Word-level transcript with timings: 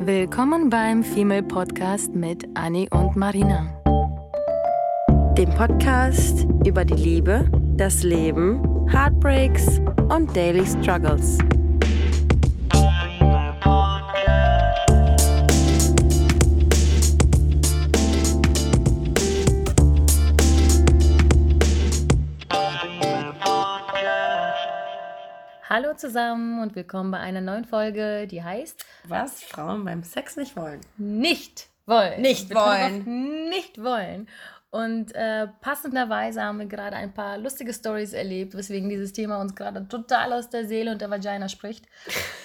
Willkommen 0.00 0.70
beim 0.70 1.02
Female 1.02 1.42
Podcast 1.42 2.14
mit 2.14 2.46
Annie 2.54 2.88
und 2.90 3.16
Marina. 3.16 3.66
Dem 5.36 5.50
Podcast 5.50 6.46
über 6.64 6.84
die 6.84 6.94
Liebe, 6.94 7.50
das 7.76 8.04
Leben, 8.04 8.88
Heartbreaks 8.88 9.80
und 10.08 10.34
Daily 10.36 10.64
Struggles. 10.64 11.38
Hallo 25.68 25.94
zusammen 25.94 26.62
und 26.62 26.74
willkommen 26.74 27.10
bei 27.10 27.18
einer 27.18 27.40
neuen 27.40 27.64
Folge, 27.64 28.26
die 28.26 28.42
heißt 28.42 28.84
Was 29.08 29.42
Frauen 29.42 29.84
beim 29.84 30.02
Sex 30.02 30.36
nicht 30.36 30.56
wollen. 30.56 30.80
Nicht 30.96 31.68
wollen. 31.86 32.20
Nicht 32.20 32.54
wollen. 32.54 33.48
Nicht 33.48 33.82
wollen. 33.82 34.28
Und 34.70 35.14
äh, 35.14 35.46
passenderweise 35.62 36.42
haben 36.42 36.58
wir 36.58 36.66
gerade 36.66 36.94
ein 36.94 37.14
paar 37.14 37.38
lustige 37.38 37.72
Stories 37.72 38.12
erlebt, 38.12 38.54
weswegen 38.54 38.90
dieses 38.90 39.14
Thema 39.14 39.40
uns 39.40 39.54
gerade 39.54 39.88
total 39.88 40.34
aus 40.34 40.50
der 40.50 40.66
Seele 40.66 40.92
und 40.92 41.00
der 41.00 41.08
Vagina 41.08 41.48
spricht. 41.48 41.86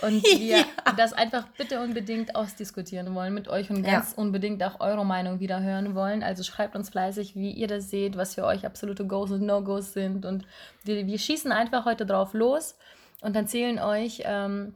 Und 0.01 0.23
wir 0.39 0.63
das 0.95 1.11
einfach 1.11 1.45
bitte 1.57 1.81
unbedingt 1.81 2.33
ausdiskutieren 2.33 3.13
wollen 3.13 3.33
mit 3.33 3.49
euch 3.49 3.69
und 3.69 3.83
Ja. 3.83 3.95
ganz 3.95 4.13
unbedingt 4.13 4.63
auch 4.63 4.79
eure 4.79 5.05
Meinung 5.05 5.41
wieder 5.41 5.61
hören 5.61 5.95
wollen. 5.95 6.23
Also 6.23 6.43
schreibt 6.43 6.77
uns 6.77 6.91
fleißig, 6.91 7.35
wie 7.35 7.51
ihr 7.51 7.67
das 7.67 7.89
seht, 7.89 8.15
was 8.15 8.35
für 8.35 8.45
euch 8.45 8.65
absolute 8.65 9.05
Goes 9.05 9.31
und 9.31 9.41
No-Gos 9.45 9.91
sind. 9.91 10.25
Und 10.25 10.45
wir, 10.85 11.05
wir 11.05 11.19
schießen 11.19 11.51
einfach 11.51 11.83
heute 11.83 12.05
drauf 12.05 12.33
los 12.33 12.77
und 13.19 13.35
erzählen 13.35 13.79
euch 13.79 14.21
ähm, 14.23 14.75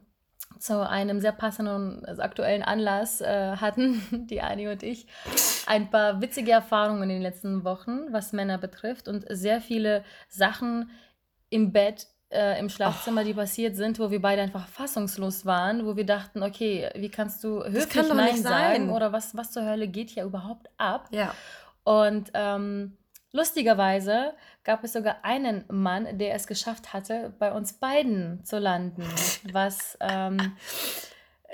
zu 0.58 0.88
einem 0.88 1.20
sehr 1.20 1.32
passenden, 1.32 2.04
also 2.04 2.22
aktuellen 2.22 2.62
Anlass 2.62 3.20
äh, 3.20 3.56
hatten 3.56 4.02
die 4.30 4.40
Ani 4.40 4.68
und 4.68 4.82
ich 4.82 5.06
ein 5.66 5.90
paar 5.90 6.20
witzige 6.20 6.52
Erfahrungen 6.52 7.04
in 7.04 7.08
den 7.10 7.22
letzten 7.22 7.64
Wochen, 7.64 8.12
was 8.12 8.32
Männer 8.32 8.58
betrifft 8.58 9.08
und 9.08 9.24
sehr 9.28 9.60
viele 9.60 10.04
Sachen 10.28 10.90
im 11.50 11.72
Bett, 11.72 12.06
äh, 12.30 12.58
im 12.58 12.68
Schlafzimmer, 12.68 13.24
die 13.24 13.34
passiert 13.34 13.76
sind, 13.76 13.98
wo 13.98 14.10
wir 14.10 14.20
beide 14.20 14.42
einfach 14.42 14.66
fassungslos 14.68 15.46
waren, 15.46 15.86
wo 15.86 15.96
wir 15.96 16.04
dachten, 16.04 16.42
okay, 16.42 16.90
wie 16.94 17.08
kannst 17.08 17.42
du 17.44 17.64
höflich 17.64 17.88
kann 17.88 18.16
Nein 18.16 18.36
sagen 18.36 18.86
sein. 18.86 18.90
oder 18.90 19.12
was, 19.12 19.36
was 19.36 19.52
zur 19.52 19.64
Hölle 19.64 19.88
geht 19.88 20.10
hier 20.10 20.24
überhaupt 20.24 20.68
ab? 20.76 21.08
Ja. 21.10 21.34
Und 21.84 22.30
ähm, 22.34 22.98
lustigerweise 23.32 24.34
gab 24.64 24.84
es 24.84 24.92
sogar 24.92 25.16
einen 25.22 25.64
Mann, 25.68 26.18
der 26.18 26.34
es 26.34 26.46
geschafft 26.46 26.92
hatte, 26.92 27.32
bei 27.38 27.52
uns 27.52 27.72
beiden 27.74 28.44
zu 28.44 28.58
landen. 28.58 29.04
Was 29.52 29.96
ähm, 30.00 30.56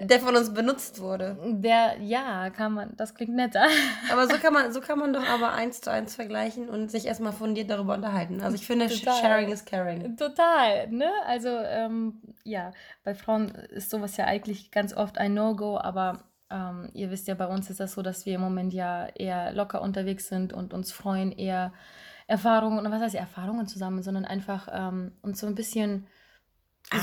Der 0.01 0.19
von 0.19 0.35
uns 0.35 0.53
benutzt 0.53 1.01
wurde. 1.01 1.39
der, 1.45 1.97
ja, 2.01 2.51
kann 2.51 2.73
man, 2.73 2.97
das 2.97 3.15
klingt 3.15 3.35
netter. 3.37 3.65
Aber 4.11 4.27
so 4.27 4.37
kann 4.39 4.53
man, 4.53 4.73
so 4.73 4.81
kann 4.81 4.99
man 4.99 5.13
doch 5.13 5.25
aber 5.29 5.53
eins 5.53 5.81
zu 5.81 5.91
eins 5.91 6.17
vergleichen 6.17 6.69
und 6.69 6.91
sich 6.91 7.07
erstmal 7.07 7.33
fundiert 7.33 7.71
darüber 7.71 7.95
unterhalten. 7.95 8.43
Also 8.43 8.57
ich 8.57 8.67
finde, 8.67 8.89
Total. 8.89 9.21
Sharing 9.21 9.53
is 9.53 9.65
caring. 9.65 10.17
Total, 10.17 10.89
ne? 10.89 11.09
Also, 11.27 11.49
ähm, 11.49 12.21
ja, 12.43 12.73
bei 13.05 13.15
Frauen 13.15 13.51
ist 13.51 13.91
sowas 13.91 14.17
ja 14.17 14.25
eigentlich 14.25 14.73
ganz 14.73 14.95
oft 14.97 15.17
ein 15.19 15.35
No-Go, 15.35 15.79
aber 15.79 16.25
ähm, 16.51 16.91
ihr 16.93 17.11
wisst 17.11 17.29
ja, 17.29 17.35
bei 17.35 17.47
uns 17.47 17.71
ist 17.71 17.81
das 17.81 17.93
so, 17.95 18.03
dass 18.03 18.27
wir 18.27 18.35
im 18.35 18.41
Moment 18.41 18.73
ja 18.73 19.07
eher 19.07 19.53
locker 19.53 19.83
unterwegs 19.83 20.29
sind 20.29 20.53
und 20.53 20.73
uns 20.75 20.93
freuen, 20.93 21.33
eher 21.33 21.73
Erfahrungen, 22.27 22.85
und 22.85 22.91
was 22.91 23.03
heißt 23.03 23.15
Erfahrungen 23.15 23.67
zusammen, 23.67 24.03
sondern 24.03 24.25
einfach 24.25 24.69
ähm, 24.73 25.13
uns 25.23 25.41
so 25.41 25.47
ein 25.47 25.55
bisschen 25.55 26.07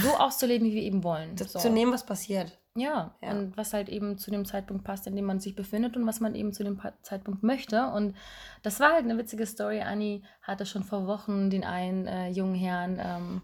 so 0.01 0.15
auszuleben, 0.17 0.67
wie 0.67 0.75
wir 0.75 0.83
eben 0.83 1.03
wollen. 1.03 1.37
So. 1.37 1.59
Zu 1.59 1.69
nehmen, 1.69 1.91
was 1.91 2.05
passiert. 2.05 2.57
Ja, 2.75 3.15
Ja. 3.21 3.31
und 3.31 3.57
was 3.57 3.73
halt 3.73 3.89
eben 3.89 4.17
zu 4.17 4.31
dem 4.31 4.45
Zeitpunkt 4.45 4.85
passt, 4.85 5.05
in 5.05 5.15
dem 5.15 5.25
man 5.25 5.39
sich 5.39 5.55
befindet 5.55 5.97
und 5.97 6.07
was 6.07 6.21
man 6.21 6.35
eben 6.35 6.53
zu 6.53 6.63
dem 6.63 6.79
Zeitpunkt 7.01 7.43
möchte. 7.43 7.87
Und 7.87 8.15
das 8.63 8.79
war 8.79 8.93
halt 8.93 9.03
eine 9.03 9.17
witzige 9.17 9.45
Story. 9.45 9.81
Anni 9.81 10.23
hatte 10.41 10.65
schon 10.65 10.83
vor 10.83 11.05
Wochen 11.05 11.49
den 11.49 11.65
einen 11.65 12.07
äh, 12.07 12.29
jungen 12.29 12.55
Herrn 12.55 12.99
ähm, 13.03 13.41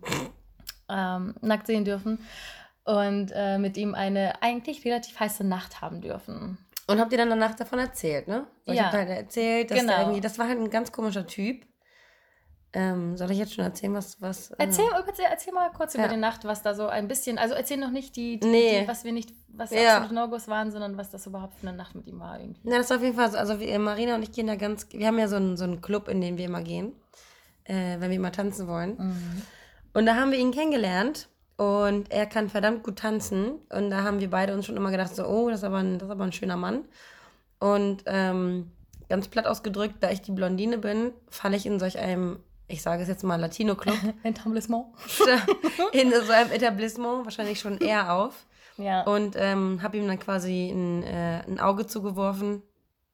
ähm, 0.88 1.36
nackt 1.42 1.68
sehen 1.68 1.84
dürfen 1.84 2.20
und 2.88 3.32
äh, 3.36 3.58
mit 3.58 3.76
ihm 3.78 3.94
eine 3.94 4.42
eigentlich 4.42 4.84
relativ 4.86 5.20
heiße 5.20 5.44
Nacht 5.44 5.82
haben 5.82 6.02
dürfen. 6.02 6.58
Und 6.88 7.00
habt 7.02 7.12
ihr 7.12 7.18
dann 7.18 7.30
danach 7.30 7.54
davon 7.54 7.80
erzählt, 7.80 8.28
ne? 8.30 8.48
Weil 8.66 8.76
Ich 8.76 8.80
Ja. 8.80 8.88
hab 8.88 8.94
halt 8.94 9.10
erzählt, 9.10 9.72
dass 9.72 9.80
Genau. 9.80 10.00
irgendwie, 10.00 10.22
das 10.22 10.40
war 10.40 10.48
halt 10.48 10.58
ein 10.58 10.70
ganz 10.70 10.92
komischer 10.94 11.28
Typ. 11.28 11.66
Ähm, 12.74 13.18
soll 13.18 13.32
ich 13.32 13.38
jetzt 13.40 13.54
schon 13.56 13.64
erzählen, 13.64 13.94
was, 13.94 14.22
was? 14.22 14.52
äh, 14.52 14.56
Erzähl, 14.60 14.86
erzähl, 15.06 15.26
erzähl 15.30 15.54
mal 15.54 15.70
kurz 15.72 15.96
über 15.96 16.04
Ja. 16.04 16.10
die 16.10 16.18
Nacht, 16.18 16.46
was 16.46 16.62
da 16.64 16.74
so 16.76 16.88
ein 16.88 17.08
bisschen, 17.08 17.38
also 17.38 17.56
erzähl 17.56 17.78
noch 17.78 17.92
nicht 17.92 18.16
die, 18.16 18.40
die, 18.40 18.48
Nee. 18.48 18.82
die 18.82 18.88
was 18.88 19.04
wir 19.04 19.12
nicht, 19.14 19.32
was 19.50 19.72
Ja. 19.72 19.96
absolute 19.98 20.14
No-Gos 20.14 20.48
waren, 20.48 20.72
sondern 20.72 20.96
was 20.98 21.10
das 21.10 21.26
überhaupt 21.26 21.56
für 21.56 21.68
eine 21.68 21.76
Nacht 21.76 21.96
mit 21.96 22.08
ihm 22.08 22.20
war 22.20 22.40
irgendwie. 22.40 22.62
Na, 22.64 22.78
das 22.78 22.86
ist 22.92 22.96
auf 22.96 23.02
jeden 23.02 23.16
Fall 23.16 23.32
so. 23.32 23.38
Also 23.38 23.60
wir, 23.60 23.80
Marina 23.80 24.16
und 24.16 24.24
ich 24.24 24.32
gehen 24.32 24.48
da 24.48 24.56
ganz. 24.56 24.88
Wir 24.92 25.08
haben 25.08 25.18
ja 25.18 25.28
so 25.28 25.38
einen, 25.38 25.58
so 25.58 25.64
einen 25.64 25.82
Club, 25.82 26.08
in 26.08 26.22
den 26.22 26.38
wir 26.38 26.46
immer 26.46 26.62
gehen, 26.62 26.94
äh, 27.64 28.00
wenn 28.00 28.12
wir 28.12 28.20
mal 28.20 28.32
tanzen 28.32 28.68
wollen. 28.68 28.96
Mhm. 28.98 29.42
Und 29.94 30.06
da 30.06 30.16
haben 30.16 30.32
wir 30.32 30.38
ihn 30.38 30.52
kennengelernt 30.52 31.30
und 31.58 32.12
er 32.12 32.26
kann 32.28 32.50
verdammt 32.50 32.84
gut 32.84 32.98
tanzen. 33.00 33.60
Und 33.70 33.90
da 33.90 34.04
haben 34.04 34.20
wir 34.20 34.30
beide 34.30 34.54
uns 34.54 34.66
schon 34.66 34.78
immer 34.78 34.92
gedacht, 34.92 35.16
so, 35.16 35.26
oh, 35.26 35.50
das 35.50 35.60
ist 35.60 35.64
aber 35.66 35.78
ein, 35.78 35.98
das 36.00 36.08
ist 36.08 36.12
aber 36.12 36.24
ein 36.24 36.32
schöner 36.32 36.58
Mann. 36.58 36.86
Und 37.60 38.04
ähm, 38.06 38.72
ganz 39.10 39.28
platt 39.28 39.48
ausgedrückt, 39.48 39.96
da 40.02 40.12
ich 40.12 40.22
die 40.22 40.32
Blondine 40.32 40.78
bin, 40.78 41.12
falle 41.30 41.58
ich 41.58 41.66
in 41.66 41.80
solch 41.80 41.98
einem, 41.98 42.40
ich 42.68 42.82
sage 42.82 43.02
es 43.02 43.08
jetzt 43.08 43.24
mal, 43.24 43.40
Latino-Club, 43.40 43.98
Etablissement. 44.24 44.86
in 45.94 46.12
so 46.12 46.32
einem 46.32 46.52
Etablissement 46.52 47.26
wahrscheinlich 47.26 47.60
schon 47.60 47.78
eher 47.80 48.14
auf. 48.14 48.46
Ja. 48.78 49.02
Und 49.04 49.36
ähm, 49.40 49.82
habe 49.82 49.98
ihm 49.98 50.08
dann 50.08 50.20
quasi 50.20 50.70
ein, 50.70 51.02
äh, 51.02 51.42
ein 51.48 51.60
Auge 51.60 51.88
zugeworfen. 51.88 52.62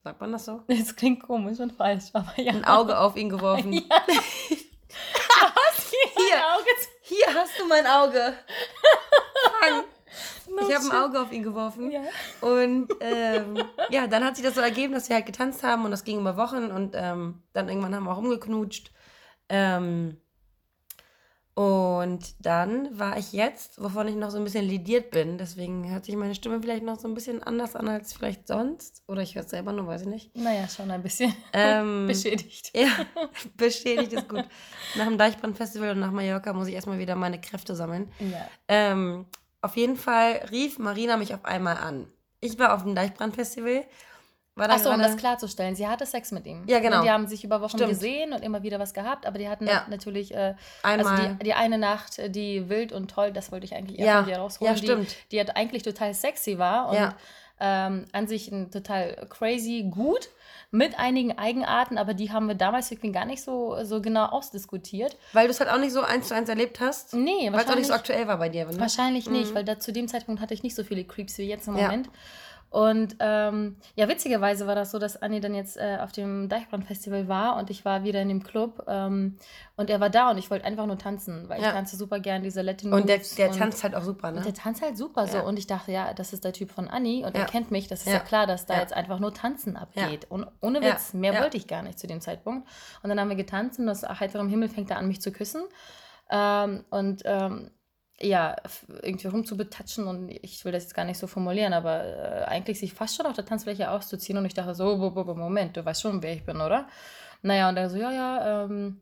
Sagt 0.03 0.19
man 0.19 0.33
das 0.33 0.43
so? 0.43 0.61
Das 0.67 0.97
klingt 0.97 1.23
komisch 1.23 1.59
und 1.61 1.71
falsch, 1.71 2.05
aber 2.11 2.33
ja. 2.35 2.51
Ein 2.51 2.65
Auge 2.65 2.99
auf 2.99 3.15
ihn 3.15 3.29
geworfen. 3.29 3.81
Ja. 3.89 4.03
Hier. 6.15 6.35
Ein 6.35 6.43
Auge 6.55 6.69
zu- 6.79 6.89
Hier 7.01 7.25
hast 7.35 7.52
du 7.63 7.69
mein 7.69 7.87
Auge. 7.87 8.33
Fang. 9.59 9.83
Ich 10.69 10.75
habe 10.75 10.85
ein 10.85 11.03
Auge 11.03 11.19
auf 11.19 11.31
ihn 11.31 11.41
geworfen. 11.41 11.89
Ja. 11.89 12.01
Und 12.41 12.87
ähm, 12.99 13.57
ja, 13.89 14.05
dann 14.05 14.23
hat 14.23 14.35
sich 14.35 14.45
das 14.45 14.53
so 14.53 14.61
ergeben, 14.61 14.93
dass 14.93 15.09
wir 15.09 15.15
halt 15.15 15.25
getanzt 15.25 15.63
haben 15.63 15.83
und 15.83 15.89
das 15.89 16.03
ging 16.03 16.19
über 16.19 16.37
Wochen 16.37 16.69
und 16.69 16.93
ähm, 16.95 17.41
dann 17.53 17.69
irgendwann 17.69 17.95
haben 17.95 18.03
wir 18.03 18.11
auch 18.11 18.17
rumgeknutscht. 18.17 18.91
Ähm, 19.49 20.21
und 21.55 22.33
dann 22.43 22.97
war 22.97 23.17
ich 23.17 23.31
jetzt, 23.31 23.79
wovon 23.81 24.07
ich 24.07 24.15
noch 24.15 24.31
so 24.31 24.37
ein 24.37 24.43
bisschen 24.43 24.65
lidiert 24.65 25.11
bin, 25.11 25.37
deswegen 25.37 25.87
hört 25.91 26.05
sich 26.05 26.15
meine 26.15 26.33
Stimme 26.33 26.59
vielleicht 26.59 26.83
noch 26.83 26.97
so 26.97 27.07
ein 27.07 27.13
bisschen 27.13 27.43
anders 27.43 27.75
an 27.75 27.87
als 27.87 28.13
vielleicht 28.13 28.47
sonst. 28.47 29.03
Oder 29.07 29.21
ich 29.21 29.35
höre 29.35 29.43
es 29.43 29.51
selber 29.51 29.71
nur, 29.71 29.85
weiß 29.85 30.01
ich 30.01 30.07
nicht. 30.07 30.35
Naja, 30.35 30.67
schon 30.67 30.89
ein 30.89 31.03
bisschen 31.03 31.33
Ähm, 31.53 32.07
beschädigt. 32.07 32.71
Ja, 32.75 32.89
beschädigt 33.55 34.13
ist 34.13 34.27
gut. 34.27 34.45
Nach 34.95 35.05
dem 35.05 35.19
Deichbrand-Festival 35.19 35.91
und 35.91 35.99
nach 35.99 36.11
Mallorca 36.11 36.53
muss 36.53 36.67
ich 36.67 36.73
erstmal 36.73 36.97
wieder 36.97 37.15
meine 37.15 37.39
Kräfte 37.39 37.75
sammeln. 37.75 38.11
Ja. 38.19 38.47
Ähm, 38.67 39.25
auf 39.61 39.77
jeden 39.77 39.95
Fall 39.95 40.47
rief 40.49 40.79
Marina 40.79 41.17
mich 41.17 41.35
auf 41.35 41.45
einmal 41.45 41.77
an. 41.77 42.07
Ich 42.41 42.57
war 42.57 42.73
auf 42.73 42.81
dem 42.81 42.95
Deichbrand-Festival. 42.95 43.85
War 44.55 44.67
da 44.67 44.75
Achso, 44.75 44.91
um 44.91 44.99
das 44.99 45.17
klarzustellen, 45.17 45.75
sie 45.75 45.87
hatte 45.87 46.05
Sex 46.05 46.31
mit 46.31 46.45
ihm. 46.45 46.63
Ja, 46.67 46.79
genau. 46.79 46.97
Und 46.99 47.05
die 47.05 47.09
haben 47.09 47.25
sich 47.27 47.43
über 47.43 47.59
Wochen 47.61 47.77
Stimmt. 47.77 47.89
gesehen 47.89 48.33
und 48.33 48.43
immer 48.43 48.61
wieder 48.61 48.77
was 48.79 48.93
gehabt, 48.93 49.25
aber 49.25 49.39
die 49.39 49.49
hatten 49.49 49.65
Ja. 49.65 49.85
natürlich, 49.89 50.31
äh, 50.33 50.53
Einmal. 50.83 51.11
also 51.11 51.33
die, 51.39 51.43
die 51.45 51.53
eine 51.55 51.79
Nacht, 51.79 52.19
äh, 52.19 52.29
die 52.29 52.69
wild 52.69 52.91
und 52.91 53.09
toll, 53.09 53.31
das 53.31 53.51
wollte 53.51 53.65
ich 53.65 53.73
eigentlich 53.73 53.97
eher 53.99 54.05
Ja. 54.05 54.17
von 54.23 54.25
dir 54.31 54.37
rausholen, 54.37 54.75
Ja, 54.75 54.77
stimmt. 54.77 55.11
Die, 55.11 55.15
die 55.35 55.39
hat 55.39 55.55
eigentlich 55.57 55.81
total 55.81 56.13
sexy 56.13 56.59
war 56.59 56.89
und 56.89 56.95
Ja. 56.97 57.15
ähm, 57.59 58.05
an 58.11 58.27
sich 58.27 58.51
ein 58.51 58.69
total 58.69 59.25
crazy 59.29 59.87
gut 59.89 60.29
mit 60.69 60.99
einigen 60.99 61.35
Eigenarten, 61.37 61.97
aber 61.97 62.13
die 62.13 62.31
haben 62.31 62.47
wir 62.47 62.55
damals 62.55 62.91
irgendwie 62.91 63.11
gar 63.11 63.25
nicht 63.25 63.41
so, 63.43 63.83
so 63.83 64.01
genau 64.01 64.25
ausdiskutiert. 64.25 65.17
Weil 65.31 65.45
du 65.47 65.51
es 65.51 65.59
halt 65.61 65.69
auch 65.71 65.77
nicht 65.79 65.93
so 65.93 66.01
eins 66.01 66.27
zu 66.27 66.35
eins 66.35 66.49
erlebt 66.49 66.79
hast. 66.79 67.13
Nee, 67.15 67.49
Weil 67.51 67.59
es 67.61 67.69
auch 67.69 67.75
nicht 67.75 67.87
so 67.87 67.93
aktuell 67.93 68.27
war 68.27 68.37
bei 68.37 68.49
dir. 68.49 68.65
Ne? 68.65 68.79
Wahrscheinlich 68.79 69.29
nicht, 69.29 69.55
weil 69.55 69.63
da 69.63 69.79
zu 69.79 69.91
dem 69.93 70.07
Zeitpunkt 70.07 70.41
hatte 70.41 70.53
ich 70.53 70.61
nicht 70.61 70.75
so 70.75 70.83
viele 70.83 71.03
Creeps 71.05 71.37
wie 71.39 71.43
jetzt 71.47 71.67
im 71.67 71.75
Ja. 71.77 71.89
Und 72.73 73.17
ähm, 73.19 73.75
ja, 73.93 74.07
witzigerweise 74.07 74.65
war 74.65 74.73
das 74.73 74.89
so, 74.89 74.97
dass 74.97 75.21
Anni 75.21 75.39
dann 75.39 75.53
jetzt 75.53 75.77
äh, 75.77 75.99
auf 76.01 76.11
dem 76.11 76.49
Deichbrand-Festival 76.49 77.27
war 77.27 77.57
und 77.57 77.69
ich 77.69 77.85
war 77.85 78.03
wieder 78.03 78.19
in 78.19 78.29
dem 78.29 78.41
Club 78.41 78.83
ähm, 78.87 79.37
und 79.75 79.91
er 79.91 79.99
war 79.99 80.09
da 80.09 80.31
und 80.31 80.39
ich 80.39 80.49
wollte 80.49 80.65
einfach 80.65 80.87
nur 80.87 80.97
tanzen, 80.97 81.47
weil 81.49 81.61
Ja. 81.61 81.67
ich 81.67 81.73
tanze 81.75 81.97
super 81.97 82.19
gern 82.19 82.41
diese 82.41 82.63
Latin 82.63 82.91
Und 82.91 83.07
der, 83.07 83.19
der 83.37 83.49
und- 83.51 83.57
tanzt 83.59 83.83
halt 83.83 83.93
auch 83.93 84.01
super, 84.01 84.31
ne? 84.31 84.37
und 84.37 84.45
der 84.47 84.55
tanzt 84.55 84.81
halt 84.81 84.97
super 84.97 85.27
so 85.27 85.37
Ja. 85.37 85.43
und 85.43 85.59
ich 85.59 85.67
dachte, 85.67 85.91
ja, 85.91 86.15
das 86.15 86.33
ist 86.33 86.43
der 86.45 86.53
Typ 86.53 86.71
von 86.71 86.87
Anni 86.87 87.23
und 87.23 87.35
Ja. 87.35 87.41
er 87.43 87.45
kennt 87.45 87.69
mich, 87.69 87.87
das 87.87 88.07
ist 88.07 88.11
ja, 88.11 88.17
klar, 88.17 88.47
dass 88.47 88.65
da 88.65 88.79
jetzt 88.79 88.93
einfach 88.93 89.19
nur 89.19 89.35
Tanzen 89.35 89.77
abgeht. 89.77 90.25
Und 90.31 90.47
ohne. 90.59 90.81
Witz, 90.81 91.13
mehr 91.13 91.39
wollte 91.39 91.57
ich 91.57 91.67
gar 91.67 91.83
nicht 91.83 91.99
zu 91.99 92.07
dem 92.07 92.21
Zeitpunkt. 92.21 92.67
Und 93.03 93.09
dann 93.09 93.19
haben 93.19 93.29
wir 93.29 93.35
getanzt 93.35 93.77
und 93.77 93.87
aus 93.87 94.01
heiterem 94.01 94.49
Himmel 94.49 94.67
fängt 94.67 94.89
er 94.89 94.97
an, 94.97 95.07
mich 95.07 95.21
zu 95.21 95.31
küssen. 95.31 95.61
Ähm, 96.31 96.85
und 96.89 97.21
ähm, 97.25 97.69
ja, 98.19 98.55
irgendwie 99.01 99.27
rumzubetatschen 99.27 100.07
und 100.07 100.29
ich 100.29 100.63
will 100.63 100.71
das 100.71 100.83
jetzt 100.83 100.93
gar 100.93 101.05
nicht 101.05 101.17
so 101.17 101.27
formulieren, 101.27 101.73
aber 101.73 102.03
äh, 102.05 102.43
eigentlich 102.45 102.79
sich 102.79 102.93
fast 102.93 103.15
schon 103.15 103.25
auf 103.25 103.33
der 103.33 103.45
Tanzfläche 103.45 103.89
auszuziehen 103.89 104.37
und 104.37 104.45
ich 104.45 104.53
dachte 104.53 104.75
so, 104.75 104.97
bo- 104.97 105.11
bo- 105.11 105.25
bo- 105.25 105.35
Moment, 105.35 105.75
du 105.75 105.83
weißt 105.83 106.01
schon, 106.01 106.21
wer 106.21 106.33
ich 106.33 106.45
bin, 106.45 106.61
oder? 106.61 106.87
Naja, 107.41 107.69
und 107.69 107.77
er 107.77 107.89
so, 107.89 107.97
ja, 107.97 108.11
ja, 108.11 108.63
ähm, 108.65 109.01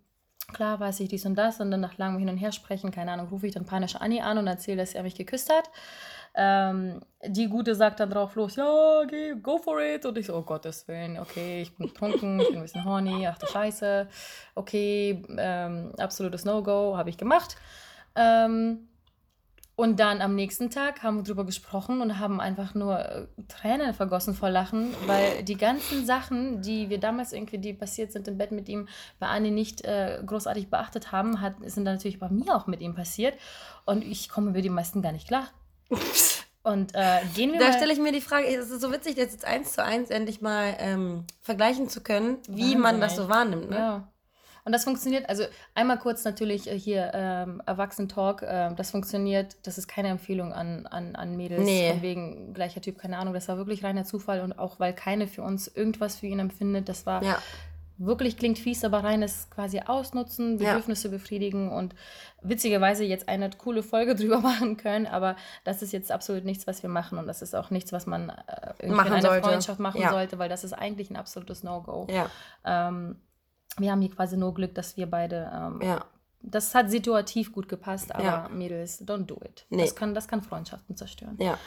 klar 0.54 0.80
weiß 0.80 1.02
ich 1.02 1.10
dies 1.10 1.26
und 1.26 1.36
das 1.36 1.60
und 1.60 1.72
dann 1.72 1.82
nach 1.82 1.98
langem 1.98 2.20
Hin 2.20 2.30
und 2.30 2.38
Her 2.38 2.52
sprechen, 2.52 2.92
keine 2.92 3.12
Ahnung, 3.12 3.28
rufe 3.28 3.48
ich 3.48 3.54
dann 3.54 3.66
panisch 3.66 3.96
Anni 3.96 4.22
an 4.22 4.38
und 4.38 4.48
erzähle, 4.48 4.78
dass 4.78 4.96
er 4.96 5.04
mich 5.04 5.16
geküsst 5.16 5.52
hat. 5.52 5.70
Ähm, 6.34 7.02
die 7.28 7.48
Gute 7.50 7.76
sagt 7.76 8.00
dann 8.00 8.10
drauf 8.10 8.36
los, 8.36 8.56
ja, 8.56 9.04
geh, 9.06 9.36
go 9.36 9.58
for 9.58 9.82
it. 9.82 10.06
Und 10.06 10.18
ich 10.18 10.28
so, 10.28 10.36
oh 10.36 10.42
Gottes 10.44 10.88
Willen, 10.88 11.20
okay, 11.20 11.62
ich 11.62 11.76
bin 11.76 11.88
betrunken, 11.88 12.40
ich 12.40 12.50
bin 12.50 12.60
ein 12.62 12.64
bisschen 12.64 12.86
horny, 12.86 13.28
ach 13.28 13.38
du 13.38 13.48
Scheiße. 13.48 14.08
Okay, 14.56 15.22
ähm, 15.38 15.92
absolutes 15.98 16.46
No-Go, 16.46 16.96
habe 16.96 17.10
ich 17.10 17.18
gemacht. 17.18 17.58
Ähm, 18.16 18.88
und 19.82 20.00
dann 20.00 20.22
am 20.22 20.36
nächsten 20.36 20.70
Tag 20.70 21.02
haben 21.02 21.18
wir 21.18 21.24
drüber 21.24 21.44
gesprochen 21.44 22.02
und 22.02 22.20
haben 22.20 22.40
einfach 22.40 22.76
nur 22.76 23.00
äh, 23.00 23.26
Tränen 23.48 23.96
vergossen 23.96 24.36
vor 24.36 24.52
Lachen, 24.52 24.94
weil 25.08 25.42
die 25.42 25.58
ganzen 25.58 26.06
Sachen, 26.06 26.62
die 26.62 26.92
wir 26.92 27.00
damals 27.00 27.34
irgendwie, 27.34 27.58
die 27.58 27.74
passiert 27.74 28.12
sind 28.12 28.28
im 28.28 28.38
Bett 28.38 28.52
mit 28.52 28.70
ihm, 28.70 28.88
bei 29.18 29.26
Anni 29.26 29.50
nicht 29.50 29.84
äh, 29.84 30.22
großartig 30.24 30.70
beachtet 30.70 31.12
haben, 31.12 31.42
hat, 31.42 31.56
sind 31.66 31.86
dann 31.86 31.96
natürlich 31.96 32.20
bei 32.20 32.30
mir 32.30 32.56
auch 32.56 32.68
mit 32.68 32.80
ihm 32.80 32.94
passiert. 32.94 33.34
Und 33.84 34.04
ich 34.04 34.30
komme 34.30 34.52
über 34.52 34.62
die 34.62 34.70
meisten 34.70 35.02
gar 35.02 35.14
nicht 35.14 35.28
klar. 35.28 35.48
Und 36.62 36.94
äh, 36.94 37.22
gehen 37.34 37.52
wir 37.52 37.60
Da 37.60 37.74
stelle 37.74 37.92
ich 37.92 37.98
mir 37.98 38.12
die 38.12 38.22
Frage, 38.22 38.46
es 38.46 38.70
ist 38.70 38.82
so 38.82 38.92
witzig, 38.92 39.16
das 39.16 39.32
jetzt 39.32 39.46
eins 39.46 39.74
zu 39.74 39.84
eins 39.84 40.12
endlich 40.12 40.42
mal 40.42 40.76
ähm, 40.78 41.26
vergleichen 41.42 41.90
zu 41.90 42.02
können, 42.02 42.38
wie 42.48 42.62
Wahnsinn, 42.62 42.80
man 42.82 43.02
das 43.02 43.16
so 43.16 43.30
wahrnimmt. 43.30 43.72
Ne? 43.72 43.78
Ja. 43.78 44.08
Und 44.64 44.72
das 44.74 44.84
funktioniert, 44.84 45.28
also 45.30 45.44
einmal 45.74 45.98
kurz 45.98 46.24
natürlich 46.24 46.70
äh, 46.70 46.78
hier 46.78 47.12
ähm, 47.14 47.62
Erwachsen-Talk, 47.66 48.44
ähm, 48.48 48.76
das 48.76 48.92
funktioniert, 48.92 49.56
das 49.64 49.78
ist 49.78 49.88
keine 49.88 50.10
Empfehlung 50.10 50.54
an, 50.54 50.86
an, 50.88 51.16
an 51.16 51.36
Mädels, 51.36 51.64
Nee. 51.66 51.92
von 51.94 52.02
wegen 52.02 52.54
gleicher 52.54 52.82
Typ, 52.82 52.98
keine 53.00 53.18
Ahnung, 53.18 53.34
das 53.34 53.48
war 53.48 53.58
wirklich 53.58 53.84
reiner 53.84 54.04
Zufall 54.06 54.42
und 54.42 54.54
auch 54.60 54.80
weil 54.80 54.94
keine 54.94 55.28
für 55.28 55.42
uns 55.42 55.68
irgendwas 55.68 56.16
für 56.18 56.28
ihn 56.28 56.40
empfindet, 56.40 56.90
das 56.90 57.06
war 57.06 57.24
Ja. 57.24 57.38
wirklich 57.98 58.38
klingt 58.38 58.58
fies, 58.60 58.84
aber 58.84 59.04
reines 59.04 59.50
quasi 59.50 59.80
ausnutzen, 59.86 60.58
Ja. 60.60 60.70
Bedürfnisse 60.74 61.10
befriedigen 61.10 61.72
und 61.72 61.94
witzigerweise 62.42 63.04
jetzt 63.04 63.30
eine 63.30 63.50
coole 63.52 63.84
Folge 63.84 64.16
drüber 64.16 64.40
machen 64.42 64.78
können, 64.78 65.08
aber 65.08 65.36
das 65.64 65.82
ist 65.82 65.92
jetzt 65.94 66.12
absolut 66.12 66.46
nichts, 66.46 66.68
was 66.68 66.84
wir 66.84 66.90
machen 66.90 67.18
und 67.18 67.28
das 67.28 67.42
ist 67.42 67.56
auch 67.56 67.70
nichts, 67.72 67.92
was 67.94 68.06
man 68.06 68.30
äh, 68.30 68.74
in 68.80 68.94
einer 69.00 69.22
sollte. 69.22 69.48
Freundschaft 69.48 69.80
machen 69.80 70.02
Ja. 70.02 70.10
sollte, 70.12 70.40
weil 70.40 70.50
das 70.50 70.64
ist 70.64 70.74
eigentlich 70.74 71.10
ein 71.10 71.16
absolutes 71.16 71.64
No-Go. 71.64 72.08
Ja. 72.10 72.30
Ähm, 72.66 73.20
wir 73.78 73.92
haben 73.92 74.02
hier 74.02 74.12
quasi 74.12 74.38
nur 74.38 74.54
Glück, 74.54 74.76
dass 74.76 74.98
wir 74.98 75.10
beide. 75.10 75.52
Ähm, 75.54 75.80
Ja. 75.82 76.06
Das 76.44 76.74
hat 76.74 76.90
situativ 76.90 77.54
gut 77.54 77.70
gepasst, 77.70 78.14
aber 78.16 78.24
Ja. 78.24 78.50
Mädels, 78.52 79.06
don't 79.06 79.26
do 79.28 79.38
it. 79.46 79.66
Nee. 79.70 79.84
Das, 79.84 79.96
kann, 79.96 80.16
das 80.16 80.28
kann 80.28 80.42
Freundschaften 80.42 80.98
zerstören. 80.98 81.38
Ja. 81.40 81.58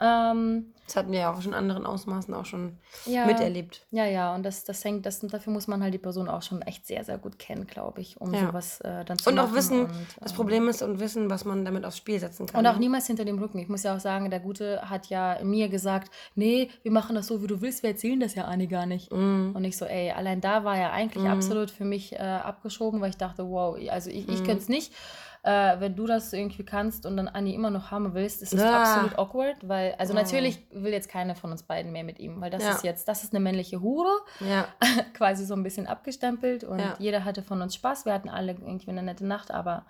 Ähm, 0.00 0.72
Das 0.86 0.96
hatten 0.96 1.12
wir 1.12 1.20
ja 1.20 1.32
auch 1.32 1.40
schon 1.42 1.52
in 1.52 1.58
anderen 1.58 1.86
Ausmaßen 1.86 2.32
auch 2.34 2.46
schon 2.46 2.78
ja, 3.04 3.26
miterlebt. 3.26 3.86
Ja, 3.90 4.06
ja, 4.06 4.34
und 4.34 4.42
das, 4.42 4.64
das 4.64 4.84
hängt, 4.84 5.04
das, 5.06 5.20
dafür 5.20 5.52
muss 5.52 5.68
man 5.68 5.82
halt 5.82 5.94
die 5.94 5.98
Person 5.98 6.28
auch 6.28 6.42
schon 6.42 6.62
echt 6.62 6.86
sehr, 6.86 7.04
sehr 7.04 7.18
gut 7.18 7.38
kennen, 7.38 7.66
glaube 7.66 8.00
ich, 8.00 8.20
um 8.20 8.34
Ja. 8.34 8.48
sowas 8.48 8.80
äh, 8.80 9.04
dann 9.04 9.18
zu 9.18 9.30
Und 9.30 9.38
auch 9.38 9.52
wissen, 9.54 9.82
und, 9.84 9.90
das 10.20 10.32
ähm, 10.32 10.36
Problem 10.36 10.68
ist 10.68 10.82
und 10.82 10.98
wissen, 10.98 11.30
was 11.30 11.44
man 11.44 11.64
damit 11.64 11.84
aufs 11.84 11.98
Spiel 11.98 12.18
setzen 12.18 12.46
kann. 12.46 12.60
Und 12.60 12.66
auch 12.66 12.74
ne? 12.74 12.80
niemals 12.80 13.06
hinter 13.06 13.24
dem 13.24 13.38
Rücken. 13.38 13.58
Ich 13.58 13.68
muss 13.68 13.82
ja 13.82 13.94
auch 13.94 14.00
sagen, 14.00 14.30
der 14.30 14.40
Gute 14.40 14.88
hat 14.88 15.06
ja 15.10 15.38
mir 15.44 15.68
gesagt, 15.68 16.10
nee, 16.34 16.70
wir 16.82 16.90
machen 16.92 17.14
das 17.14 17.26
so, 17.28 17.42
wie 17.42 17.46
du 17.46 17.60
willst, 17.60 17.82
wir 17.82 17.90
erzählen 17.90 18.18
das 18.18 18.34
ja 18.34 18.46
Anni 18.46 18.66
gar 18.66 18.86
nicht. 18.86 19.12
Mhm. 19.12 19.52
Und 19.54 19.62
ich 19.64 19.76
so, 19.76 19.84
ey, 19.84 20.10
allein 20.12 20.40
da 20.40 20.64
war 20.64 20.76
er 20.76 20.92
eigentlich 20.92 21.24
Mhm. 21.24 21.30
absolut 21.30 21.70
für 21.70 21.84
mich 21.84 22.14
äh, 22.14 22.18
abgeschoben, 22.18 23.00
weil 23.00 23.10
ich 23.10 23.16
dachte, 23.18 23.46
wow, 23.48 23.76
also 23.90 24.08
ich, 24.10 24.28
ich 24.28 24.40
Mhm. 24.40 24.44
könnte 24.46 24.62
es 24.62 24.68
nicht. 24.68 24.92
Äh, 25.42 25.80
wenn 25.80 25.96
du 25.96 26.06
das 26.06 26.32
irgendwie 26.34 26.64
kannst 26.64 27.06
und 27.06 27.16
dann 27.16 27.26
Anni 27.28 27.54
immer 27.54 27.70
noch 27.70 27.90
haben 27.90 28.12
willst, 28.12 28.42
ist 28.42 28.52
es 28.52 28.60
Ah. 28.62 28.76
absolut 28.76 29.18
awkward, 29.18 29.56
weil, 29.66 29.94
also 29.98 30.12
Oh. 30.12 30.16
natürlich 30.16 30.66
will 30.70 30.92
jetzt 30.92 31.08
keiner 31.08 31.34
von 31.34 31.50
uns 31.50 31.62
beiden 31.62 31.92
mehr 31.92 32.04
mit 32.04 32.18
ihm, 32.18 32.40
weil 32.42 32.50
das 32.50 32.62
Ja. 32.62 32.70
ist 32.72 32.84
jetzt, 32.84 33.08
das 33.08 33.24
ist 33.24 33.32
eine 33.32 33.40
männliche 33.40 33.80
Hure, 33.80 34.12
Ja. 34.40 34.68
quasi 35.14 35.46
so 35.46 35.54
ein 35.54 35.62
bisschen 35.62 35.86
abgestempelt 35.86 36.62
und 36.64 36.78
Ja. 36.80 36.94
jeder 36.98 37.24
hatte 37.24 37.42
von 37.42 37.62
uns 37.62 37.74
Spaß, 37.74 38.04
wir 38.04 38.12
hatten 38.12 38.28
alle 38.28 38.52
irgendwie 38.52 38.90
eine 38.90 39.02
nette 39.02 39.26
Nacht, 39.26 39.50
aber 39.50 39.86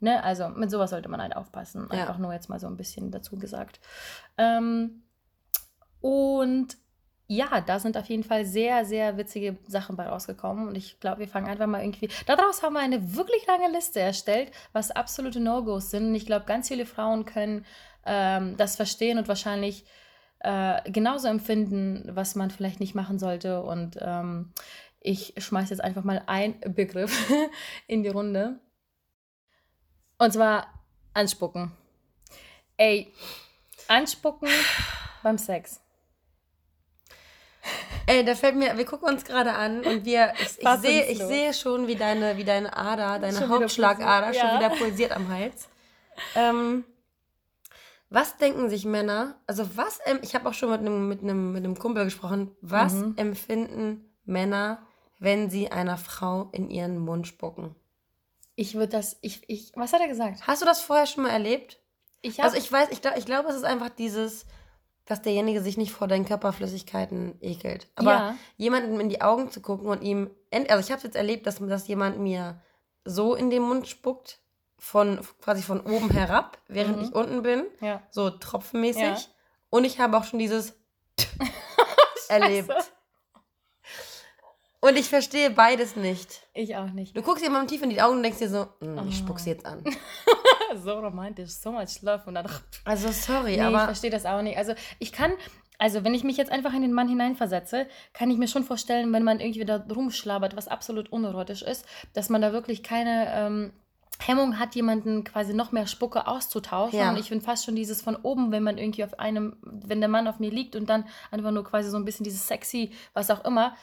ne, 0.00 0.22
also 0.22 0.48
mit 0.50 0.70
sowas 0.70 0.90
sollte 0.90 1.08
man 1.08 1.22
halt 1.22 1.34
aufpassen, 1.34 1.90
einfach 1.90 2.18
nur 2.18 2.32
jetzt 2.34 2.48
mal 2.50 2.60
so 2.60 2.66
ein 2.66 2.76
bisschen 2.76 3.10
dazu 3.10 3.38
gesagt. 3.38 3.80
Ähm, 4.36 5.02
und 6.00 6.76
ja, 7.30 7.60
da 7.60 7.78
sind 7.78 7.96
auf 7.96 8.06
jeden 8.06 8.24
Fall 8.24 8.44
sehr, 8.44 8.84
sehr 8.84 9.16
witzige 9.16 9.56
Sachen 9.68 9.94
bei 9.94 10.08
rausgekommen. 10.08 10.66
Und 10.66 10.74
ich 10.74 10.98
glaube, 10.98 11.20
wir 11.20 11.28
fangen 11.28 11.46
einfach 11.46 11.68
mal 11.68 11.80
irgendwie. 11.80 12.08
Daraus 12.26 12.64
haben 12.64 12.72
wir 12.72 12.80
eine 12.80 13.14
wirklich 13.14 13.46
lange 13.46 13.70
Liste 13.70 14.00
erstellt, 14.00 14.50
was 14.72 14.90
absolute 14.90 15.38
No-Gos 15.38 15.92
sind. 15.92 16.08
Und 16.08 16.14
ich 16.16 16.26
glaube, 16.26 16.46
ganz 16.46 16.66
viele 16.66 16.86
Frauen 16.86 17.26
können 17.26 17.64
ähm, 18.04 18.56
das 18.56 18.74
verstehen 18.74 19.16
und 19.16 19.28
wahrscheinlich 19.28 19.84
äh, 20.40 20.82
genauso 20.90 21.28
empfinden, 21.28 22.02
was 22.12 22.34
man 22.34 22.50
vielleicht 22.50 22.80
nicht 22.80 22.96
machen 22.96 23.20
sollte. 23.20 23.62
Und 23.62 23.96
ähm, 24.00 24.52
ich 24.98 25.34
schmeiße 25.38 25.70
jetzt 25.70 25.84
einfach 25.84 26.02
mal 26.02 26.24
einen 26.26 26.58
Begriff 26.74 27.30
in 27.86 28.02
die 28.02 28.08
Runde. 28.08 28.58
Und 30.18 30.32
zwar 30.32 30.66
anspucken. 31.14 31.70
Ey, 32.76 33.14
anspucken 33.86 34.48
beim 35.22 35.38
Sex. 35.38 35.80
Ey, 38.10 38.24
da 38.24 38.34
fällt 38.34 38.56
mir, 38.56 38.76
wir 38.76 38.84
gucken 38.84 39.08
uns 39.08 39.24
gerade 39.24 39.52
an 39.54 39.84
und 39.84 40.04
wir, 40.04 40.34
ich, 40.40 40.60
ich, 40.60 40.80
sehe, 40.80 41.06
ich 41.06 41.18
sehe 41.18 41.54
schon, 41.54 41.86
wie 41.86 41.94
deine, 41.94 42.36
wie 42.36 42.44
deine 42.44 42.76
Ader, 42.76 43.20
deine 43.20 43.38
Schon 43.38 43.46
wieder 43.48 43.60
Hauptschlagader 43.60 44.26
pulsiert, 44.26 44.42
schon 44.42 44.50
ja. 44.50 44.56
wieder 44.58 44.70
pulsiert 44.70 45.12
am 45.12 45.28
Hals. 45.28 45.68
Ähm, 46.34 46.84
was 48.08 48.36
denken 48.38 48.68
sich 48.68 48.84
Männer, 48.84 49.40
also 49.46 49.76
was, 49.76 50.00
ich 50.22 50.34
habe 50.34 50.48
auch 50.48 50.54
schon 50.54 50.70
mit 50.70 50.80
einem, 50.80 51.08
mit, 51.08 51.22
einem, 51.22 51.52
mit 51.52 51.64
einem 51.64 51.78
Kumpel 51.78 52.04
gesprochen, 52.04 52.50
was 52.60 52.94
Mhm. 52.94 53.14
empfinden 53.16 54.04
Männer, 54.24 54.82
wenn 55.20 55.48
sie 55.48 55.70
einer 55.70 55.96
Frau 55.96 56.48
in 56.50 56.68
ihren 56.68 56.98
Mund 56.98 57.28
spucken? 57.28 57.76
Ich 58.56 58.74
würde 58.74 58.88
das, 58.88 59.18
ich, 59.20 59.48
ich, 59.48 59.70
was 59.76 59.92
hat 59.92 60.00
er 60.00 60.08
gesagt? 60.08 60.46
Hast 60.48 60.62
du 60.62 60.66
das 60.66 60.80
vorher 60.80 61.06
schon 61.06 61.22
mal 61.22 61.30
erlebt? 61.30 61.78
Ich 62.22 62.38
hab, 62.38 62.46
Also 62.46 62.56
ich 62.56 62.70
weiß, 62.70 62.88
ich, 62.90 63.00
glaub- 63.02 63.16
ich 63.16 63.24
glaube, 63.24 63.48
es 63.50 63.54
ist 63.56 63.64
einfach 63.64 63.90
dieses, 63.90 64.46
dass 65.06 65.22
derjenige 65.22 65.60
sich 65.60 65.76
nicht 65.76 65.92
vor 65.92 66.06
deinen 66.08 66.24
Körperflüssigkeiten 66.24 67.34
ekelt. 67.40 67.88
Aber 67.96 68.10
ja, 68.12 68.36
jemandem 68.56 69.00
in 69.00 69.08
die 69.08 69.22
Augen 69.22 69.50
zu 69.50 69.60
gucken 69.60 69.88
und 69.88 70.02
ihm, 70.02 70.30
also 70.68 70.78
ich 70.78 70.92
habe 70.92 71.02
jetzt 71.02 71.16
erlebt, 71.16 71.46
dass, 71.46 71.58
dass 71.58 71.88
jemand 71.88 72.18
mir 72.18 72.60
so 73.04 73.34
in 73.34 73.50
den 73.50 73.62
Mund 73.62 73.88
spuckt, 73.88 74.38
von 74.78 75.20
quasi 75.42 75.62
von 75.62 75.80
oben 75.80 76.08
herab, 76.10 76.58
während 76.68 76.96
Mhm. 76.98 77.02
ich 77.04 77.12
unten 77.14 77.42
bin, 77.42 77.64
ja. 77.80 78.02
so 78.10 78.30
tropfenmäßig. 78.30 79.02
Ja. 79.02 79.18
Und 79.68 79.84
ich 79.84 80.00
habe 80.00 80.16
auch 80.16 80.24
schon 80.24 80.38
dieses 80.38 80.74
erlebt. 82.28 82.72
Und 84.82 84.96
ich 84.96 85.08
verstehe 85.08 85.50
beides 85.50 85.94
nicht. 85.96 86.46
Ich 86.54 86.74
auch 86.76 86.90
nicht. 86.90 87.14
Du 87.16 87.20
guckst 87.22 87.42
jemandem 87.44 87.68
tief 87.68 87.82
in 87.82 87.90
die 87.90 88.00
Augen 88.00 88.16
und 88.16 88.22
denkst 88.22 88.38
dir 88.38 88.48
so, 88.48 88.66
"Mm, 88.80 88.98
ich 89.08 89.16
Oh. 89.16 89.24
spuck's 89.24 89.44
jetzt 89.44 89.66
an. 89.66 89.84
so 90.82 90.92
romantisch, 90.92 91.50
so 91.50 91.70
much 91.72 92.00
love. 92.02 92.22
Und 92.26 92.34
dann, 92.34 92.46
Also 92.84 93.10
sorry, 93.12 93.50
nee, 93.50 93.54
ich 93.56 93.62
aber 93.62 93.84
verstehe 93.84 94.10
das 94.10 94.24
auch 94.24 94.40
nicht. 94.40 94.56
Also 94.56 94.72
ich 94.98 95.12
kann, 95.12 95.32
also 95.78 96.02
wenn 96.04 96.14
ich 96.14 96.24
mich 96.24 96.38
jetzt 96.38 96.50
einfach 96.50 96.72
in 96.72 96.80
den 96.82 96.92
Mann 96.94 97.08
hineinversetze, 97.08 97.86
kann 98.14 98.30
ich 98.30 98.38
mir 98.38 98.48
schon 98.48 98.64
vorstellen, 98.64 99.12
wenn 99.12 99.22
man 99.22 99.38
irgendwie 99.40 99.64
da 99.66 99.76
rumschlabert, 99.76 100.56
was 100.56 100.68
absolut 100.68 101.12
unerotisch 101.12 101.60
ist, 101.62 101.84
dass 102.14 102.30
man 102.30 102.40
da 102.40 102.52
wirklich 102.52 102.82
keine 102.82 103.26
ähm, 103.34 103.72
Hemmung 104.18 104.58
hat, 104.58 104.74
jemanden 104.74 105.24
quasi 105.24 105.52
noch 105.54 105.72
mehr 105.72 105.86
Spucke 105.86 106.26
auszutauschen. 106.26 106.98
Ja. 106.98 107.10
Und 107.10 107.18
ich 107.18 107.28
finde 107.28 107.44
fast 107.44 107.64
schon 107.66 107.76
dieses 107.76 108.00
von 108.02 108.16
oben, 108.16 108.50
wenn 108.52 108.62
man 108.62 108.78
irgendwie 108.78 109.04
auf 109.04 109.18
einem, 109.18 109.56
wenn 109.62 110.00
der 110.00 110.08
Mann 110.10 110.26
auf 110.26 110.38
mir 110.38 110.50
liegt 110.50 110.74
und 110.76 110.88
dann 110.88 111.06
einfach 111.30 111.50
nur 111.50 111.64
quasi 111.64 111.90
so 111.90 111.96
ein 111.98 112.04
bisschen 112.04 112.24
dieses 112.24 112.46
sexy, 112.46 112.92
was 113.14 113.30
auch 113.30 113.44
immer, 113.44 113.74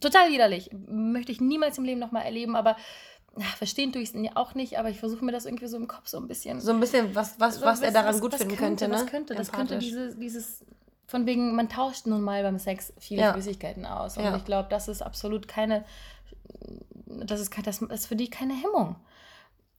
total 0.00 0.30
widerlich. 0.30 0.70
Möchte 0.88 1.32
ich 1.32 1.40
niemals 1.40 1.78
im 1.78 1.84
Leben 1.84 2.00
nochmal 2.00 2.24
erleben, 2.24 2.56
aber 2.56 2.76
ja, 3.38 3.44
verstehen 3.58 3.92
tue 3.92 4.00
ich 4.02 4.14
es 4.14 4.36
auch 4.36 4.54
nicht, 4.54 4.78
aber 4.78 4.88
ich 4.88 4.98
versuche 4.98 5.24
mir 5.24 5.32
das 5.32 5.44
irgendwie 5.44 5.66
so 5.66 5.76
im 5.76 5.86
Kopf 5.88 6.08
so 6.08 6.16
ein 6.18 6.26
bisschen 6.26 6.60
so 6.60 6.72
ein 6.72 6.80
bisschen, 6.80 7.14
was, 7.14 7.38
was, 7.38 7.56
so, 7.56 7.66
was 7.66 7.82
er 7.82 7.90
daran 7.92 8.14
was- 8.14 8.20
gut 8.20 8.32
was 8.32 8.40
finden 8.40 8.56
könnte, 8.56 8.86
könnte, 8.86 8.88
ne? 8.88 9.04
Was 9.04 9.10
könnte, 9.10 9.34
das 9.34 9.52
könnte 9.52 9.78
diese, 9.78 10.16
dieses, 10.16 10.64
von 11.06 11.26
wegen, 11.26 11.54
man 11.54 11.68
tauscht 11.68 12.06
nun 12.06 12.22
mal 12.22 12.42
beim 12.42 12.58
Sex 12.58 12.92
viele 12.98 13.22
Ja. 13.22 13.32
Flüssigkeiten 13.32 13.84
aus. 13.86 14.16
Und 14.16 14.24
Ja. 14.24 14.36
ich 14.36 14.44
glaube, 14.44 14.68
das 14.70 14.88
ist 14.88 15.02
absolut 15.02 15.46
keine, 15.48 15.84
das 17.06 17.40
ist, 17.40 17.52
das 17.64 17.82
ist 17.82 18.06
für 18.06 18.16
die 18.16 18.28
keine 18.30 18.54
Hemmung. 18.54 18.96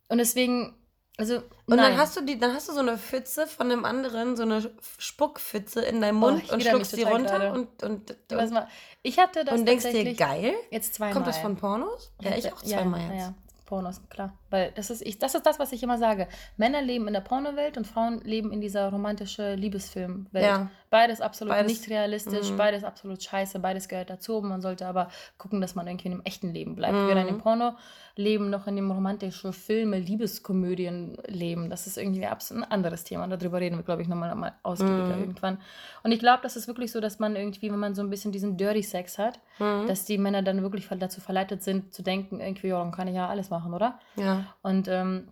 Und 0.07 0.19
deswegen, 0.19 0.73
also, 1.19 1.37
Und 1.37 1.43
nein. 1.67 1.77
dann 1.77 1.97
hast 1.97 2.15
du 2.15 2.21
die, 2.21 2.37
dann 2.37 2.53
hast 2.53 2.69
du 2.69 2.73
so 2.73 2.79
eine 2.79 2.97
Pfütze 2.97 3.47
von 3.47 3.71
einem 3.71 3.85
anderen, 3.85 4.37
so 4.37 4.43
eine 4.43 4.71
Spuckpfütze 4.99 5.81
in 5.81 5.99
deinem 5.99 6.21
Oh, 6.21 6.29
Mund 6.29 6.43
ich 6.43 6.51
und 6.51 6.61
schluckst 6.63 6.95
die 6.95 7.03
runter 7.03 7.39
gerade. 7.39 7.53
und, 7.53 7.83
und, 7.83 8.09
weißt 8.29 8.47
und, 8.49 8.53
mal, 8.53 8.67
ich 9.01 9.17
hatte 9.17 9.43
das 9.43 9.59
und 9.59 9.65
denkst 9.65 9.85
dir, 9.85 10.13
geil? 10.13 10.53
jetzt 10.69 10.93
zweimal. 10.93 11.13
Kommt 11.13 11.27
das 11.27 11.39
von 11.39 11.55
Pornos? 11.55 12.11
Ja, 12.21 12.35
ich 12.37 12.53
auch 12.53 12.61
zweimal 12.61 12.99
ja, 13.01 13.07
jetzt. 13.07 13.21
Ja, 13.21 13.33
Pornos, 13.65 14.01
klar. 14.09 14.37
Weil 14.49 14.71
das 14.75 14.89
ist, 14.89 15.01
ich, 15.01 15.19
das 15.19 15.35
ist 15.35 15.45
das, 15.45 15.59
was 15.59 15.71
ich 15.73 15.83
immer 15.83 15.97
sage. 15.97 16.27
Männer 16.55 16.81
leben 16.81 17.07
in 17.07 17.13
der 17.13 17.21
Pornowelt 17.21 17.77
und 17.77 17.85
Frauen 17.85 18.21
leben 18.21 18.51
in 18.53 18.61
dieser 18.61 18.89
romantischen 18.89 19.57
Liebesfilmwelt. 19.57 20.45
Ja. 20.45 20.69
Beides 20.89 21.19
absolut 21.19 21.53
Beides- 21.53 21.71
nicht 21.71 21.89
realistisch, 21.89 22.49
Mhm. 22.51 22.57
beides 22.57 22.83
absolut 22.85 23.21
scheiße, 23.21 23.59
beides 23.59 23.89
gehört 23.89 24.09
dazu. 24.09 24.39
Man 24.41 24.61
sollte 24.61 24.87
aber 24.87 25.09
gucken, 25.37 25.59
dass 25.59 25.75
man 25.75 25.85
irgendwie 25.87 26.07
in 26.07 26.13
dem 26.13 26.21
echten 26.23 26.53
Leben 26.53 26.75
bleibt. 26.75 26.93
Mhm. 26.95 27.07
Weder 27.09 27.21
in 27.21 27.27
dem 27.27 27.37
Porno-Leben 27.39 28.49
noch 28.49 28.67
in 28.67 28.77
dem 28.77 28.89
romantischen 28.89 29.51
Filme, 29.51 29.99
Liebeskomödien-Leben. 29.99 31.69
Das 31.69 31.87
ist 31.87 31.97
irgendwie 31.97 32.25
ein 32.25 32.63
anderes 32.69 33.03
Thema. 33.03 33.27
Darüber 33.27 33.59
reden 33.59 33.77
wir, 33.77 33.83
glaube 33.83 34.01
ich, 34.01 34.07
nochmal 34.07 34.33
mal 34.35 34.53
ausgiebiger 34.63 35.15
Mhm. 35.15 35.21
irgendwann. 35.21 35.57
Und 36.03 36.11
ich 36.11 36.19
glaube, 36.19 36.39
das 36.43 36.55
ist 36.55 36.67
wirklich 36.67 36.91
so, 36.91 36.99
dass 37.01 37.19
man 37.19 37.35
irgendwie, 37.35 37.71
wenn 37.71 37.79
man 37.79 37.95
so 37.95 38.01
ein 38.01 38.09
bisschen 38.09 38.31
diesen 38.31 38.57
Dirty 38.57 38.83
Sex 38.83 39.17
hat, 39.17 39.39
Mhm. 39.59 39.87
dass 39.87 40.05
die 40.05 40.17
Männer 40.17 40.41
dann 40.41 40.61
wirklich 40.61 40.87
dazu 40.99 41.21
verleitet 41.21 41.63
sind, 41.63 41.93
zu 41.93 42.01
denken, 42.03 42.39
irgendwie, 42.39 42.67
ja, 42.67 42.79
dann 42.79 42.91
kann 42.91 43.07
ich 43.07 43.15
ja 43.15 43.27
alles 43.27 43.49
machen, 43.49 43.73
oder? 43.73 43.99
Ja. 44.15 44.36
Und 44.61 44.87
ähm, 44.87 45.31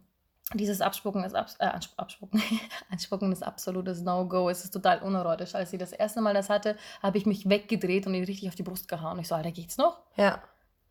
dieses 0.54 0.82
Abspucken 0.82 1.24
ist, 1.24 1.34
abs 1.36 1.56
äh, 1.60 1.66
Abspucken. 1.98 2.42
Anspucken 2.92 3.32
ist 3.32 3.44
absolutes 3.44 4.02
No-Go. 4.02 4.50
Es 4.50 4.64
ist 4.64 4.72
total 4.72 5.00
unerotisch. 5.02 5.56
Als 5.56 5.72
sie 5.72 5.78
das 5.78 5.92
erste 5.92 6.22
Mal 6.22 6.34
das 6.34 6.50
hatte, 6.50 6.78
habe 7.02 7.18
ich 7.18 7.26
mich 7.26 7.50
weggedreht 7.50 8.06
und 8.08 8.14
ihn 8.14 8.24
richtig 8.26 8.48
auf 8.50 8.56
die 8.56 8.64
Brust 8.64 8.88
gehauen. 8.88 9.18
Ich 9.20 9.28
so, 9.28 9.36
Alter, 9.36 9.52
geht's 9.52 9.78
noch? 9.78 10.00
Ja. 10.16 10.42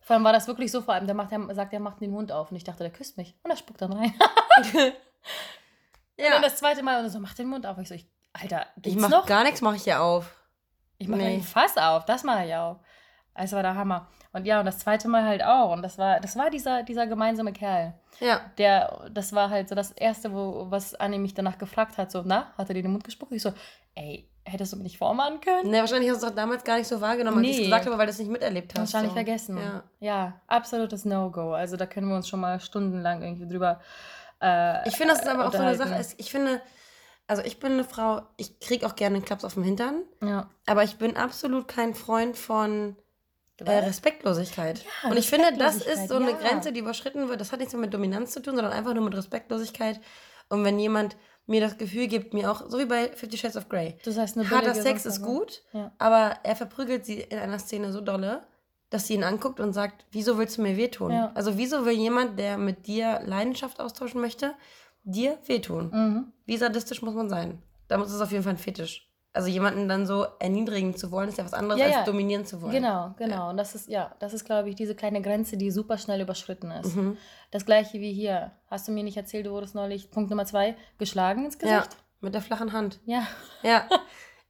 Vor 0.00 0.14
allem 0.16 0.24
war 0.24 0.32
das 0.32 0.46
wirklich 0.48 0.70
so, 0.70 0.82
vor 0.82 0.94
allem, 0.94 1.06
der 1.06 1.14
macht, 1.14 1.30
der 1.30 1.54
sagt, 1.54 1.72
er 1.72 1.80
macht 1.80 2.00
den 2.00 2.10
Mund 2.10 2.30
auf. 2.32 2.50
Und 2.50 2.56
ich 2.56 2.64
dachte, 2.64 2.82
der 2.82 2.92
küsst 2.92 3.16
mich. 3.16 3.34
Und 3.42 3.50
er 3.50 3.56
spuckt 3.56 3.80
dann 3.80 3.92
rein. 3.92 4.12
ja. 6.18 6.36
Und 6.36 6.42
das 6.42 6.56
zweite 6.56 6.82
Mal 6.82 6.98
und 6.98 7.04
er 7.04 7.10
so, 7.10 7.20
mach 7.20 7.34
den 7.34 7.48
Mund 7.48 7.66
auf. 7.66 7.78
Ich 7.78 7.88
so, 7.88 7.94
ich, 7.94 8.06
Alter, 8.32 8.66
Ich 8.76 8.82
geht's 8.82 8.96
mach 9.00 9.08
noch? 9.10 9.26
gar 9.26 9.44
nichts, 9.44 9.60
mache 9.60 9.76
ich 9.76 9.86
ja 9.86 10.00
auf. 10.00 10.34
Ich 10.98 11.08
mache 11.08 11.20
Nee. 11.20 11.34
ein 11.36 11.42
Fass 11.42 11.76
auf, 11.76 12.04
das 12.04 12.22
mache 12.24 12.46
ich 12.46 12.54
auch. 12.54 12.80
Es 13.34 13.52
war 13.52 13.62
der 13.62 13.74
Hammer. 13.74 14.08
Und 14.34 14.44
ja, 14.46 14.58
und 14.60 14.66
das 14.66 14.78
zweite 14.80 15.08
Mal 15.08 15.24
halt 15.24 15.42
auch. 15.42 15.72
Und 15.72 15.80
das 15.82 15.96
war, 15.96 16.20
das 16.20 16.36
war 16.36 16.50
dieser, 16.50 16.82
dieser 16.82 17.06
gemeinsame 17.06 17.52
Kerl. 17.52 17.94
Ja. 18.20 18.40
Der, 18.58 19.08
das 19.12 19.32
war 19.32 19.48
halt 19.48 19.68
so 19.68 19.74
das 19.74 19.92
Erste, 19.92 20.32
wo, 20.34 20.66
was 20.70 20.94
Anni 20.96 21.18
mich 21.18 21.32
danach 21.34 21.56
gefragt 21.56 21.96
hat. 21.96 22.10
So, 22.10 22.22
na, 22.24 22.52
hat 22.58 22.68
er 22.68 22.74
dir 22.74 22.82
den 22.82 22.92
Mund 22.92 23.04
gespuckt? 23.04 23.32
Ich 23.32 23.42
so, 23.42 23.52
ey, 23.94 24.28
hättest 24.44 24.72
du 24.72 24.76
mich 24.76 24.82
nicht 24.84 24.98
vormachen 24.98 25.40
können? 25.40 25.70
Ne, 25.70 25.78
wahrscheinlich 25.80 26.10
hast 26.10 26.22
du 26.22 26.26
es 26.26 26.32
auch 26.32 26.36
damals 26.36 26.64
gar 26.64 26.76
nicht 26.78 26.88
so 26.88 27.00
wahrgenommen, 27.00 27.38
als 27.38 27.46
ich 27.46 27.52
Nee. 27.56 27.62
es 27.62 27.66
gesagt 27.66 27.86
habe, 27.86 27.96
weil 27.96 28.06
du 28.06 28.10
es 28.12 28.18
nicht 28.18 28.30
miterlebt 28.30 28.72
hast. 28.74 28.92
Wahrscheinlich 28.92 29.10
so. 29.12 29.14
vergessen. 29.14 29.56
Ja. 29.58 29.82
ja, 30.00 30.40
absolutes 30.48 31.04
No-Go. 31.04 31.52
Also 31.54 31.76
da 31.76 31.86
können 31.86 32.08
wir 32.08 32.16
uns 32.16 32.28
schon 32.28 32.40
mal 32.40 32.60
stundenlang 32.60 33.22
irgendwie 33.22 33.46
drüber. 33.48 33.80
Äh, 34.42 34.88
Ich 34.88 34.96
finde, 34.96 35.14
das 35.14 35.22
ist 35.22 35.28
aber 35.28 35.46
auch 35.46 35.52
so 35.52 35.58
eine. 35.58 35.76
Sache. 35.76 36.04
Ich 36.18 36.30
finde, 36.30 36.60
also 37.28 37.42
ich 37.42 37.58
bin 37.60 37.72
eine 37.74 37.84
Frau, 37.84 38.22
ich 38.36 38.58
kriege 38.60 38.84
auch 38.86 38.96
gerne 38.96 39.16
einen 39.16 39.24
Klaps 39.24 39.44
auf 39.44 39.54
den 39.54 39.62
Hintern, 39.62 40.02
Ja. 40.22 40.50
aber 40.66 40.82
ich 40.82 40.96
bin 40.98 41.16
absolut 41.16 41.68
kein 41.68 41.94
Freund 41.94 42.36
von 42.36 42.96
äh? 43.60 43.70
Respektlosigkeit. 43.78 44.84
Ja, 45.02 45.10
Und 45.10 45.16
ich 45.18 45.28
finde, 45.28 45.56
das 45.56 45.76
ist 45.76 46.08
so 46.08 46.16
eine 46.16 46.30
ja. 46.32 46.36
Grenze, 46.36 46.72
die 46.72 46.80
überschritten 46.80 47.28
wird. 47.28 47.40
Das 47.40 47.52
hat 47.52 47.60
nichts 47.60 47.72
mehr 47.74 47.80
mit 47.80 47.94
Dominanz 47.94 48.32
zu 48.32 48.40
tun, 48.40 48.54
sondern 48.56 48.72
einfach 48.72 48.94
nur 48.94 49.04
mit 49.04 49.14
Respektlosigkeit. 49.14 50.00
Und 50.48 50.64
wenn 50.64 50.78
jemand 50.78 51.16
mir 51.46 51.60
das 51.60 51.76
Gefühl 51.76 52.06
gibt, 52.06 52.32
mir 52.34 52.50
auch, 52.50 52.68
so 52.68 52.78
wie 52.78 52.86
bei 52.86 53.08
Fifty 53.08 53.36
Shades 53.36 53.56
of 53.56 53.68
Grey, 53.68 53.98
Du 54.04 54.10
sagst 54.12 54.36
eine 54.38 54.48
harter 54.50 54.74
Sex 54.74 55.04
ist 55.06 55.22
gut, 55.22 55.62
Ja. 55.72 55.92
aber 55.98 56.38
er 56.42 56.56
verprügelt 56.56 57.04
sie 57.04 57.20
in 57.20 57.38
einer 57.38 57.58
Szene 57.58 57.92
so 57.92 58.00
dolle, 58.00 58.42
dass 58.90 59.06
sie 59.06 59.14
ihn 59.14 59.24
anguckt 59.24 59.60
und 59.60 59.72
sagt, 59.72 60.06
wieso 60.12 60.38
willst 60.38 60.56
du 60.58 60.62
mir 60.62 60.76
wehtun? 60.76 61.10
Ja. 61.12 61.32
Also 61.34 61.58
wieso 61.58 61.84
will 61.84 61.92
jemand, 61.94 62.38
der 62.38 62.56
mit 62.58 62.86
dir 62.86 63.20
Leidenschaft 63.24 63.80
austauschen 63.80 64.20
möchte, 64.20 64.54
dir 65.02 65.38
wehtun? 65.46 65.90
Mhm. 65.92 66.32
Wie 66.46 66.56
sadistisch 66.56 67.02
muss 67.02 67.14
man 67.14 67.28
sein? 67.28 67.62
Da 67.88 67.98
muss 67.98 68.10
es 68.12 68.20
auf 68.20 68.30
jeden 68.32 68.42
Fall 68.44 68.54
ein 68.54 68.58
Fetisch. 68.58 69.10
Also 69.34 69.48
jemanden 69.48 69.88
dann 69.88 70.06
so 70.06 70.26
erniedrigen 70.38 70.96
zu 70.96 71.10
wollen, 71.10 71.28
ist 71.28 71.38
ja 71.38 71.44
was 71.44 71.54
anderes 71.54 71.80
Ja, 71.80 71.86
als 71.86 71.94
ja. 71.96 72.04
dominieren 72.04 72.46
zu 72.46 72.62
wollen. 72.62 72.72
Genau, 72.72 73.14
genau. 73.18 73.50
Und 73.50 73.56
das 73.56 73.74
ist, 73.74 73.88
ja, 73.88 74.14
das 74.20 74.32
ist, 74.32 74.44
glaube 74.44 74.68
ich, 74.68 74.76
diese 74.76 74.94
kleine 74.94 75.20
Grenze, 75.20 75.56
die 75.56 75.72
super 75.72 75.98
schnell 75.98 76.20
überschritten 76.20 76.70
ist. 76.70 76.94
Mhm. 76.94 77.18
Das 77.50 77.66
gleiche 77.66 77.98
wie 78.00 78.12
hier. 78.12 78.52
Hast 78.70 78.86
du 78.86 78.92
mir 78.92 79.02
nicht 79.02 79.16
erzählt, 79.16 79.46
du 79.46 79.50
wurdest 79.50 79.74
neulich, 79.74 80.10
Punkt 80.12 80.30
Nummer 80.30 80.46
zwei, 80.46 80.76
geschlagen 80.98 81.44
ins 81.46 81.58
Ja, 81.60 81.80
Gesicht? 81.80 81.96
mit 82.20 82.32
der 82.32 82.42
flachen 82.42 82.72
Hand. 82.72 83.00
Ja. 83.04 83.26
Ja. 83.62 83.88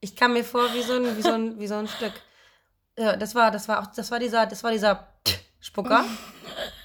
Ich 0.01 0.15
kam 0.17 0.35
mir 0.35 0.45
vor 0.45 0.65
wie 0.75 0.83
so 0.83 0.93
ein, 0.93 1.17
wie 1.17 1.23
so 1.23 1.33
ein, 1.33 1.59
wie 1.59 1.67
so 1.67 1.77
ein 1.77 1.89
Stück. 1.89 2.13
Ja, 2.99 3.17
das 3.17 3.35
war, 3.35 3.51
das 3.51 3.69
war 3.69 3.81
auch, 3.81 3.87
das 3.87 4.11
war 4.11 4.19
dieser, 4.19 4.45
das 4.45 4.63
war 4.63 4.71
dieser 4.71 5.07
Spucker. 5.61 6.05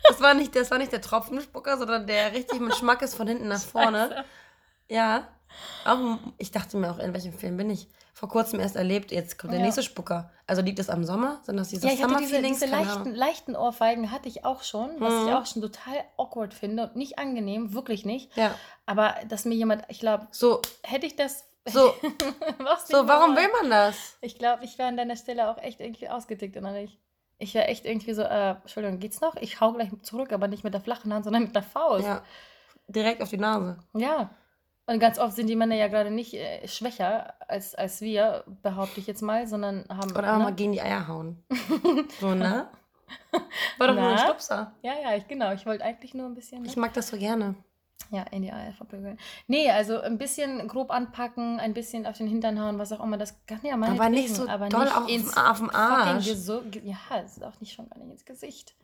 Das 0.08 0.22
war 0.22 0.34
nicht, 0.34 0.56
das 0.56 0.72
war 0.72 0.78
nicht 0.78 0.92
der 0.94 1.02
Tropfenspucker, 1.02 1.78
sondern 1.78 2.08
der 2.08 2.32
richtig 2.34 2.60
mit 2.62 2.76
Schmackes 2.76 3.14
von 3.14 3.28
hinten 3.28 3.48
nach 3.50 3.60
vorne. 3.60 4.24
Ja. 4.88 5.28
Auch, 5.86 6.18
ich 6.38 6.52
dachte 6.52 6.78
mir 6.78 6.92
auch, 6.92 7.00
in 7.00 7.14
welchem 7.14 7.34
Film 7.34 7.58
bin 7.58 7.70
ich? 7.70 7.88
Vor 8.14 8.28
kurzem 8.30 8.60
erst 8.60 8.76
erlebt, 8.76 9.12
jetzt 9.12 9.38
kommt 9.40 9.54
der 9.54 9.60
Ja. 9.60 9.66
nächste 9.66 9.82
Spucker. 9.84 10.30
Also 10.46 10.62
liegt 10.62 10.78
das 10.80 10.90
am 10.90 11.06
Sommer? 11.06 11.40
Sind 11.44 11.56
das 11.58 11.70
diese 11.70 11.88
Ja, 11.88 11.94
ich 11.94 12.04
hatte 12.04 12.18
diese, 12.18 12.42
diese 12.42 12.66
leichten, 12.66 13.16
leichten 13.16 13.56
Ohrfeigen 13.56 14.12
hatte 14.12 14.28
ich 14.28 14.44
auch 14.44 14.64
schon, 14.64 14.90
was 15.00 15.14
Mhm. 15.14 15.28
ich 15.28 15.34
auch 15.34 15.46
schon 15.46 15.62
total 15.62 16.04
awkward 16.18 16.54
finde 16.54 16.84
und 16.84 16.96
nicht 16.98 17.18
angenehm, 17.18 17.74
wirklich 17.74 18.06
nicht. 18.06 18.36
Ja. 18.36 18.54
Aber 18.86 19.16
dass 19.30 19.46
mir 19.46 19.56
jemand, 19.56 19.84
ich 19.88 20.00
glaube, 20.00 20.28
So, 20.32 20.62
hätte 20.84 21.06
ich 21.06 21.16
das. 21.16 21.46
so, 21.70 21.94
nicht 22.02 22.88
so, 22.88 23.08
warum 23.08 23.36
will 23.36 23.48
man 23.62 23.70
das? 23.70 24.18
Ich 24.22 24.38
glaube, 24.40 24.64
ich 24.66 24.78
wäre 24.78 24.90
an 24.90 24.98
deiner 24.98 25.16
Stelle 25.16 25.50
auch 25.50 25.58
echt 25.58 25.80
irgendwie 25.80 26.10
ausgetickt 26.10 26.56
innerlich. 26.56 27.00
Ich 27.38 27.54
wäre 27.54 27.68
echt 27.68 27.86
irgendwie 27.86 28.14
so, 28.14 28.24
äh, 28.24 28.52
Entschuldigung, 28.52 29.00
geht's 29.00 29.22
noch? 29.22 29.36
Ich 29.38 29.62
hau 29.62 29.72
gleich 29.74 29.90
zurück, 30.02 30.34
aber 30.34 30.48
nicht 30.50 30.64
mit 30.64 30.74
der 30.74 30.82
flachen 30.82 31.14
Hand, 31.14 31.24
sondern 31.26 31.44
mit 31.44 31.56
der 31.56 31.64
Faust. 31.64 32.06
Ja. 32.06 32.22
Direkt 32.88 33.22
auf 33.22 33.30
die 33.30 33.38
Nase. 33.38 33.78
Ja. 33.94 34.30
Und 34.90 35.00
ganz 35.00 35.20
oft 35.20 35.36
sind 35.36 35.48
die 35.48 35.56
Männer 35.56 35.76
ja 35.76 35.88
gerade 35.88 36.10
nicht 36.10 36.34
äh, 36.34 36.68
schwächer 36.68 37.36
als, 37.48 37.76
als 37.76 38.02
wir, 38.02 38.44
behaupte 38.64 39.00
ich 39.00 39.06
jetzt 39.06 39.22
mal, 39.22 39.46
sondern 39.46 39.86
haben. 39.88 40.10
Oder 40.12 40.40
mal 40.40 40.50
ne? 40.50 40.56
gegen 40.56 40.72
die 40.72 40.82
Eier 40.82 41.08
hauen. 41.08 41.44
So, 42.20 42.34
ne? 42.34 42.68
War 43.78 43.88
doch 43.88 43.94
nur 43.96 44.04
ein 44.10 44.16
Na? 44.16 44.18
Stupser. 44.18 44.74
Ja, 44.82 44.94
ja, 45.02 45.16
ich, 45.16 45.28
genau. 45.28 45.54
Ich 45.54 45.66
wollte 45.68 45.84
eigentlich 45.84 46.14
nur 46.16 46.26
ein 46.26 46.34
bisschen. 46.34 46.66
Ich 46.66 46.76
mag 46.76 46.94
das 46.94 47.10
so 47.10 47.18
gerne. 47.18 47.54
Ja, 48.10 48.24
in 48.32 48.42
die 48.42 48.52
Eier 48.52 48.74
verprügeln. 48.74 49.20
Nee, 49.46 49.70
also 49.70 50.00
ein 50.02 50.18
bisschen 50.18 50.68
grob 50.68 50.90
anpacken, 50.90 51.60
ein 51.60 51.76
bisschen 51.76 52.08
auf 52.08 52.18
den 52.18 52.28
Hintern 52.28 52.60
hauen, 52.60 52.80
was 52.80 52.92
auch 52.92 53.04
immer. 53.04 53.18
Das 53.18 53.36
kann 53.46 53.60
ja 53.62 53.78
mal 53.78 53.92
Aber 53.92 54.10
nicht 54.10 54.36
so 54.36 54.48
doll 54.48 54.88
auf 54.88 55.06
dem- 55.06 55.30
auf 55.38 55.58
dem 55.60 55.70
Arsch. 55.70 56.26
Ja, 56.26 56.96
es 57.24 57.38
ist 57.38 57.44
auch 57.44 57.60
nicht 57.60 57.74
schon 57.74 57.88
gar 57.90 58.00
nicht 58.00 58.12
ins 58.12 58.26
Gesicht. 58.26 58.76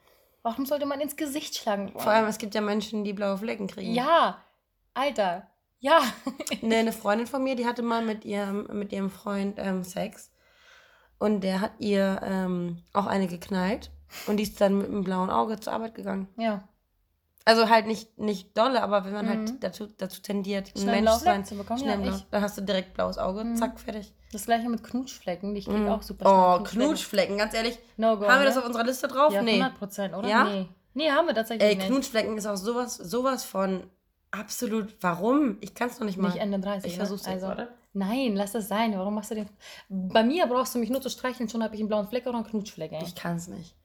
Warum 0.44 0.68
sollte 0.68 0.86
man 0.86 1.02
ins 1.02 1.16
Gesicht 1.16 1.56
schlagen 1.58 1.92
wollen? 1.96 2.04
Vor 2.04 2.12
allem, 2.12 2.28
es 2.28 2.38
gibt 2.38 2.54
ja 2.54 2.62
Menschen, 2.62 3.04
die 3.04 3.14
blaue 3.14 3.40
Flecken 3.40 3.66
kriegen. 3.66 3.96
Ja, 3.96 4.38
Alter. 4.94 5.48
Ja. 5.86 6.02
Ne, 6.62 6.78
eine 6.78 6.92
Freundin 6.94 7.28
von 7.28 7.44
mir, 7.44 7.56
die 7.56 7.66
hatte 7.68 7.84
mal 7.84 8.04
mit 8.04 8.26
ihrem, 8.26 8.68
mit 8.74 8.92
ihrem 8.92 9.10
Freund 9.12 9.56
ähm, 9.60 9.84
Sex. 9.84 10.32
Und 11.20 11.42
der 11.42 11.62
hat 11.62 11.74
ihr 11.80 12.20
ähm, 12.24 12.82
auch 12.94 13.06
eine 13.06 13.28
geknallt. 13.28 13.92
Und 14.28 14.38
die 14.38 14.44
ist 14.44 14.60
dann 14.62 14.78
mit 14.80 14.88
einem 14.88 15.04
blauen 15.04 15.30
Auge 15.30 15.60
zur 15.60 15.74
Arbeit 15.74 15.94
gegangen. 15.96 16.28
Ja. 16.38 16.68
Also 17.48 17.70
halt 17.70 17.86
nicht, 17.86 18.18
nicht 18.18 18.58
dolle, 18.58 18.82
aber 18.82 19.06
wenn 19.06 19.14
man 19.14 19.26
Mhm. 19.26 19.30
halt 19.30 19.64
dazu, 19.64 19.86
dazu 19.98 20.22
tendiert, 20.22 20.72
ein 20.76 20.86
Mensch 20.86 21.12
sein, 21.12 21.46
zu 21.46 21.56
bekommen, 21.56 21.80
schnell 21.80 22.00
ja, 22.00 22.06
blau, 22.08 22.16
ich. 22.16 22.26
dann 22.32 22.42
hast 22.42 22.58
du 22.58 22.62
direkt 22.62 22.96
blaues 22.96 23.20
Auge, 23.20 23.44
Mhm. 23.44 23.56
zack, 23.56 23.80
fertig. 23.80 24.12
Das 24.32 24.46
gleiche 24.46 24.68
mit 24.70 24.84
Knutschflecken. 24.84 25.56
Ich 25.56 25.66
kriege 25.66 25.78
Mhm. 25.78 25.90
auch 25.90 26.02
super 26.02 26.58
Oh, 26.60 26.64
Knutschflecken, 26.64 27.38
ganz 27.38 27.54
ehrlich. 27.54 27.78
No 27.98 28.18
go. 28.18 28.24
haben 28.26 28.40
wir 28.40 28.40
ne? 28.40 28.46
das 28.46 28.58
auf 28.58 28.66
unserer 28.66 28.84
Liste 28.84 29.08
drauf? 29.08 29.32
Ja, 29.32 29.44
nee. 29.44 29.62
100 29.62 29.78
Prozent, 29.78 30.16
oder? 30.16 30.28
Ja? 30.28 30.44
Nee. 30.46 30.70
Nee, 30.96 31.12
haben 31.12 31.28
wir 31.28 31.36
tatsächlich 31.36 31.68
Ey, 31.70 31.76
nicht. 31.76 31.88
Knutschflecken 31.88 32.36
ist 32.38 32.48
auch 32.48 32.56
sowas, 32.56 32.96
sowas 32.96 33.44
von 33.44 33.84
absolut. 34.40 34.96
Warum? 35.02 35.58
Ich 35.62 35.74
kann 35.76 35.90
es 35.90 36.00
noch 36.00 36.06
nicht 36.06 36.18
mal. 36.18 36.30
Nicht 36.30 36.42
Ende 36.42 36.60
30. 36.60 36.92
ich 36.92 36.98
ne? 36.98 37.06
versuch's 37.06 37.26
jetzt, 37.26 37.44
also, 37.44 37.48
warte. 37.48 37.68
Nein, 37.94 38.36
lass 38.36 38.52
das 38.52 38.68
sein. 38.68 38.94
Warum 38.98 39.16
machst 39.16 39.32
du 39.32 39.36
den. 39.36 39.50
Bei 39.90 40.24
mir 40.24 40.46
brauchst 40.48 40.76
du 40.76 40.80
mich 40.80 40.90
nur 40.90 41.02
zu 41.02 41.10
streicheln, 41.10 41.48
schon 41.50 41.64
habe 41.64 41.76
ich 41.76 41.82
einen 41.82 41.88
blauen 41.88 42.08
Fleck 42.08 42.26
oder 42.28 42.36
einen 42.38 42.46
Knutschfleck. 42.46 42.92
Ey. 42.92 43.04
Ich 43.04 43.16
kann 43.16 43.38
es 43.38 43.48
nicht. 43.48 43.76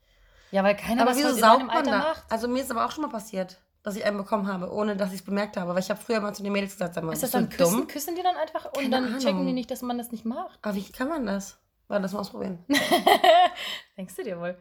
Ja, 0.51 0.65
weil 0.65 0.77
keiner 0.77 1.03
Aber 1.03 1.13
das 1.13 1.19
wieso 1.19 1.33
saugt 1.35 1.67
man 1.67 1.71
Alter 1.71 1.91
da? 1.91 1.99
macht. 1.99 2.25
Also 2.29 2.49
mir 2.49 2.61
ist 2.63 2.71
aber 2.71 2.85
auch 2.85 2.91
schon 2.91 3.03
mal 3.03 3.11
passiert, 3.11 3.59
dass 3.85 3.95
ich 3.95 4.05
einen 4.05 4.17
bekommen 4.17 4.49
habe, 4.49 4.73
ohne 4.73 4.97
dass 4.97 5.11
ich 5.11 5.21
es 5.21 5.25
bemerkt 5.25 5.57
habe. 5.57 5.73
Weil 5.73 5.79
ich 5.81 5.91
habe 5.91 6.01
früher 6.01 6.21
mal 6.21 6.35
zu 6.35 6.43
den 6.43 6.53
Mädels 6.53 6.73
gesagt, 6.73 6.95
sag 6.95 7.05
mal, 7.05 7.13
Ist 7.13 7.23
das 7.23 7.31
dann 7.31 7.49
küssen? 7.49 7.79
dumm? 7.79 7.87
Küssen 7.87 8.17
die 8.17 8.23
dann 8.23 8.35
einfach 8.37 8.65
und 8.67 8.75
Keine 8.75 8.91
dann 8.91 9.05
Ahnung. 9.07 9.19
checken 9.21 9.47
die 9.47 9.53
nicht, 9.53 9.71
dass 9.71 9.83
man 9.83 9.97
das 9.97 10.11
nicht 10.11 10.25
macht? 10.25 10.59
Aber 10.63 10.75
wie 10.75 10.83
kann 10.91 11.09
man 11.09 11.25
das? 11.27 11.59
Warte, 11.87 12.03
das 12.03 12.13
mal 12.13 12.21
ausprobieren. 12.21 12.65
Denkst 13.97 14.17
du 14.17 14.25
dir 14.25 14.41
wohl? 14.41 14.59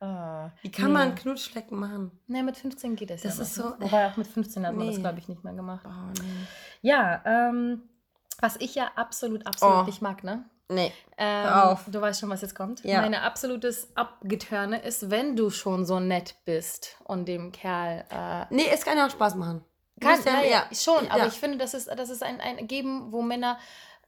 Ah, 0.00 0.50
Wie 0.62 0.70
kann 0.72 0.86
nee. 0.86 0.92
man 0.92 1.14
Knutschflecken 1.14 1.78
machen? 1.78 2.10
Nee, 2.26 2.42
mit 2.42 2.56
15 2.56 2.96
geht 2.96 3.10
es 3.10 3.22
Das 3.22 3.36
ja 3.36 3.42
ist 3.42 3.54
so- 3.54 3.68
ne? 3.70 3.76
Wobei 3.80 4.06
auch 4.10 4.16
mit 4.16 4.26
15 4.26 4.66
hat 4.66 4.74
man 4.74 4.86
das, 4.86 4.96
Nee. 4.96 5.02
glaube 5.02 5.18
ich, 5.18 5.28
nicht 5.28 5.44
mehr 5.44 5.52
gemacht. 5.52 5.84
Oh, 5.86 6.12
nee. 6.22 6.46
Ja, 6.80 7.20
ähm, 7.26 7.82
was 8.40 8.56
ich 8.60 8.74
ja 8.74 8.90
absolut, 8.96 9.46
absolut 9.46 9.76
Oh. 9.76 9.82
nicht 9.82 10.00
mag, 10.00 10.24
ne? 10.24 10.44
Nee. 10.70 10.92
Ähm, 11.18 11.44
Hör 11.44 11.72
auf. 11.72 11.84
Du 11.88 12.00
weißt 12.00 12.20
schon, 12.20 12.30
was 12.30 12.40
jetzt 12.42 12.54
kommt. 12.54 12.82
Ja. 12.84 13.00
Meine 13.02 13.22
absolutes 13.22 13.88
Abgetörne 13.96 14.80
ist, 14.80 15.10
wenn 15.10 15.36
du 15.36 15.50
schon 15.50 15.84
so 15.84 16.00
nett 16.00 16.36
bist 16.44 16.96
und 17.04 17.26
dem 17.26 17.52
Kerl. 17.52 18.04
Äh, 18.08 18.46
Nee, 18.54 18.68
es 18.72 18.84
kann 18.84 18.96
ja 18.96 19.06
auch 19.06 19.10
Spaß 19.10 19.34
machen. 19.34 19.64
Kann, 20.00 20.18
ja, 20.24 20.40
ja, 20.42 20.62
schon, 20.72 21.04
ja. 21.04 21.10
aber 21.10 21.26
ich 21.26 21.34
finde, 21.34 21.58
das 21.58 21.74
ist, 21.74 21.88
das 21.94 22.08
ist 22.08 22.22
ein, 22.22 22.40
ein 22.40 22.66
Geben, 22.66 23.12
wo 23.12 23.20
Männer 23.20 23.58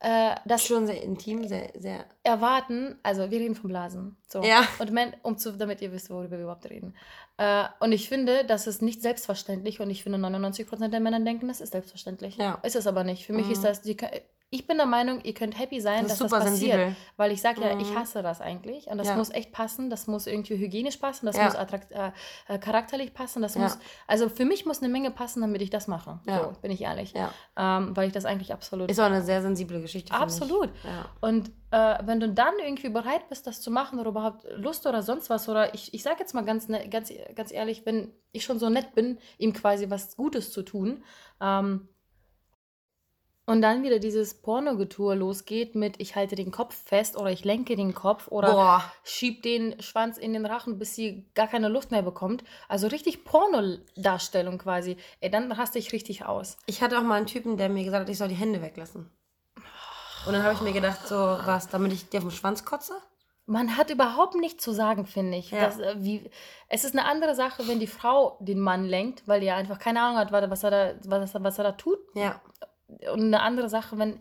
äh, 0.03 0.35
das 0.45 0.67
schon 0.67 0.87
sehr 0.87 1.03
intim, 1.03 1.47
sehr, 1.47 1.71
sehr. 1.79 2.05
erwarten. 2.25 2.99
Also, 3.03 3.31
wir 3.31 3.41
reden 3.41 3.55
von 3.55 3.71
Blasen. 3.71 4.17
So. 4.29 4.43
Ja. 4.43 4.67
Und 4.79 4.91
Men 4.93 5.15
um 5.23 5.39
zu, 5.39 5.53
damit 5.53 5.81
ihr 5.81 5.93
wisst, 5.93 6.11
worüber 6.11 6.33
wir 6.33 6.41
überhaupt 6.45 6.69
reden. 6.69 6.95
Äh, 7.39 7.65
und 7.81 7.93
ich 7.93 8.09
finde, 8.09 8.45
das 8.45 8.67
ist 8.67 8.83
nicht 8.83 9.01
selbstverständlich 9.03 9.81
und 9.81 9.91
ich 9.91 10.03
finde, 10.03 10.19
99% 10.19 10.89
der 10.89 11.01
Männer 11.01 11.21
denken, 11.21 11.49
das 11.49 11.61
ist 11.61 11.73
selbstverständlich. 11.73 12.37
Ja. 12.37 12.59
Ist 12.63 12.77
es 12.77 12.87
aber 12.87 13.05
nicht. 13.05 13.25
Für 13.27 13.33
mich 13.33 13.47
Mhm. 13.47 13.53
ist 13.53 13.65
das, 13.65 13.83
die, 13.83 13.97
ich 14.55 14.67
bin 14.67 14.77
der 14.77 14.87
Meinung, 14.87 15.21
ihr 15.23 15.33
könnt 15.35 15.59
happy 15.59 15.81
sein, 15.81 16.03
Das 16.05 16.19
dass 16.19 16.31
das 16.31 16.31
passiert. 16.31 16.73
sensibel. 16.73 16.97
Weil 17.17 17.33
ich 17.33 17.41
sage 17.41 17.63
ja, 17.63 17.75
Mhm. 17.75 17.81
ich 17.81 17.95
hasse 17.97 18.23
das 18.23 18.41
eigentlich. 18.43 18.87
Und 18.87 18.99
das 18.99 19.09
Ja. 19.09 19.17
muss 19.17 19.31
echt 19.31 19.51
passen. 19.51 19.89
Das 19.91 20.07
muss 20.07 20.27
irgendwie 20.27 20.57
hygienisch 20.59 20.99
passen. 20.99 21.25
Das 21.27 21.37
Ja. 21.37 21.45
muss 21.47 21.55
äh, 21.55 22.13
äh, 22.49 22.59
charakterlich 22.59 23.15
passen. 23.15 23.41
Das 23.41 23.55
Ja. 23.55 23.63
muss, 23.63 23.79
also 24.07 24.29
für 24.29 24.45
mich 24.45 24.67
muss 24.67 24.81
eine 24.83 24.93
Menge 24.93 25.11
passen, 25.11 25.41
damit 25.41 25.63
ich 25.63 25.71
das 25.71 25.89
mache. 25.89 26.21
Ja. 26.27 26.45
So, 26.45 26.61
bin 26.61 26.71
ich 26.71 26.83
ehrlich. 26.83 27.15
Ja. 27.15 27.33
Ähm, 27.57 27.97
weil 27.97 28.07
ich 28.09 28.13
das 28.13 28.27
eigentlich 28.27 28.53
absolut. 28.53 28.91
Ist 28.91 29.01
auch 29.01 29.05
eine 29.07 29.23
sehr 29.23 29.41
sensible 29.43 29.81
Geschichte. 29.81 30.13
absolut. 30.13 30.69
Und 31.23 31.51
äh, 31.71 31.99
wenn 32.05 32.21
du 32.21 32.29
dann 32.29 32.53
irgendwie 32.63 32.91
bereit 32.91 33.29
bist, 33.31 33.47
das 33.47 33.63
zu 33.63 33.71
machen 33.71 33.99
oder 33.99 34.11
überhaupt 34.11 34.45
Lust 34.57 34.87
oder 34.87 35.03
sonst 35.03 35.31
was, 35.31 35.49
oder 35.49 35.73
ich, 35.75 35.95
ich 35.95 36.03
sage 36.03 36.17
jetzt 36.21 36.35
mal 36.35 36.45
ganz, 36.45 36.69
ne- 36.69 36.87
ganz, 36.91 37.11
ganz 37.35 37.51
ehrlich, 37.51 37.87
wenn 37.87 38.13
ich 38.33 38.45
schon 38.45 38.59
so 38.59 38.69
nett 38.69 38.95
bin, 38.95 39.19
ihm 39.39 39.55
quasi 39.55 39.89
was 39.89 40.15
Gutes 40.17 40.53
zu 40.53 40.63
tun, 40.63 41.03
ähm, 41.41 41.89
und 43.53 43.63
dann 43.63 43.83
wieder 43.83 43.99
dieses 43.99 44.35
Pornogetue 44.35 45.15
losgeht 45.15 45.75
mit, 45.75 46.01
ich 46.01 46.17
halte 46.17 46.35
den 46.37 46.51
Kopf 46.51 46.75
fest 46.85 47.17
oder 47.17 47.31
ich 47.31 47.45
lenke 47.45 47.77
den 47.77 47.95
Kopf 47.95 48.29
oder 48.29 48.53
Boah. 48.53 48.85
schieb 49.05 49.43
den 49.43 49.81
Schwanz 49.81 50.19
in 50.19 50.33
den 50.33 50.47
Rachen, 50.47 50.79
bis 50.79 50.95
sie 50.95 51.27
gar 51.35 51.47
keine 51.49 51.69
Luft 51.69 51.91
mehr 51.91 52.03
bekommt. 52.03 52.43
Also 52.69 52.87
richtig 52.89 53.25
Pornodarstellung 53.25 54.59
quasi. 54.59 54.97
Ey, 55.21 55.31
dann 55.31 55.53
raste 55.53 55.79
ich 55.79 55.93
richtig 55.93 56.25
aus. 56.25 56.57
Ich 56.67 56.83
hatte 56.83 56.99
auch 56.99 57.03
mal 57.03 57.17
einen 57.17 57.27
Typen, 57.27 57.57
der 57.57 57.69
mir 57.69 57.85
gesagt 57.85 58.03
hat, 58.03 58.09
ich 58.09 58.19
soll 58.19 58.29
die 58.29 58.35
Hände 58.35 58.63
weglassen. 58.63 59.11
Und 60.27 60.33
dann 60.33 60.43
habe 60.43 60.55
ich 60.55 60.61
mir 60.61 60.73
gedacht, 60.73 61.07
so, 61.07 61.17
was, 61.17 61.69
damit 61.69 61.93
ich 61.93 62.09
dir 62.09 62.19
auf 62.19 62.25
den 62.25 62.31
Schwanz 62.31 62.65
kotze? 62.65 62.95
Man 63.47 63.77
hat 63.77 63.91
überhaupt 63.91 64.37
nichts 64.37 64.63
zu 64.63 64.73
sagen, 64.73 65.05
finde 65.05 65.37
ich. 65.37 65.51
Ja. 65.51 65.67
Das, 65.67 65.79
äh, 65.81 65.95
wie, 65.99 66.31
es 66.69 66.85
ist 66.85 66.97
eine 66.97 67.07
andere 67.07 67.35
Sache, 67.35 67.67
wenn 67.67 67.81
die 67.81 67.89
Frau 67.89 68.39
den 68.41 68.61
Mann 68.61 68.85
lenkt, 68.85 69.27
weil 69.27 69.41
die 69.41 69.51
einfach 69.51 69.79
keine 69.81 70.01
Ahnung 70.01 70.17
hat, 70.19 70.31
was 70.33 70.63
er 70.63 70.71
da, 70.71 70.95
was, 71.05 71.35
er- 71.35 71.43
was 71.45 71.59
er 71.59 71.65
da 71.65 71.73
tut. 71.73 71.99
Ja. 72.15 72.41
Und 73.13 73.21
eine 73.23 73.41
andere 73.41 73.69
Sache, 73.69 73.99
wenn. 73.99 74.19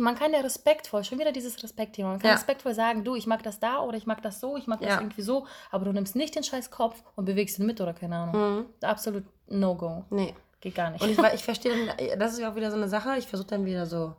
Man 0.00 0.14
kann 0.14 0.32
ja 0.32 0.40
respektvoll, 0.40 1.04
schon 1.04 1.18
wieder 1.18 1.32
dieses 1.32 1.62
Respektthema, 1.62 2.08
man 2.12 2.18
kann 2.18 2.30
Ja. 2.30 2.34
respektvoll 2.36 2.72
sagen, 2.72 3.04
du, 3.04 3.14
ich 3.14 3.26
mag 3.26 3.42
das 3.42 3.60
da 3.60 3.80
oder 3.80 3.98
ich 3.98 4.06
mag 4.06 4.22
das 4.22 4.40
so, 4.40 4.56
ich 4.56 4.66
mag 4.66 4.80
das 4.80 4.88
Ja. 4.88 5.00
irgendwie 5.02 5.20
so, 5.20 5.46
aber 5.70 5.84
du 5.84 5.92
nimmst 5.92 6.16
nicht 6.16 6.34
den 6.34 6.42
scheiß 6.42 6.70
Kopf 6.70 7.02
und 7.14 7.26
bewegst 7.26 7.58
ihn 7.58 7.66
mit 7.66 7.78
oder 7.78 7.92
keine 7.92 8.16
Ahnung. 8.16 8.56
Mhm. 8.60 8.66
Absolut 8.80 9.24
No-Go. 9.48 10.04
Nee. 10.08 10.34
Geht 10.62 10.76
gar 10.76 10.88
nicht. 10.90 11.02
Und 11.02 11.10
ich, 11.10 11.18
ich 11.34 11.44
verstehe, 11.44 11.74
das 12.16 12.32
ist 12.32 12.38
ja 12.38 12.50
auch 12.50 12.54
wieder 12.54 12.70
so 12.70 12.78
eine 12.78 12.88
Sache. 12.88 13.18
Ich 13.18 13.26
versuche 13.26 13.48
dann 13.48 13.66
wieder 13.66 13.84
so, 13.84 14.14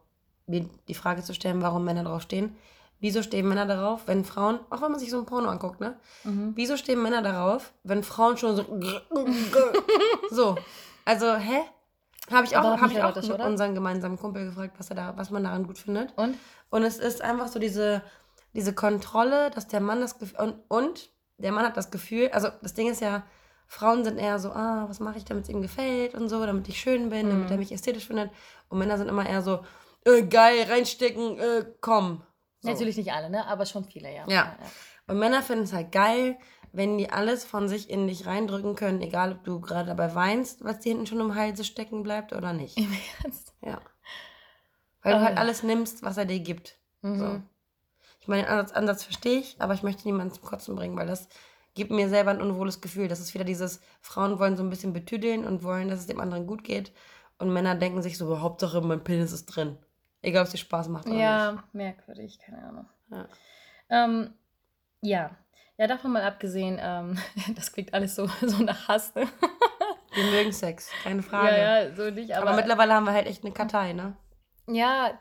mir 0.45 0.69
die 0.87 0.93
Frage 0.93 1.23
zu 1.23 1.33
stellen, 1.33 1.59
warum 1.63 1.83
Männer 1.85 2.03
drauf 2.03 2.21
stehen. 2.21 2.55
Wieso 2.99 3.23
stehen 3.23 3.47
Männer 3.47 3.65
darauf, 3.65 4.07
wenn 4.07 4.23
Frauen, 4.25 4.59
auch 4.69 4.79
wenn 4.83 4.91
man 4.91 4.99
sich 4.99 5.09
so 5.09 5.17
ein 5.17 5.25
Porno 5.25 5.49
anguckt, 5.49 5.79
ne? 5.81 5.97
Mhm. 6.23 6.51
Wieso 6.55 6.77
stehen 6.77 7.01
Männer 7.01 7.23
darauf, 7.23 7.73
wenn 7.83 8.03
Frauen 8.03 8.37
schon 8.37 8.55
so. 8.55 8.63
so. 10.29 10.55
Also, 11.03 11.33
hä? 11.35 11.61
Habe 12.31 12.45
ich 12.45 12.55
auch, 12.55 12.79
hab 12.79 12.91
ich 12.91 13.01
auch 13.03 13.15
oder? 13.15 13.45
unseren 13.45 13.75
gemeinsamen 13.75 14.17
Kumpel 14.17 14.45
gefragt, 14.45 14.75
was, 14.77 14.89
er 14.89 14.95
da, 14.95 15.17
was 15.17 15.29
man 15.29 15.43
daran 15.43 15.67
gut 15.67 15.77
findet. 15.77 16.17
Und? 16.17 16.37
Und 16.69 16.83
es 16.83 16.97
ist 16.97 17.21
einfach 17.21 17.47
so 17.47 17.59
diese, 17.59 18.01
diese 18.53 18.73
Kontrolle, 18.73 19.51
dass 19.51 19.67
der 19.67 19.81
Mann 19.81 20.01
das 20.01 20.19
Gefühl. 20.19 20.39
Und, 20.39 20.55
und 20.69 21.09
der 21.37 21.51
Mann 21.51 21.65
hat 21.65 21.75
das 21.75 21.91
Gefühl, 21.91 22.29
also 22.31 22.47
das 22.61 22.73
Ding 22.73 22.89
ist 22.89 23.01
ja, 23.01 23.23
Frauen 23.67 24.03
sind 24.03 24.17
eher 24.19 24.39
so, 24.39 24.51
ah, 24.51 24.85
was 24.87 24.99
mache 24.99 25.17
ich, 25.17 25.25
damit 25.25 25.43
es 25.45 25.49
ihm 25.49 25.61
gefällt 25.61 26.13
und 26.13 26.29
so, 26.29 26.45
damit 26.45 26.67
ich 26.69 26.79
schön 26.79 27.09
bin, 27.09 27.29
damit 27.29 27.45
Mhm. 27.45 27.51
er 27.51 27.57
mich 27.57 27.71
ästhetisch 27.71 28.07
findet. 28.07 28.31
Und 28.69 28.77
Männer 28.77 28.97
sind 28.97 29.09
immer 29.09 29.27
eher 29.27 29.41
so, 29.41 29.63
äh, 30.05 30.23
geil, 30.23 30.65
reinstecken, 30.69 31.39
äh, 31.39 31.65
komm. 31.81 32.21
So. 32.61 32.69
Natürlich 32.69 32.97
nicht 32.97 33.11
alle, 33.11 33.29
ne? 33.29 33.45
Aber 33.47 33.65
schon 33.65 33.83
viele, 33.83 34.13
ja. 34.13 34.23
Ja. 34.27 34.55
Und 35.07 35.17
Männer 35.19 35.41
finden 35.41 35.63
es 35.63 35.73
halt 35.73 35.91
geil, 35.91 36.37
wenn 36.73 36.97
die 36.97 37.09
alles 37.09 37.45
von 37.45 37.67
sich 37.69 37.89
in 37.89 38.07
dich 38.07 38.25
reindrücken 38.25 38.75
können, 38.75 39.01
egal 39.01 39.31
ob 39.31 39.43
du 39.45 39.61
gerade 39.61 39.87
dabei 39.87 40.13
weinst, 40.15 40.63
was 40.63 40.79
dir 40.79 40.89
hinten 40.89 41.05
schon 41.07 41.19
im 41.21 41.35
Halse 41.35 41.63
stecken 41.63 42.03
bleibt 42.03 42.33
oder 42.33 42.51
nicht. 42.51 42.77
Im 42.77 42.91
Ernst? 43.23 43.53
Ja. 43.61 43.79
Weil 45.01 45.13
du 45.13 45.21
halt 45.21 45.37
Ah. 45.37 45.41
alles 45.41 45.63
nimmst, 45.63 46.03
was 46.03 46.17
er 46.17 46.25
dir 46.25 46.39
gibt. 46.39 46.77
Mhm. 47.01 47.19
So. 47.19 47.41
Ich 48.19 48.27
meine, 48.27 48.43
den 48.43 48.49
Ansatz, 48.51 48.71
Ansatz 48.71 49.03
verstehe 49.03 49.39
ich, 49.39 49.55
aber 49.59 49.73
ich 49.73 49.83
möchte 49.83 50.05
niemanden 50.07 50.33
zum 50.33 50.43
Kotzen 50.43 50.75
bringen, 50.75 50.97
weil 50.97 51.07
das 51.07 51.27
gibt 51.75 51.91
mir 51.91 52.07
selber 52.09 52.31
ein 52.31 52.41
unwohles 52.41 52.81
Gefühl. 52.81 53.07
Das 53.07 53.19
ist 53.19 53.33
wieder 53.33 53.43
dieses, 53.43 53.81
Frauen 54.01 54.39
wollen 54.39 54.55
so 54.57 54.63
ein 54.63 54.69
bisschen 54.69 54.93
betüdeln 54.93 55.45
und 55.45 55.63
wollen, 55.63 55.89
dass 55.89 55.99
es 55.99 56.07
dem 56.07 56.19
anderen 56.21 56.47
gut 56.47 56.63
geht. 56.63 56.91
Und 57.37 57.51
Männer 57.51 57.75
denken 57.75 58.01
sich 58.01 58.17
so, 58.17 58.39
Hauptsache 58.39 58.79
mein 58.81 59.03
Penis 59.03 59.31
ist 59.31 59.47
drin. 59.47 59.77
Egal, 60.21 60.41
ob 60.43 60.45
es 60.47 60.51
dir 60.53 60.57
Spaß 60.59 60.87
macht 60.87 61.05
oder 61.05 61.15
nicht. 61.15 61.21
Ja, 61.23 61.63
merkwürdig, 61.73 62.39
keine 62.39 62.63
Ahnung. 62.63 62.89
Ja. 63.11 63.27
Ähm, 63.89 64.33
ja. 65.01 65.31
Ja, 65.77 65.87
davon 65.87 66.11
mal 66.11 66.21
abgesehen, 66.23 66.79
ähm, 66.81 67.17
das 67.55 67.71
klingt 67.71 67.93
alles 67.93 68.15
so, 68.15 68.27
so 68.41 68.57
nach 68.63 68.87
Hass, 68.87 69.13
ne? 69.15 69.27
Wir 70.13 70.23
mögen 70.25 70.51
Sex, 70.51 70.89
keine 71.03 71.23
Frage. 71.23 71.57
Ja, 71.57 71.83
ja, 71.85 71.95
so 71.95 72.11
nicht, 72.11 72.31
aber, 72.35 72.47
aber, 72.49 72.55
mittlerweile 72.55 72.93
haben 72.93 73.05
wir 73.05 73.13
halt 73.13 73.25
echt 73.25 73.43
eine 73.43 73.51
Kartei, 73.53 73.93
ne? 73.93 74.15
ja, 74.65 75.11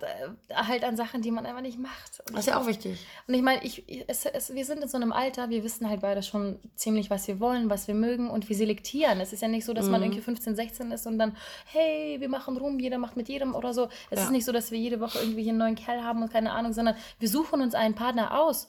halt 0.55 0.85
an 0.85 0.97
Sachen, 0.97 1.21
die 1.21 1.33
man 1.33 1.47
einfach 1.47 1.63
nicht 1.63 1.79
macht. 1.79 2.21
Und 2.29 2.37
Das 2.37 2.47
ist 2.47 2.53
ja 2.53 2.61
auch 2.61 2.67
wichtig. 2.67 3.05
Und 3.27 3.35
ich 3.35 3.43
meine, 3.43 3.65
ich, 3.65 3.85
es, 4.07 4.25
es, 4.25 4.55
wir 4.55 4.65
sind 4.65 4.83
in 4.83 4.89
so 4.89 4.97
einem 4.97 5.11
Alter, 5.13 5.51
wir 5.51 5.65
wissen 5.65 5.89
halt 5.89 6.01
beide 6.01 6.23
schon 6.23 6.61
ziemlich, 6.77 7.11
was 7.11 7.27
wir 7.27 7.41
wollen, 7.41 7.69
was 7.69 7.89
wir 7.89 7.95
mögen 7.97 8.31
und 8.31 8.49
wir 8.49 8.55
selektieren. 8.55 9.19
Es 9.21 9.33
ist 9.33 9.41
ja 9.43 9.49
nicht 9.49 9.65
so, 9.65 9.73
dass 9.75 9.89
man 9.89 10.01
Mhm. 10.01 10.05
irgendwie 10.07 10.21
15, 10.21 10.55
16 10.55 10.93
ist 10.93 11.07
und 11.09 11.19
dann, 11.19 11.37
hey, 11.65 12.21
wir 12.21 12.29
machen 12.29 12.57
rum, 12.57 12.79
jeder 12.79 12.99
macht 12.99 13.17
mit 13.17 13.29
jedem 13.29 13.57
oder 13.57 13.75
so. 13.75 13.89
Es 14.11 14.19
Ja. 14.21 14.25
ist 14.27 14.31
nicht 14.31 14.45
so, 14.45 14.53
dass 14.53 14.71
wir 14.71 14.79
jede 14.79 15.01
Woche 15.01 15.19
irgendwie 15.19 15.49
einen 15.49 15.59
neuen 15.59 15.75
Kerl 15.75 16.05
haben 16.05 16.23
und 16.23 16.33
keine 16.33 16.53
Ahnung, 16.53 16.73
sondern 16.73 16.95
wir 17.19 17.29
suchen 17.29 17.63
uns 17.63 17.75
einen 17.75 17.97
Partner 17.97 18.39
aus. 18.41 18.69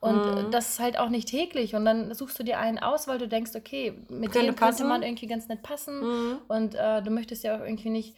Und 0.00 0.46
Mhm. 0.46 0.50
das 0.50 0.70
ist 0.70 0.80
halt 0.80 0.98
auch 0.98 1.10
nicht 1.10 1.28
täglich. 1.28 1.74
Und 1.74 1.84
dann 1.84 2.14
suchst 2.14 2.38
du 2.38 2.42
dir 2.42 2.58
einen 2.58 2.78
aus, 2.78 3.06
weil 3.06 3.18
du 3.18 3.28
denkst, 3.28 3.52
okay, 3.54 3.92
mit 4.08 4.32
Könnte 4.32 4.46
dem 4.52 4.56
könnte 4.56 4.84
man 4.84 5.02
irgendwie 5.02 5.26
ganz 5.26 5.46
nett 5.48 5.62
passen. 5.62 6.00
Mhm. 6.00 6.38
Und 6.48 6.74
äh, 6.74 7.02
du 7.02 7.10
möchtest 7.10 7.44
ja 7.44 7.56
auch 7.56 7.60
irgendwie 7.60 7.90
nicht. 7.90 8.16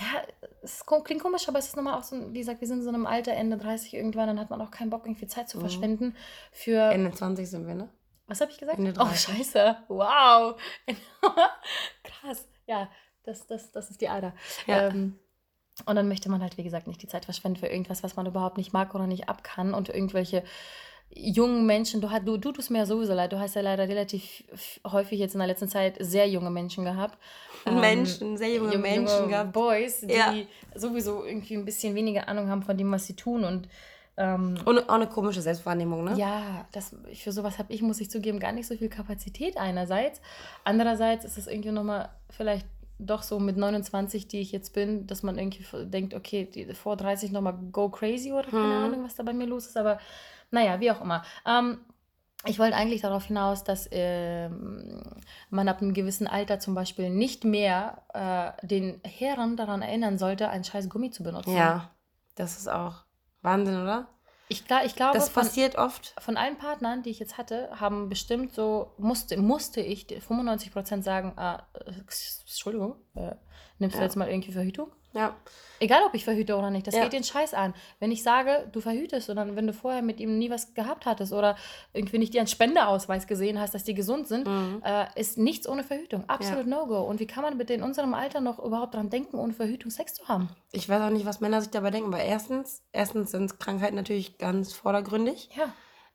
Ja, 0.00 0.22
es 0.62 0.84
klingt 1.04 1.22
komisch, 1.22 1.46
aber 1.48 1.58
es 1.58 1.66
ist 1.66 1.76
nochmal 1.76 1.98
auch 1.98 2.02
so, 2.02 2.32
wie 2.32 2.38
gesagt, 2.38 2.60
wir 2.60 2.66
sind 2.66 2.78
in 2.78 2.82
so 2.84 2.88
einem 2.88 3.06
Alter, 3.06 3.32
Ende 3.32 3.58
30 3.58 3.94
irgendwann, 3.94 4.26
dann 4.26 4.40
hat 4.40 4.48
man 4.50 4.60
auch 4.62 4.70
keinen 4.70 4.88
Bock, 4.90 5.04
irgendwie 5.06 5.26
Zeit 5.26 5.48
zu 5.50 5.58
Mhm. 5.58 5.60
verschwenden 5.62 6.16
für. 6.50 6.80
Ende 6.90 7.12
20 7.12 7.48
sind 7.48 7.66
wir, 7.66 7.74
ne? 7.74 7.88
was 8.26 8.40
habe 8.40 8.50
ich 8.50 8.56
gesagt? 8.58 8.78
Ende 8.78 8.92
oh, 8.98 9.04
30. 9.04 9.20
scheiße. 9.36 9.76
Wow. 9.88 10.58
Krass. 12.02 12.48
Ja, 12.66 12.88
das, 13.24 13.46
das, 13.46 13.70
das 13.72 13.90
ist 13.90 14.00
die 14.00 14.08
Ader. 14.08 14.32
Ja. 14.66 14.88
Ähm, 14.88 15.18
und 15.86 15.96
dann 15.96 16.08
möchte 16.08 16.30
man 16.30 16.40
halt, 16.42 16.56
wie 16.58 16.62
gesagt, 16.64 16.86
nicht 16.86 17.02
die 17.02 17.08
Zeit 17.08 17.24
verschwenden 17.26 17.58
für 17.58 17.66
irgendwas, 17.66 18.02
was 18.02 18.16
man 18.16 18.26
überhaupt 18.26 18.56
nicht 18.56 18.72
mag 18.72 18.94
oder 18.94 19.06
nicht 19.06 19.28
ab 19.28 19.42
kann 19.44 19.74
und 19.74 19.88
irgendwelche 19.88 20.42
jungen 21.14 21.66
Menschen, 21.66 22.00
du, 22.00 22.08
du, 22.24 22.36
du 22.36 22.52
tust 22.52 22.70
mir 22.70 22.78
ja 22.78 22.86
sowieso 22.86 23.14
leid, 23.14 23.32
du 23.32 23.38
hast 23.38 23.54
ja 23.54 23.62
leider 23.62 23.88
relativ 23.88 24.44
häufig 24.86 25.18
jetzt 25.18 25.34
in 25.34 25.38
der 25.38 25.48
letzten 25.48 25.68
Zeit 25.68 25.96
sehr 26.00 26.28
junge 26.28 26.50
Menschen 26.50 26.84
gehabt. 26.84 27.18
Ähm, 27.66 27.80
Menschen, 27.80 28.36
sehr 28.36 28.54
junge, 28.54 28.78
Menschen 28.78 29.28
gehabt. 29.28 29.52
Boys, 29.52 30.00
die 30.00 30.12
Ja. 30.12 30.32
sowieso 30.74 31.24
irgendwie 31.24 31.54
ein 31.56 31.64
bisschen 31.64 31.94
weniger 31.94 32.28
Ahnung 32.28 32.48
haben 32.48 32.62
von 32.62 32.76
dem, 32.76 32.90
was 32.90 33.06
sie 33.06 33.14
tun 33.14 33.44
und 33.44 33.68
ähm, 34.16 34.56
Und 34.64 34.88
auch 34.88 34.94
eine 34.94 35.06
komische 35.06 35.40
Selbstwahrnehmung, 35.40 36.04
ne? 36.04 36.16
ja, 36.18 36.66
das, 36.72 36.94
für 37.14 37.32
sowas 37.32 37.58
habe 37.58 37.72
ich, 37.72 37.80
muss 37.80 38.00
ich 38.00 38.10
zugeben, 38.10 38.40
gar 38.40 38.52
nicht 38.52 38.66
so 38.66 38.76
viel 38.76 38.88
Kapazität 38.90 39.56
einerseits. 39.56 40.20
Andererseits 40.64 41.24
ist 41.24 41.38
es 41.38 41.46
irgendwie 41.46 41.70
nochmal 41.70 42.10
vielleicht 42.28 42.66
doch 42.98 43.22
so 43.22 43.40
mit 43.40 43.56
29, 43.56 44.28
die 44.28 44.40
ich 44.40 44.52
jetzt 44.52 44.74
bin, 44.74 45.06
dass 45.06 45.22
man 45.22 45.38
irgendwie 45.38 45.64
denkt, 45.86 46.14
okay, 46.14 46.44
die, 46.44 46.72
vor 46.74 46.96
30 46.96 47.32
nochmal 47.32 47.54
go 47.72 47.88
crazy 47.88 48.32
oder 48.32 48.50
keine 48.50 48.76
Hm. 48.76 48.84
Ahnung, 48.84 49.04
was 49.04 49.14
da 49.14 49.22
bei 49.22 49.32
mir 49.32 49.46
los 49.46 49.66
ist. 49.66 49.76
Aber 49.76 49.98
naja, 50.52 50.80
wie 50.80 50.90
auch 50.90 51.00
immer. 51.00 51.24
Ähm, 51.44 51.78
ich 52.44 52.58
wollte 52.58 52.76
eigentlich 52.76 53.02
darauf 53.02 53.24
hinaus, 53.24 53.62
dass 53.62 53.88
ähm, 53.92 55.00
man 55.50 55.68
ab 55.68 55.80
einem 55.80 55.94
gewissen 55.94 56.26
Alter 56.26 56.58
zum 56.58 56.74
Beispiel 56.74 57.08
nicht 57.08 57.44
mehr 57.44 58.02
äh, 58.62 58.66
den 58.66 59.00
Herren 59.04 59.56
daran 59.56 59.82
erinnern 59.82 60.18
sollte, 60.18 60.48
einen 60.48 60.64
scheiß 60.64 60.88
Gummi 60.88 61.10
zu 61.10 61.22
benutzen. 61.22 61.56
Ja, 61.56 61.90
das 62.34 62.58
ist 62.58 62.68
auch 62.68 63.04
Wahnsinn, 63.42 63.80
oder? 63.80 64.08
Ich, 64.48 64.64
ich 64.84 64.96
glaube, 64.96 65.16
Das 65.16 65.30
von, 65.30 65.44
passiert 65.44 65.76
oft. 65.76 66.14
von 66.18 66.36
allen 66.36 66.58
Partnern, 66.58 67.02
die 67.02 67.10
ich 67.10 67.18
jetzt 67.20 67.38
hatte, 67.38 67.70
haben 67.78 68.08
bestimmt 68.08 68.52
so, 68.52 68.92
musste, 68.98 69.40
musste 69.40 69.80
ich 69.80 70.06
95% 70.06 71.02
sagen, 71.02 71.32
ah, 71.36 71.62
äh, 71.74 71.92
Entschuldigung, 72.42 72.96
äh, 73.14 73.34
nimmst 73.82 73.96
du 73.96 74.00
Ja. 74.00 74.04
jetzt 74.06 74.16
mal 74.16 74.28
irgendwie 74.28 74.52
Verhütung? 74.52 74.88
Ja. 75.14 75.36
Egal, 75.78 76.00
ob 76.06 76.14
ich 76.14 76.24
verhüte 76.24 76.56
oder 76.56 76.70
nicht, 76.70 76.86
das 76.86 76.94
Ja. 76.94 77.02
geht 77.02 77.12
den 77.12 77.22
Scheiß 77.24 77.52
an. 77.52 77.74
Wenn 78.00 78.10
ich 78.10 78.22
sage, 78.22 78.66
du 78.72 78.80
verhütest 78.80 79.28
und 79.28 79.36
dann, 79.36 79.56
wenn 79.56 79.66
du 79.66 79.74
vorher 79.74 80.00
mit 80.00 80.20
ihm 80.20 80.38
nie 80.38 80.48
was 80.48 80.72
gehabt 80.72 81.04
hattest 81.04 81.34
oder 81.34 81.54
irgendwie 81.92 82.16
nicht 82.18 82.32
dir 82.32 82.40
einen 82.40 82.46
Spendeausweis 82.48 83.26
gesehen 83.26 83.60
hast, 83.60 83.74
dass 83.74 83.84
die 83.84 83.92
gesund 83.92 84.26
sind, 84.26 84.46
Mhm. 84.46 84.80
äh, 84.84 85.04
ist 85.20 85.36
nichts 85.36 85.68
ohne 85.68 85.84
Verhütung. 85.84 86.24
Absolut 86.28 86.66
No-Go. 86.66 87.00
Und 87.02 87.20
wie 87.20 87.26
kann 87.26 87.42
man 87.42 87.58
bitte 87.58 87.74
in 87.74 87.82
unserem 87.82 88.14
Alter 88.14 88.40
noch 88.40 88.58
überhaupt 88.58 88.94
dran 88.94 89.10
denken, 89.10 89.36
ohne 89.38 89.52
Verhütung 89.52 89.90
Sex 89.90 90.14
zu 90.14 90.28
haben? 90.28 90.48
Ich 90.70 90.88
weiß 90.88 91.02
auch 91.02 91.10
nicht, 91.10 91.26
was 91.26 91.40
Männer 91.40 91.60
sich 91.60 91.70
dabei 91.70 91.90
denken, 91.90 92.10
weil 92.10 92.26
erstens, 92.26 92.82
erstens 92.92 93.32
sind 93.32 93.60
Krankheiten 93.60 93.96
natürlich 93.96 94.38
ganz 94.38 94.72
vordergründig, 94.72 95.50
Ja. 95.58 95.64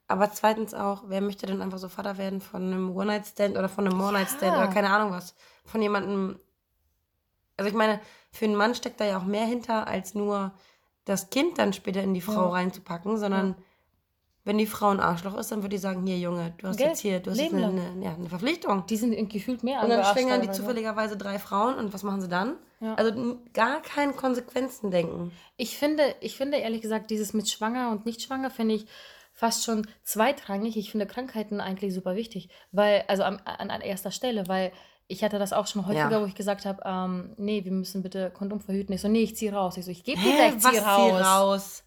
aber 0.08 0.32
zweitens 0.32 0.74
auch, 0.74 1.04
wer 1.06 1.20
möchte 1.20 1.46
denn 1.46 1.62
einfach 1.62 1.78
so 1.78 1.88
Vater 1.88 2.18
werden 2.18 2.40
von 2.40 2.62
einem 2.62 2.96
One-Night-Stand 2.96 3.56
oder 3.56 3.68
von 3.68 3.86
einem 3.86 4.00
One-Night-Stand 4.00 4.54
Ja. 4.56 4.58
oder 4.64 4.68
keine 4.72 4.90
Ahnung 4.90 5.12
was, 5.12 5.36
von 5.64 5.80
jemandem, 5.82 6.40
also 7.58 7.68
ich 7.68 7.76
meine, 7.76 8.00
für 8.32 8.46
einen 8.46 8.54
Mann 8.56 8.74
steckt 8.74 9.00
da 9.00 9.04
ja 9.04 9.18
auch 9.18 9.24
mehr 9.24 9.44
hinter, 9.44 9.86
als 9.86 10.14
nur 10.14 10.52
das 11.04 11.28
Kind 11.28 11.58
dann 11.58 11.72
später 11.74 12.02
in 12.02 12.14
die 12.14 12.20
Frau 12.22 12.46
Ja. 12.46 12.52
reinzupacken, 12.52 13.18
sondern 13.18 13.54
Wenn 14.44 14.56
die 14.56 14.66
Frau 14.66 14.88
ein 14.88 15.00
Arschloch 15.00 15.36
ist, 15.36 15.52
dann 15.52 15.60
würde 15.60 15.76
ich 15.76 15.82
sagen, 15.82 16.06
hier 16.06 16.16
Junge, 16.18 16.54
du 16.56 16.68
hast 16.68 16.78
Gell? 16.78 16.86
jetzt 16.88 17.00
hier, 17.00 17.20
du 17.20 17.30
hast 17.32 17.38
jetzt 17.38 17.52
eine, 17.52 17.66
eine, 17.66 18.02
ja, 18.02 18.14
eine 18.14 18.30
Verpflichtung. 18.30 18.86
Die 18.86 18.96
sind 18.96 19.28
gefühlt 19.28 19.62
mehr 19.62 19.82
Und 19.82 19.90
dann 19.90 20.02
schwängern 20.06 20.40
die 20.40 20.50
zufälligerweise 20.50 21.18
drei 21.18 21.38
Frauen 21.38 21.74
und 21.74 21.92
was 21.92 22.02
machen 22.02 22.22
sie 22.22 22.28
dann? 22.28 22.56
Ja. 22.80 22.94
Also 22.94 23.38
gar 23.52 23.82
keine 23.82 24.14
Konsequenzen 24.14 24.90
denken. 24.90 25.32
Ich 25.58 25.76
finde, 25.76 26.14
ich 26.22 26.38
finde 26.38 26.56
ehrlich 26.56 26.80
gesagt, 26.80 27.10
dieses 27.10 27.34
mit 27.34 27.50
schwanger 27.50 27.90
und 27.90 28.06
nicht 28.06 28.22
schwanger 28.22 28.48
finde 28.48 28.76
ich 28.76 28.86
fast 29.34 29.64
schon 29.64 29.86
zweitrangig. 30.02 30.78
Ich 30.78 30.90
finde 30.90 31.06
Krankheiten 31.06 31.60
eigentlich 31.60 31.92
super 31.92 32.16
wichtig, 32.16 32.48
weil, 32.72 33.04
also 33.06 33.24
an, 33.24 33.42
an, 33.44 33.70
an 33.70 33.80
erster 33.82 34.12
Stelle, 34.12 34.48
weil 34.48 34.72
ich 35.08 35.24
hatte 35.24 35.38
das 35.38 35.52
auch 35.52 35.66
schon 35.66 35.86
häufiger, 35.86 36.10
Ja. 36.10 36.20
wo 36.20 36.26
ich 36.26 36.34
gesagt 36.34 36.64
habe, 36.66 36.80
ähm, 36.84 37.30
nee, 37.36 37.64
wir 37.64 37.72
müssen 37.72 38.02
bitte 38.02 38.30
Kondom 38.30 38.60
verhüten. 38.60 38.92
Ich 38.94 39.00
so, 39.00 39.08
nee, 39.08 39.22
ich 39.22 39.34
ziehe 39.36 39.52
raus. 39.52 39.76
Ich 39.76 39.84
so, 39.84 39.90
ich 39.90 40.04
gebe 40.04 40.20
dir 40.20 40.34
gleich, 40.34 40.54
was 40.56 40.62
zieh 40.72 40.78
zieh 40.78 40.84
raus. 40.84 41.24
raus? 41.24 41.84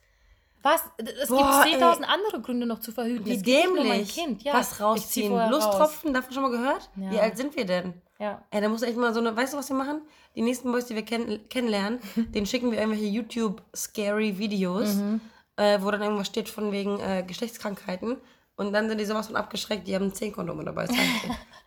Was? 0.63 0.83
Es 1.21 1.29
Boah, 1.29 1.63
gibt 1.65 1.81
10.000 1.81 2.03
andere 2.03 2.39
Gründe 2.41 2.67
noch 2.67 2.79
zu 2.79 2.91
verhüten. 2.91 3.25
Wie 3.25 3.33
es 3.35 3.41
dämlich. 3.41 4.13
Kind. 4.13 4.43
Ja, 4.43 4.53
was 4.53 4.71
ich 4.71 4.77
zieh 4.77 4.83
rausziehen? 4.83 5.49
Lusttropfen, 5.49 6.13
davon 6.13 6.33
schon 6.33 6.43
mal 6.43 6.51
gehört? 6.51 6.89
Ja. 6.97 7.11
Wie 7.11 7.19
alt 7.19 7.35
sind 7.37 7.55
wir 7.55 7.65
denn? 7.65 7.93
Ja. 8.19 8.43
Ey, 8.51 8.61
da 8.61 8.69
muss 8.69 8.83
echt 8.83 8.95
mal 8.97 9.11
so 9.13 9.19
eine, 9.19 9.35
weißt 9.35 9.53
du, 9.53 9.57
was 9.57 9.69
wir 9.69 9.75
machen? 9.75 10.01
Die 10.35 10.43
nächsten 10.43 10.71
Boys, 10.71 10.85
die 10.85 10.93
wir 10.95 11.03
kenn 11.03 11.47
kennenlernen, 11.49 11.99
denen 12.35 12.45
schicken 12.45 12.71
wir 12.71 12.77
irgendwelche 12.79 13.05
YouTube-Scary-Videos, 13.07 14.95
Mhm. 14.95 15.21
äh, 15.57 15.79
wo 15.81 15.89
dann 15.91 16.01
irgendwas 16.01 16.27
steht 16.27 16.49
von 16.49 16.71
wegen 16.71 16.99
äh, 16.99 17.23
Geschlechtskrankheiten. 17.25 18.17
Und 18.61 18.73
dann 18.73 18.87
sind 18.89 18.99
die 18.99 19.05
sowas 19.05 19.27
von 19.27 19.35
abgeschreckt, 19.35 19.87
die 19.87 19.95
haben 19.95 20.13
zehn 20.13 20.31
Kondome 20.31 20.63
dabei. 20.63 20.87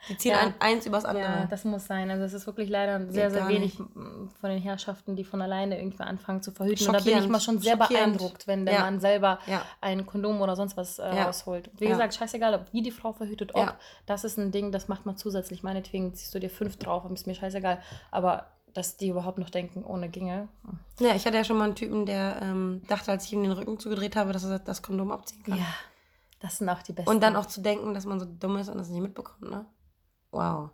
Die 0.08 0.16
ziehen 0.18 0.32
Ja. 0.32 0.38
ein, 0.40 0.54
eins 0.60 0.86
übers 0.86 1.04
andere. 1.04 1.24
Ja, 1.24 1.46
das 1.46 1.64
muss 1.64 1.86
sein. 1.86 2.10
Also 2.10 2.24
es 2.24 2.34
ist 2.34 2.46
wirklich 2.46 2.68
leider 2.68 3.10
sehr, 3.10 3.30
sehr 3.30 3.40
gar 3.40 3.48
wenig 3.48 3.78
m, 3.78 4.30
von 4.40 4.50
den 4.50 4.60
Herrschaften, 4.60 5.16
die 5.16 5.24
von 5.24 5.40
alleine 5.42 5.78
irgendwie 5.78 6.02
anfangen 6.02 6.42
zu 6.42 6.52
verhüten. 6.52 6.86
Und 6.86 6.92
da 6.92 7.00
bin 7.00 7.18
ich 7.18 7.28
mal 7.28 7.40
schon 7.40 7.58
sehr 7.58 7.76
beeindruckt, 7.76 8.46
wenn 8.46 8.64
der 8.66 8.74
Ja. 8.74 8.80
Mann 8.82 9.00
selber 9.00 9.38
Ja. 9.46 9.62
ein 9.80 10.04
Kondom 10.06 10.40
oder 10.42 10.56
sonst 10.56 10.76
was 10.76 10.98
äh, 10.98 11.06
rausholt. 11.06 11.70
Wie 11.78 11.88
gesagt, 11.88 12.14
scheißegal, 12.14 12.54
ob 12.54 12.72
wie 12.72 12.82
die 12.82 12.90
Frau 12.90 13.12
verhütet, 13.12 13.54
ob. 13.54 13.74
Das 14.06 14.24
ist 14.24 14.38
ein 14.38 14.52
Ding, 14.52 14.72
das 14.72 14.88
macht 14.88 15.06
man 15.06 15.16
zusätzlich. 15.16 15.62
Meinetwegen 15.62 16.14
ziehst 16.14 16.34
du 16.34 16.38
dir 16.38 16.50
fünf 16.50 16.76
drauf, 16.76 17.04
ist 17.10 17.26
mir 17.26 17.34
scheißegal. 17.34 17.80
Aber 18.10 18.46
dass 18.74 18.96
die 18.96 19.08
überhaupt 19.08 19.38
noch 19.38 19.50
denken, 19.50 19.84
ohne 19.84 20.08
ginge. 20.08 20.48
hm. 20.64 20.78
Ja, 21.06 21.14
ich 21.14 21.24
hatte 21.26 21.36
ja 21.36 21.44
schon 21.44 21.56
mal 21.56 21.64
einen 21.64 21.76
Typen, 21.76 22.06
der 22.06 22.38
ähm, 22.42 22.82
dachte, 22.88 23.10
als 23.12 23.24
ich 23.24 23.32
ihm 23.32 23.42
den 23.42 23.52
Rücken 23.52 23.78
zugedreht 23.78 24.16
habe, 24.16 24.32
dass 24.32 24.44
er 24.44 24.58
das 24.58 24.82
Kondom 24.82 25.12
abziehen 25.12 25.42
kann. 25.44 25.58
Ja, 25.58 25.64
das 26.44 26.58
sind 26.58 26.68
auch 26.68 26.82
die 26.82 26.92
besten. 26.92 27.10
Und 27.10 27.22
dann 27.22 27.36
auch 27.36 27.46
zu 27.46 27.62
denken, 27.62 27.94
dass 27.94 28.04
man 28.04 28.20
so 28.20 28.26
dumm 28.26 28.58
ist 28.58 28.68
und 28.68 28.76
das 28.76 28.90
nicht 28.90 29.00
mitbekommt, 29.00 29.50
ne? 29.50 29.64
Wow. 30.30 30.68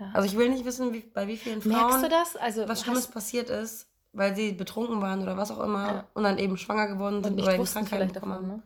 Ja. 0.00 0.10
Also 0.12 0.26
ich 0.26 0.36
will 0.36 0.48
nicht 0.50 0.64
wissen, 0.64 0.92
wie, 0.92 1.00
bei 1.02 1.28
wie 1.28 1.36
vielen 1.36 1.62
Frauen 1.62 1.72
Merkst 1.72 2.02
du 2.02 2.08
das? 2.08 2.36
Also, 2.36 2.68
was 2.68 2.80
Schlimmes 2.80 3.06
passiert 3.06 3.48
ist, 3.48 3.86
weil 4.12 4.34
sie 4.34 4.50
betrunken 4.50 5.00
waren 5.00 5.22
oder 5.22 5.36
was 5.36 5.52
auch 5.52 5.60
immer 5.60 5.86
Ja. 5.86 6.06
und 6.14 6.24
dann 6.24 6.38
eben 6.38 6.56
schwanger 6.56 6.88
geworden 6.88 7.22
sind 7.22 7.40
oder 7.40 7.54
eben 7.54 7.64
Krankheiten 7.64 7.86
vielleicht 7.86 8.14
bekommen 8.14 8.32
davon, 8.32 8.48
ne? 8.48 8.62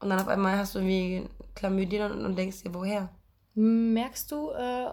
Und 0.00 0.10
dann 0.10 0.20
auf 0.20 0.28
einmal 0.28 0.58
hast 0.58 0.74
du 0.74 0.80
irgendwie 0.80 1.26
Chlamydien 1.54 2.12
und, 2.12 2.24
und 2.26 2.36
denkst 2.36 2.64
dir, 2.64 2.74
woher? 2.74 3.08
Merkst 3.54 4.30
du 4.30 4.50
äh, 4.50 4.86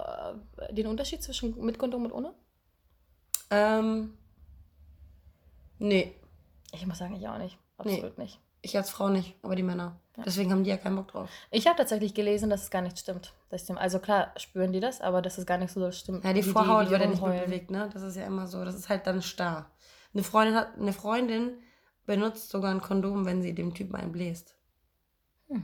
den 0.71 0.87
Unterschied 0.87 1.21
zwischen 1.21 1.59
mit 1.65 1.77
Kondom 1.77 2.05
und 2.05 2.13
ohne? 2.13 2.33
Ähm, 3.49 4.13
nee, 5.79 6.15
Ich 6.73 6.86
muss 6.86 6.97
sagen, 6.97 7.15
ich 7.15 7.27
auch 7.27 7.38
nicht. 7.38 7.58
Absolut 7.77 8.17
nicht. 8.17 8.39
ich 8.62 8.77
als 8.77 8.89
Frau 8.89 9.10
nicht, 9.10 9.36
aber 9.41 9.55
die 9.55 9.63
Männer. 9.63 9.99
Ja. 10.17 10.23
Deswegen 10.23 10.51
haben 10.51 10.63
die 10.63 10.69
ja 10.69 10.77
keinen 10.77 10.97
Bock 10.97 11.08
drauf. 11.08 11.29
Ich 11.49 11.65
habe 11.67 11.77
tatsächlich 11.77 12.13
gelesen, 12.13 12.49
dass 12.49 12.63
es 12.63 12.71
gar 12.71 12.82
nicht 12.82 12.99
stimmt. 12.99 13.34
Also 13.75 13.99
klar 13.99 14.34
spüren 14.38 14.73
die 14.73 14.79
das, 14.79 15.01
aber 15.01 15.21
dass 15.21 15.38
es 15.38 15.45
gar 15.45 15.58
nicht 15.58 15.71
so 15.71 15.91
stimmt. 15.91 16.25
Ja, 16.25 16.34
die 16.34 16.43
Vorhaut 16.43 16.89
wird 16.89 17.01
ja 17.01 17.08
nicht 17.08 17.21
mehr 17.21 17.45
bewegt, 17.45 17.71
ne? 17.71 17.89
Das 17.93 18.01
ist 18.01 18.15
ja 18.15 18.25
immer 18.25 18.47
so. 18.47 18.63
Das 18.65 18.75
ist 18.75 18.89
halt 18.89 19.08
dann 19.08 19.21
starr. 19.21 19.71
Eine 20.13 20.23
Freundin 20.23 20.55
hat, 20.55 20.77
eine 20.77 20.93
Freundin 20.93 21.58
benutzt 22.05 22.49
sogar 22.49 22.71
ein 22.71 22.82
Kondom, 22.82 23.25
wenn 23.25 23.41
sie 23.41 23.53
dem 23.53 23.73
Typen 23.73 23.95
einen 23.95 24.12
bläst. 24.12 24.55
Hm. 25.47 25.63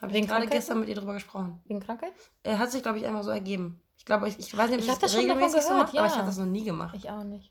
Habe 0.00 0.16
ich 0.16 0.26
gerade 0.28 0.46
gestern 0.46 0.80
mit 0.80 0.88
ihr 0.88 0.94
drüber 0.94 1.14
gesprochen. 1.14 1.60
Wegen 1.64 1.80
Krankheit? 1.80 2.12
Er 2.42 2.58
hat 2.58 2.70
sich, 2.70 2.82
glaube 2.82 2.98
ich, 2.98 3.06
einfach 3.06 3.24
so 3.24 3.30
ergeben. 3.30 3.80
Ich 3.96 4.04
glaube, 4.04 4.28
ich, 4.28 4.38
ich 4.38 4.56
weiß 4.56 4.70
nicht, 4.70 4.78
ob 4.78 4.80
Ich 4.80 4.86
ich 4.86 4.92
hab 4.92 5.00
das 5.00 5.12
schon 5.12 5.22
regelmäßig 5.22 5.62
so 5.62 5.68
gehört, 5.70 5.86
mache, 5.88 5.98
aber 5.98 6.06
ich 6.06 6.12
ja. 6.12 6.18
habe 6.18 6.28
das 6.28 6.38
noch 6.38 6.46
nie 6.46 6.64
gemacht. 6.64 6.94
Ich 6.96 7.10
auch 7.10 7.24
nicht. 7.24 7.50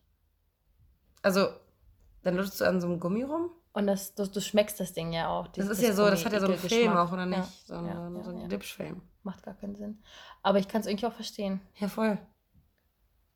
Also, 1.23 1.49
dann 2.27 2.35
lutschst 2.35 2.59
du 2.59 2.65
an 2.65 2.81
so 2.81 2.87
einem 2.87 2.99
Gummi 2.99 3.23
rum. 3.23 3.49
Und 3.73 3.87
das, 3.87 4.13
du, 4.15 4.27
du 4.27 4.41
schmeckst 4.41 4.79
das 4.79 4.91
Ding 4.93 5.13
ja 5.13 5.29
auch. 5.29 5.45
Das 5.47 5.53
dieses 5.65 5.79
ist 5.79 5.87
ja 5.87 5.93
so, 5.93 6.09
das 6.09 6.25
hat 6.25 6.33
ja 6.33 6.39
so 6.39 6.47
einen. 6.47 6.57
Film 6.57 6.97
auch, 6.97 7.11
oder 7.13 7.25
nicht? 7.25 7.37
Ja, 7.39 7.45
So, 7.65 7.73
eine, 7.75 7.87
ja, 7.87 8.23
so 8.23 8.31
ja, 8.31 8.35
ein 8.35 8.41
ja. 8.41 8.47
Dipschfilm. 8.47 9.01
Macht 9.23 9.43
gar 9.43 9.53
keinen 9.53 9.75
Sinn. 9.75 10.01
Aber 10.43 10.59
ich 10.59 10.67
kann 10.67 10.81
es 10.81 10.87
irgendwie 10.87 11.05
auch 11.05 11.13
verstehen. 11.13 11.61
Ja, 11.75 11.87
voll. 11.87 12.17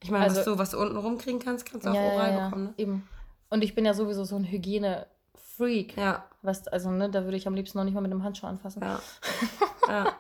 Ich 0.03 0.09
meine, 0.11 0.25
Also- 0.25 0.37
was, 0.39 0.45
du, 0.45 0.57
was 0.57 0.69
du 0.71 0.79
unten 0.79 0.97
rumkriegen 0.97 1.39
kannst, 1.39 1.65
kannst 1.65 1.85
du 1.85 1.91
auch 1.91 1.95
ja, 1.95 2.01
ja, 2.03 2.13
oral 2.13 2.43
bekommen, 2.45 2.63
ne? 2.65 2.73
eben. 2.77 3.07
Und 3.49 3.63
ich 3.63 3.75
bin 3.75 3.85
ja 3.85 3.93
sowieso 3.93 4.23
so 4.23 4.35
ein 4.35 4.43
Hygiene-Freak. 4.45 5.95
Ja, 5.97 6.25
Was, 6.41 6.67
also, 6.67 6.89
ne, 6.91 7.09
da 7.09 7.23
würde 7.23 7.37
ich 7.37 7.47
am 7.47 7.53
liebsten 7.55 7.77
noch 7.77 7.85
nicht 7.85 7.93
mal 7.93 8.01
mit 8.01 8.11
einem 8.11 8.23
Handschuh 8.23 8.47
anfassen. 8.47 8.81
ja. 8.81 8.99
ja. 9.87 10.15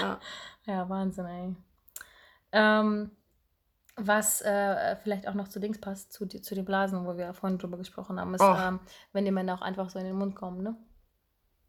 ja. 0.00 0.20
Ja, 0.66 0.88
Wahnsinn, 0.88 1.26
ey. 1.26 1.56
Ähm, 2.52 3.10
was 3.96 4.42
äh, 4.42 4.96
vielleicht 5.02 5.26
auch 5.26 5.34
noch 5.34 5.48
zu 5.48 5.58
Dings 5.58 5.80
passt, 5.80 6.12
zu, 6.12 6.26
zu 6.26 6.54
den 6.54 6.64
Blasen, 6.64 7.06
wo 7.06 7.16
wir 7.16 7.32
vorhin 7.34 7.58
drüber 7.58 7.78
gesprochen 7.78 8.20
haben, 8.20 8.34
ist, 8.34 8.42
ähm, 8.44 8.80
wenn 9.12 9.24
die 9.24 9.30
Männer 9.30 9.54
auch 9.54 9.62
einfach 9.62 9.88
so 9.90 9.98
in 9.98 10.04
den 10.04 10.16
Mund 10.16 10.34
kommen, 10.36 10.62
ne? 10.62 10.76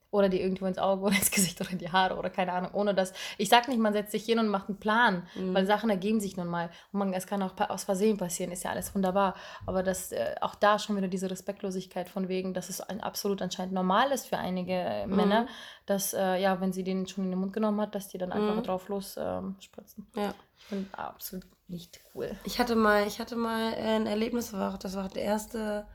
Oder 0.09 0.29
die 0.29 0.39
irgendwo 0.39 0.65
ins 0.65 0.77
Auge 0.77 1.03
oder 1.03 1.15
ins 1.17 1.31
Gesicht 1.31 1.59
oder 1.59 1.69
in 1.69 1.79
die 1.79 1.91
Haare 1.91 2.15
oder 2.17 2.29
keine 2.29 2.53
Ahnung, 2.53 2.71
ohne 2.73 2.95
dass. 2.95 3.11
Ich 3.37 3.49
sag 3.49 3.67
nicht, 3.67 3.77
man 3.77 3.91
setzt 3.91 4.13
sich 4.13 4.23
hin 4.23 4.39
und 4.39 4.47
macht 4.47 4.69
einen 4.69 4.79
Plan, 4.79 5.27
Mhm. 5.35 5.53
weil 5.53 5.65
Sachen 5.65 5.89
ergeben 5.89 6.21
sich 6.21 6.37
nun 6.37 6.47
mal. 6.47 6.69
Und 6.93 6.99
man, 6.99 7.13
es 7.13 7.27
kann 7.27 7.41
auch 7.43 7.53
aus 7.69 7.83
Versehen 7.83 8.17
passieren, 8.17 8.51
ist 8.53 8.63
ja 8.63 8.71
alles 8.71 8.95
wunderbar. 8.95 9.35
Aber 9.65 9.83
dass 9.83 10.13
äh, 10.13 10.35
auch 10.39 10.55
da 10.55 10.79
schon 10.79 10.95
wieder 10.95 11.09
diese 11.09 11.29
Respektlosigkeit 11.29 12.07
von 12.07 12.29
wegen, 12.29 12.53
dass 12.53 12.69
es 12.69 12.79
ein, 12.79 13.01
absolut 13.01 13.41
anscheinend 13.41 13.73
normal 13.73 14.11
ist 14.11 14.27
für 14.27 14.37
einige 14.37 14.73
äh, 14.73 15.07
Männer, 15.07 15.41
Mhm. 15.43 15.47
dass, 15.87 16.13
äh, 16.13 16.37
ja, 16.41 16.59
wenn 16.61 16.71
sie 16.71 16.83
den 16.85 17.05
schon 17.07 17.25
in 17.25 17.31
den 17.31 17.39
Mund 17.39 17.51
genommen 17.53 17.81
hat, 17.81 17.93
dass 17.93 18.07
die 18.07 18.17
dann 18.17 18.31
einfach 18.31 18.55
Mhm. 18.55 18.63
drauf 18.63 18.87
los 18.87 19.15
ähm, 19.17 19.55
spritzen. 19.59 20.07
ja. 20.15 20.33
Ich 20.59 20.65
finde 20.65 20.97
absolut 20.97 21.45
nicht 21.67 21.99
cool. 22.13 22.35
Ich 22.43 22.59
hatte 22.59 22.75
mal, 22.75 23.07
ich 23.07 23.19
hatte 23.19 23.35
mal 23.35 23.73
äh, 23.73 23.95
ein 23.95 24.07
Erlebnis, 24.07 24.51
das 24.51 24.95
war, 24.95 25.09
der 25.09 25.23
erste 25.23 25.85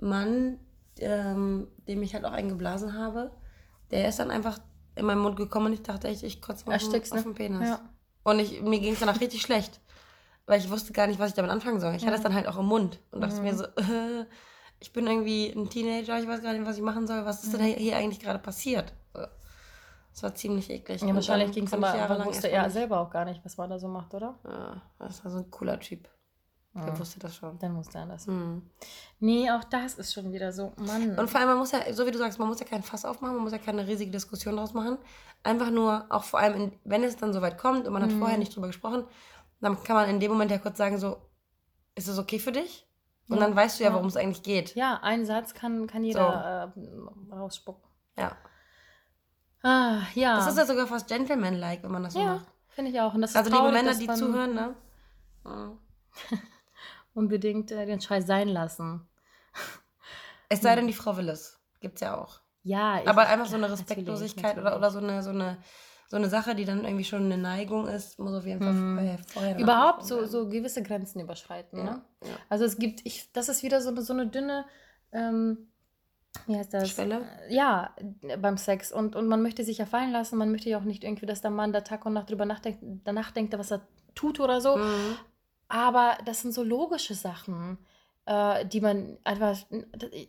Mann, 0.00 0.58
ähm, 0.98 1.68
dem 1.88 2.02
ich 2.02 2.14
halt 2.14 2.24
auch 2.24 2.32
eingeblasen 2.32 2.94
habe. 2.94 3.30
Der 3.90 4.08
ist 4.08 4.18
dann 4.18 4.30
einfach 4.30 4.58
in 4.94 5.04
meinen 5.04 5.20
Mund 5.20 5.36
gekommen 5.36 5.66
und 5.66 5.72
ich 5.72 5.82
dachte 5.82 6.08
echt, 6.08 6.22
ich 6.22 6.40
kotze 6.40 6.66
mal 6.66 6.72
auf, 6.76 6.82
Erstickst, 6.82 7.12
auf 7.12 7.18
ne? 7.18 7.24
den 7.24 7.34
Penis. 7.34 7.68
Ja. 7.68 7.80
Und 8.24 8.38
ich, 8.40 8.62
mir 8.62 8.80
ging 8.80 8.94
es 8.94 9.00
danach 9.00 9.20
richtig 9.20 9.42
schlecht, 9.42 9.80
weil 10.46 10.58
ich 10.58 10.70
wusste 10.70 10.92
gar 10.92 11.06
nicht, 11.06 11.18
was 11.20 11.28
ich 11.30 11.34
damit 11.34 11.50
anfangen 11.50 11.80
soll. 11.80 11.94
Ich 11.94 12.04
hatte 12.04 12.16
es 12.16 12.22
dann 12.22 12.34
halt 12.34 12.46
auch 12.48 12.58
im 12.58 12.66
Mund 12.66 13.00
und 13.10 13.20
dachte 13.20 13.36
Mhm. 13.36 13.42
mir 13.42 13.56
so, 13.56 13.64
äh, 13.64 14.26
ich 14.80 14.92
bin 14.92 15.06
irgendwie 15.06 15.50
ein 15.50 15.70
Teenager, 15.70 16.18
ich 16.18 16.26
weiß 16.26 16.42
gar 16.42 16.52
nicht, 16.52 16.66
was 16.66 16.76
ich 16.76 16.82
machen 16.82 17.06
soll. 17.06 17.24
Was 17.24 17.44
ist 17.44 17.52
denn 17.52 17.62
Mhm. 17.62 17.74
hier 17.74 17.96
eigentlich 17.96 18.20
gerade 18.20 18.38
passiert? 18.38 18.92
So. 20.16 20.22
Das 20.22 20.22
war 20.22 20.34
ziemlich 20.34 20.70
eklig. 20.70 21.02
Ja, 21.02 21.14
wahrscheinlich 21.14 21.52
ging 21.52 21.64
es 21.66 21.74
aber, 21.74 21.92
aber 21.92 22.24
wusste 22.24 22.48
er 22.50 22.70
selber 22.70 23.00
auch 23.00 23.10
gar 23.10 23.26
nicht, 23.26 23.44
was 23.44 23.58
man 23.58 23.68
da 23.68 23.78
so 23.78 23.86
macht, 23.86 24.14
oder? 24.14 24.38
Ja, 24.48 24.80
das 24.98 25.22
war 25.22 25.30
so 25.30 25.38
ein 25.38 25.50
cooler 25.50 25.78
Typ. 25.78 26.08
Der 26.74 26.86
Ja. 26.86 26.98
wusste 26.98 27.18
das 27.20 27.34
schon. 27.36 27.58
Dann 27.58 27.76
wusste 27.76 27.98
er 27.98 28.06
das. 28.06 28.26
Mhm. 28.26 28.62
Nee, 29.20 29.50
auch 29.50 29.64
das 29.64 29.94
ist 29.98 30.14
schon 30.14 30.32
wieder 30.32 30.52
so, 30.52 30.72
Mann. 30.76 31.18
Und 31.18 31.28
vor 31.30 31.40
allem, 31.40 31.50
man 31.50 31.58
muss 31.58 31.72
ja, 31.72 31.92
so 31.92 32.06
wie 32.06 32.10
du 32.12 32.18
sagst, 32.18 32.38
man 32.38 32.48
muss 32.48 32.60
ja 32.60 32.66
kein 32.66 32.82
Fass 32.82 33.04
aufmachen, 33.04 33.34
man 33.34 33.44
muss 33.44 33.52
ja 33.52 33.58
keine 33.58 33.86
riesige 33.86 34.10
Diskussion 34.10 34.56
daraus 34.56 34.72
machen. 34.72 34.96
Einfach 35.42 35.70
nur, 35.70 36.06
auch 36.08 36.24
vor 36.24 36.40
allem, 36.40 36.54
in, 36.62 36.72
wenn 36.84 37.04
es 37.04 37.16
dann 37.18 37.34
soweit 37.34 37.58
kommt 37.58 37.86
und 37.86 37.92
man 37.92 38.02
hat 38.02 38.10
Mhm. 38.10 38.18
vorher 38.18 38.38
nicht 38.38 38.54
drüber 38.56 38.66
gesprochen, 38.68 39.04
dann 39.60 39.82
kann 39.84 39.96
man 39.96 40.08
in 40.08 40.18
dem 40.20 40.30
Moment 40.32 40.50
ja 40.50 40.56
kurz 40.58 40.78
sagen, 40.78 40.98
so, 40.98 41.18
ist 41.94 42.08
es 42.08 42.18
okay 42.18 42.38
für 42.38 42.52
dich? 42.52 42.86
Und 43.28 43.36
Ja, 43.38 43.44
dann 43.44 43.54
weißt 43.56 43.80
du 43.80 43.84
ja, 43.84 43.92
worum 43.92 44.06
es 44.06 44.16
eigentlich 44.16 44.42
geht. 44.42 44.74
ja, 44.76 44.98
ein 45.02 45.26
Satz 45.26 45.52
kann, 45.52 45.86
kann 45.86 46.04
jeder 46.04 46.72
äh, 46.74 47.34
rausspucken. 47.34 47.84
Ja. 48.18 48.32
Ah, 49.66 50.02
ja. 50.14 50.36
Das 50.36 50.46
ist 50.46 50.58
ja 50.58 50.64
sogar 50.66 50.86
fast 50.86 51.08
Gentleman-like, 51.08 51.82
wenn 51.82 51.90
man 51.90 52.02
das 52.04 52.12
so 52.12 52.20
ja, 52.20 52.34
macht. 52.34 52.46
finde 52.68 52.90
ich 52.92 53.00
auch. 53.00 53.14
Und 53.14 53.22
das 53.22 53.30
ist 53.30 53.36
Also 53.36 53.50
liebe 53.50 53.62
traurig, 53.62 53.74
Männer, 53.74 53.94
die 53.98 54.06
zuhören, 54.06 54.54
ne? 54.54 54.74
Unbedingt 57.14 57.70
äh, 57.70 57.86
den 57.86 58.00
Scheiß 58.00 58.26
sein 58.26 58.48
lassen. 58.48 59.06
Es 60.48 60.60
sei 60.62 60.76
denn, 60.76 60.86
die 60.86 60.92
Frau 60.92 61.16
will 61.16 61.28
es. 61.28 61.58
Gibt's 61.80 62.00
ja 62.02 62.16
auch. 62.16 62.38
Ja, 62.62 63.00
ich, 63.02 63.08
Aber 63.08 63.26
einfach 63.26 63.46
so 63.46 63.56
eine 63.56 63.66
klar, 63.66 63.70
natürlich, 63.76 63.88
Respektlosigkeit 63.90 64.52
oder, 64.58 64.62
natürlich. 64.78 64.78
oder 64.78 64.90
so 64.92 64.98
eine, 65.00 65.22
so 65.24 65.30
eine 65.30 65.58
so 66.08 66.16
eine 66.16 66.28
Sache, 66.28 66.54
die 66.54 66.64
dann 66.64 66.84
irgendwie 66.84 67.02
schon 67.04 67.24
eine 67.24 67.36
Neigung 67.36 67.88
ist, 67.88 68.20
muss 68.20 68.32
auf 68.32 68.46
jeden 68.46 68.60
Fall 68.62 68.72
Mhm. 68.72 69.18
vorher, 69.26 69.58
Überhaupt 69.58 70.04
so, 70.06 70.24
so 70.24 70.48
gewisse 70.48 70.84
Grenzen 70.84 71.18
überschreiten. 71.20 71.82
Ne? 71.82 72.00
Ja, 72.22 72.28
ja. 72.28 72.36
Also 72.48 72.64
es 72.64 72.78
gibt, 72.78 73.00
ich, 73.04 73.32
das 73.32 73.48
ist 73.48 73.64
wieder 73.64 73.80
so, 73.80 73.88
eine- 73.90 74.02
so 74.02 74.12
eine 74.12 74.28
dünne, 74.28 74.66
ähm, 75.10 75.68
wie 76.46 76.56
heißt 76.56 76.74
das? 76.74 76.90
Schwelle? 76.90 77.22
Ja, 77.48 77.94
beim 78.40 78.56
Sex. 78.56 78.92
Und, 78.92 79.16
und 79.16 79.26
man 79.28 79.42
möchte 79.42 79.64
sich 79.64 79.78
ja 79.78 79.86
fallen 79.86 80.12
lassen. 80.12 80.38
Man 80.38 80.50
möchte 80.50 80.68
ja 80.68 80.78
auch 80.78 80.84
nicht 80.84 81.04
irgendwie, 81.04 81.26
dass 81.26 81.40
der 81.42 81.50
Mann 81.50 81.72
da 81.72 81.80
Tag 81.80 82.04
und 82.06 82.12
Nacht 82.12 82.30
drüber 82.30 82.44
nachdenkt, 82.46 82.80
danach 83.04 83.30
denkt, 83.30 83.56
was 83.58 83.72
er 83.72 83.80
tut 84.14 84.40
oder 84.40 84.60
so. 84.60 84.76
Mhm. 84.76 85.16
Aber 85.68 86.16
das 86.24 86.42
sind 86.42 86.52
so 86.52 86.62
logische 86.62 87.14
Sachen, 87.14 87.78
äh, 88.26 88.64
die 88.66 88.80
man 88.80 89.18
einfach, 89.24 89.56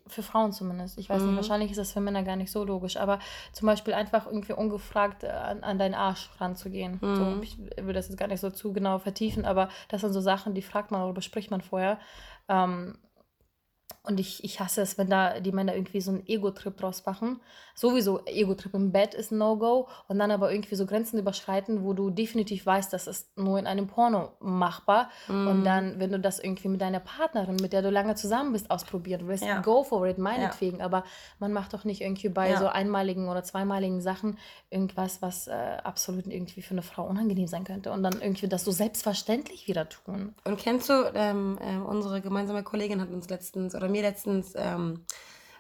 für 0.08 0.24
Frauen 0.24 0.52
zumindest, 0.52 0.98
ich 0.98 1.10
weiß 1.10 1.22
Mhm. 1.22 1.30
nicht, 1.30 1.36
wahrscheinlich 1.38 1.72
ist 1.72 1.78
das 1.78 1.92
für 1.92 2.00
Männer 2.00 2.24
gar 2.24 2.36
nicht 2.36 2.52
so 2.52 2.64
logisch, 2.64 2.98
aber 2.98 3.20
zum 3.54 3.66
Beispiel 3.68 3.94
einfach 3.94 4.26
irgendwie 4.26 4.54
ungefragt 4.54 5.24
äh, 5.24 5.30
an, 5.30 5.64
an 5.64 5.78
deinen 5.80 5.96
Arsch 5.96 6.30
ranzugehen. 6.40 7.00
So, 7.02 7.24
Mhm. 7.24 7.44
ich 7.44 7.58
will 7.60 7.94
das 7.94 8.08
jetzt 8.08 8.18
gar 8.18 8.28
nicht 8.28 8.40
so 8.40 8.50
zu 8.50 8.74
genau 8.74 9.00
vertiefen, 9.00 9.46
aber 9.46 9.70
das 9.90 10.02
sind 10.02 10.14
so 10.14 10.22
Sachen, 10.22 10.54
die 10.54 10.62
fragt 10.62 10.92
man 10.92 11.04
oder 11.04 11.14
bespricht 11.14 11.52
man 11.52 11.62
vorher. 11.62 12.00
Ähm, 12.50 12.98
Und 14.08 14.20
ich, 14.20 14.44
ich 14.44 14.60
hasse 14.60 14.82
es, 14.82 14.98
wenn 14.98 15.10
da 15.10 15.40
die 15.42 15.52
Männer 15.52 15.76
irgendwie 15.76 16.00
so 16.02 16.12
einen 16.12 16.26
Ego-Trip 16.26 16.78
draus 16.78 17.06
machen. 17.06 17.42
Sowieso 17.76 18.26
Ego-Trip 18.26 18.74
im 18.74 18.92
Bett 18.92 19.14
ist 19.14 19.32
ein 19.32 19.38
No-Go. 19.38 19.88
Und 20.08 20.18
dann 20.18 20.32
aber 20.32 20.52
irgendwie 20.52 20.76
so 20.76 20.86
Grenzen 20.86 21.20
überschreiten, 21.20 21.84
wo 21.84 21.94
du 21.94 22.10
definitiv 22.10 22.66
weißt, 22.66 22.92
das 22.94 23.06
ist 23.08 23.38
nur 23.38 23.60
in 23.60 23.68
einem 23.68 23.88
Porno 23.88 24.32
machbar. 24.40 25.10
Mhm. 25.28 25.48
Und 25.48 25.64
dann, 25.66 26.00
wenn 26.00 26.12
du 26.12 26.20
das 26.20 26.40
irgendwie 26.40 26.70
mit 26.70 26.80
deiner 26.82 27.00
Partnerin, 27.02 27.58
mit 27.62 27.74
der 27.74 27.82
du 27.82 27.90
lange 27.90 28.16
zusammen 28.16 28.54
bist, 28.54 28.72
ausprobieren 28.72 29.28
willst, 29.28 29.44
Ja. 29.44 29.60
go 29.62 29.84
for 29.84 30.08
it, 30.08 30.18
meinetwegen. 30.18 30.82
Aber 30.82 31.04
man 31.40 31.52
macht 31.52 31.74
doch 31.74 31.84
nicht 31.84 32.02
irgendwie 32.02 32.30
bei 32.30 32.52
Ja. 32.52 32.58
so 32.60 32.68
einmaligen 32.68 33.28
oder 33.30 33.44
zweimaligen 33.44 34.00
Sachen 34.02 34.38
irgendwas, 34.70 35.22
was 35.22 35.48
äh, 35.48 35.52
absolut 35.84 36.28
irgendwie 36.28 36.62
für 36.62 36.72
eine 36.72 36.82
Frau 36.82 37.06
unangenehm 37.06 37.48
sein 37.48 37.66
könnte. 37.66 37.92
Und 37.92 38.04
dann 38.04 38.22
irgendwie 38.22 38.48
das 38.48 38.64
so 38.64 38.72
selbstverständlich 38.72 39.68
wieder 39.68 39.88
tun. 39.90 40.34
Und 40.46 40.58
kennst 40.58 40.90
du, 40.90 41.12
ähm, 41.14 41.60
ähm, 41.62 41.86
unsere 41.86 42.22
gemeinsame 42.22 42.64
Kollegin 42.64 43.02
hat 43.02 43.10
uns 43.12 43.30
letztens, 43.30 43.76
oder 43.76 43.88
mir 43.90 43.97
letztens, 44.02 44.54
ähm, 44.56 45.06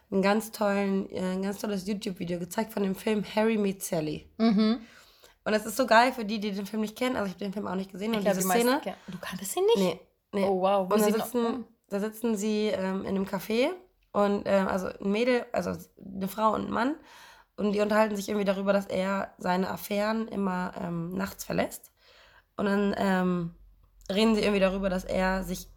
einen 0.10 0.22
ganz 0.22 0.52
tollen, 0.52 1.10
äh, 1.12 1.20
ein 1.34 1.42
ganz 1.42 1.60
tolles 1.60 1.86
YouTube-Video 1.88 2.40
gezeigt 2.40 2.72
von 2.74 2.84
dem 2.84 2.96
Film 2.96 3.24
Harry 3.36 3.58
Meets 3.58 3.90
Sally. 3.90 4.30
Mhm. 4.38 4.80
Und 5.44 5.54
es 5.54 5.66
ist 5.66 5.78
so 5.78 5.86
geil 5.86 6.12
für 6.14 6.26
die, 6.26 6.40
die 6.40 6.52
den 6.52 6.66
Film 6.66 6.82
nicht 6.82 6.98
kennen. 6.98 7.16
Also 7.16 7.28
ich 7.28 7.34
habe 7.34 7.46
den 7.46 7.54
Film 7.54 7.68
auch 7.68 7.76
nicht 7.76 7.92
gesehen. 7.92 8.12
Und 8.12 8.18
Ich 8.20 8.24
glaube, 8.26 8.38
diese 8.38 8.48
die 8.50 8.54
meisten 8.54 8.68
Szene. 8.68 8.82
kennen- 8.82 8.98
Du 9.08 9.18
kanntest 9.20 9.56
ihn 9.58 9.66
nicht? 9.66 9.78
Nee, 9.78 10.00
nee. 10.34 10.44
Oh, 10.46 10.62
wow. 10.62 10.90
Wo 10.90 10.94
Und 10.96 11.02
da 11.02 11.12
sitzen, 11.12 11.66
da 11.90 12.00
sitzen 12.00 12.36
sie 12.36 12.68
ähm, 12.68 13.02
in 13.02 13.10
einem 13.16 13.26
Café 13.26 13.70
und 14.12 14.44
ähm, 14.46 14.68
also 14.68 14.88
ein 14.88 15.12
Mädel, 15.12 15.46
also 15.54 15.72
eine 16.16 16.28
Frau 16.28 16.54
und 16.54 16.66
ein 16.66 16.72
Mann. 16.72 16.96
Und 17.56 17.72
die 17.74 17.80
unterhalten 17.82 18.16
sich 18.16 18.28
irgendwie 18.30 18.46
darüber, 18.46 18.72
dass 18.74 18.86
er 18.86 19.34
seine 19.38 19.70
Affären 19.70 20.28
immer 20.28 20.74
ähm, 20.80 21.14
nachts 21.16 21.44
verlässt. 21.44 21.92
Und 22.56 22.66
dann 22.66 22.94
ähm, 22.98 23.56
reden 24.14 24.36
sie 24.36 24.42
irgendwie 24.42 24.60
darüber, 24.60 24.90
dass 24.90 25.06
er 25.06 25.44
sich 25.44 25.68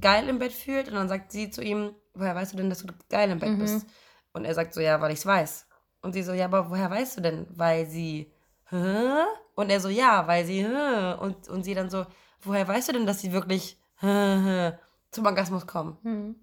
geil 0.00 0.28
im 0.28 0.38
Bett 0.40 0.52
fühlt. 0.52 0.88
Und 0.88 0.94
dann 0.94 1.08
sagt 1.08 1.30
sie 1.32 1.48
zu 1.50 1.62
ihm, 1.62 1.94
woher 2.14 2.34
weißt 2.34 2.52
du 2.52 2.56
denn, 2.58 2.68
dass 2.70 2.78
du 2.82 2.92
geil 3.10 3.30
im 3.30 3.38
Bett 3.38 3.50
Mhm. 3.50 3.58
bist? 3.58 3.86
Und 4.32 4.44
er 4.44 4.54
sagt 4.54 4.74
so, 4.74 4.80
ja, 4.80 5.00
weil 5.00 5.12
ich 5.12 5.18
es 5.18 5.26
weiß. 5.26 5.66
Und 6.00 6.12
sie 6.14 6.22
so, 6.22 6.32
ja, 6.32 6.46
aber 6.46 6.70
woher 6.70 6.90
weißt 6.90 7.16
du 7.18 7.20
denn? 7.20 7.46
Weil 7.50 7.86
sie, 7.86 8.32
hä? 8.70 9.24
Und 9.54 9.70
er 9.70 9.80
so, 9.80 9.88
ja, 9.88 10.26
weil 10.26 10.44
sie, 10.44 10.64
hä? 10.66 11.14
Und, 11.20 11.48
und 11.48 11.62
sie 11.64 11.74
dann 11.74 11.90
so, 11.90 12.06
woher 12.40 12.66
weißt 12.66 12.88
du 12.88 12.92
denn, 12.92 13.06
dass 13.06 13.20
sie 13.20 13.32
wirklich 13.32 13.78
hä, 14.00 14.72
zum 15.10 15.26
Orgasmus 15.26 15.66
kommen? 15.66 15.98
Mhm. 16.02 16.36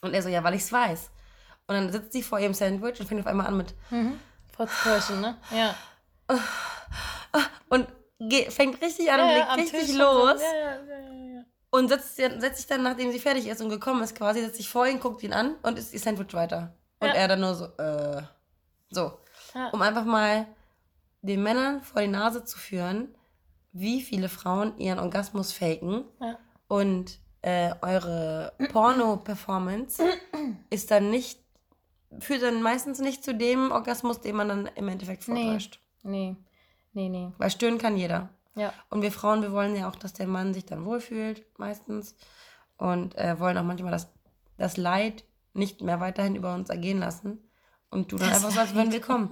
Und 0.00 0.14
er 0.14 0.22
so, 0.22 0.28
ja, 0.28 0.42
weil 0.44 0.54
ich 0.54 0.62
es 0.62 0.72
weiß. 0.72 1.10
Und 1.66 1.74
dann 1.74 1.92
sitzt 1.92 2.12
sie 2.12 2.22
vor 2.22 2.38
ihrem 2.40 2.54
Sandwich 2.54 2.98
und 3.00 3.06
fängt 3.06 3.20
auf 3.20 3.26
einmal 3.26 3.46
an 3.46 3.56
mit, 3.56 3.74
Mhm. 3.90 4.18
Frustration, 4.52 5.20
ne? 5.20 5.36
Ja. 5.50 5.74
und 7.68 7.86
fängt 8.48 8.80
richtig 8.82 9.10
an 9.12 9.20
und 9.20 9.28
legt 9.28 9.56
richtig 9.74 9.96
los. 9.96 10.40
So. 10.40 10.44
Ja, 10.44 10.54
ja, 10.54 10.76
ja, 10.82 10.98
ja, 10.98 11.34
ja. 11.36 11.44
Und 11.70 11.88
setzt, 11.88 12.16
setzt 12.16 12.56
sich 12.56 12.66
dann, 12.66 12.82
nachdem 12.82 13.12
sie 13.12 13.18
fertig 13.18 13.46
ist 13.46 13.60
und 13.60 13.68
gekommen 13.68 14.02
ist, 14.02 14.14
quasi, 14.16 14.40
setzt 14.40 14.56
sich 14.56 14.68
vor 14.68 14.86
ihn, 14.86 15.00
guckt 15.00 15.22
ihn 15.22 15.32
an 15.34 15.54
und 15.62 15.78
isst 15.78 15.92
ihr 15.92 16.00
Sandwich 16.00 16.32
weiter. 16.34 16.74
Und 17.00 17.08
Ja. 17.08 17.14
er 17.14 17.28
dann 17.28 17.40
nur 17.40 17.54
so, 17.54 17.64
äh, 17.76 18.22
so. 18.90 19.12
Ja. 19.54 19.68
Um 19.70 19.82
einfach 19.82 20.04
mal 20.04 20.46
den 21.22 21.42
Männern 21.42 21.82
vor 21.82 22.00
die 22.00 22.08
Nase 22.08 22.44
zu 22.44 22.58
führen, 22.58 23.14
wie 23.72 24.00
viele 24.00 24.28
Frauen 24.30 24.78
ihren 24.78 24.98
Orgasmus 24.98 25.52
faken. 25.52 26.04
Ja. 26.20 26.38
Und 26.68 27.18
äh, 27.42 27.74
eure 27.82 28.52
Porno-Performance 28.72 30.02
ist 30.70 30.90
dann 30.90 31.10
nicht, 31.10 31.40
führt 32.20 32.42
dann 32.42 32.62
meistens 32.62 32.98
nicht 32.98 33.22
zu 33.22 33.34
dem 33.34 33.70
Orgasmus, 33.72 34.20
den 34.20 34.36
man 34.36 34.48
dann 34.48 34.70
im 34.74 34.88
Endeffekt 34.88 35.28
Nee. 35.28 35.44
vortäuscht. 35.44 35.80
Nee. 36.02 36.36
Nee, 36.94 37.08
nee. 37.10 37.30
Weil 37.38 37.50
stören 37.50 37.78
kann 37.78 37.96
jeder. 37.96 38.30
Ja. 38.58 38.72
Und 38.90 39.02
wir 39.02 39.12
Frauen, 39.12 39.42
wir 39.42 39.52
wollen 39.52 39.76
ja 39.76 39.88
auch, 39.88 39.96
dass 39.96 40.12
der 40.12 40.26
Mann 40.26 40.54
sich 40.54 40.66
dann 40.66 40.84
wohlfühlt, 40.84 41.46
meistens. 41.58 42.16
Und 42.76 43.16
äh, 43.16 43.38
wollen 43.40 43.58
auch 43.58 43.64
manchmal 43.64 43.92
das, 43.92 44.08
das 44.56 44.76
Leid 44.76 45.24
nicht 45.54 45.80
mehr 45.80 46.00
weiterhin 46.00 46.36
über 46.36 46.54
uns 46.54 46.70
ergehen 46.70 46.98
lassen. 46.98 47.38
Und 47.90 48.12
du 48.12 48.16
dann 48.16 48.28
Das 48.28 48.38
einfach 48.38 48.54
so, 48.54 48.60
als 48.60 48.74
würden 48.74 48.92
wir 48.92 49.00
kommen. 49.00 49.30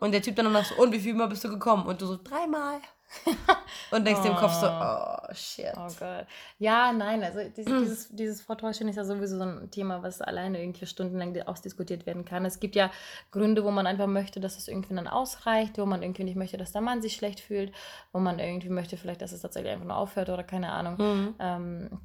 Und 0.00 0.12
der 0.12 0.22
Typ 0.22 0.36
dann 0.36 0.52
noch 0.52 0.64
so, 0.64 0.76
und 0.76 0.92
wie 0.92 1.00
viel 1.00 1.14
Mal 1.14 1.26
bist 1.26 1.44
du 1.44 1.48
gekommen? 1.48 1.86
Und 1.86 2.00
du 2.00 2.06
so, 2.06 2.18
dreimal. 2.22 2.80
Und 3.90 4.04
denkst 4.04 4.22
dir 4.22 4.30
im 4.30 4.36
Kopf 4.36 4.52
so, 4.52 4.66
oh, 4.66 5.32
shit. 5.32 5.72
Oh 5.76 5.88
Gott. 5.98 6.26
Ja, 6.58 6.92
nein, 6.92 7.22
also 7.22 7.40
dieses, 7.56 7.80
dieses, 7.80 8.08
dieses 8.10 8.40
Vortäuschen 8.42 8.88
ist 8.88 8.96
ja 8.96 9.04
sowieso 9.04 9.38
so 9.38 9.44
ein 9.44 9.70
Thema, 9.70 10.02
was 10.02 10.20
alleine 10.20 10.60
irgendwie 10.60 10.86
stundenlang 10.86 11.40
ausdiskutiert 11.42 12.06
werden 12.06 12.24
kann. 12.24 12.44
Es 12.44 12.60
gibt 12.60 12.74
ja 12.74 12.90
Gründe, 13.30 13.64
wo 13.64 13.70
man 13.70 13.86
einfach 13.86 14.06
möchte, 14.06 14.40
dass 14.40 14.56
es 14.56 14.68
irgendwie 14.68 14.94
dann 14.94 15.08
ausreicht, 15.08 15.78
wo 15.78 15.86
man 15.86 16.02
irgendwie 16.02 16.24
nicht 16.24 16.36
möchte, 16.36 16.56
dass 16.56 16.72
der 16.72 16.82
Mann 16.82 17.02
sich 17.02 17.14
schlecht 17.14 17.40
fühlt, 17.40 17.72
wo 18.12 18.18
man 18.18 18.38
irgendwie 18.38 18.70
möchte 18.70 18.96
vielleicht, 18.96 19.22
dass 19.22 19.32
es 19.32 19.42
tatsächlich 19.42 19.72
einfach 19.72 19.86
nur 19.86 19.96
aufhört 19.96 20.28
oder 20.28 20.44
keine 20.44 20.72
Ahnung. 20.72 20.96
Mhm. 20.98 21.34
Ähm, 21.38 22.00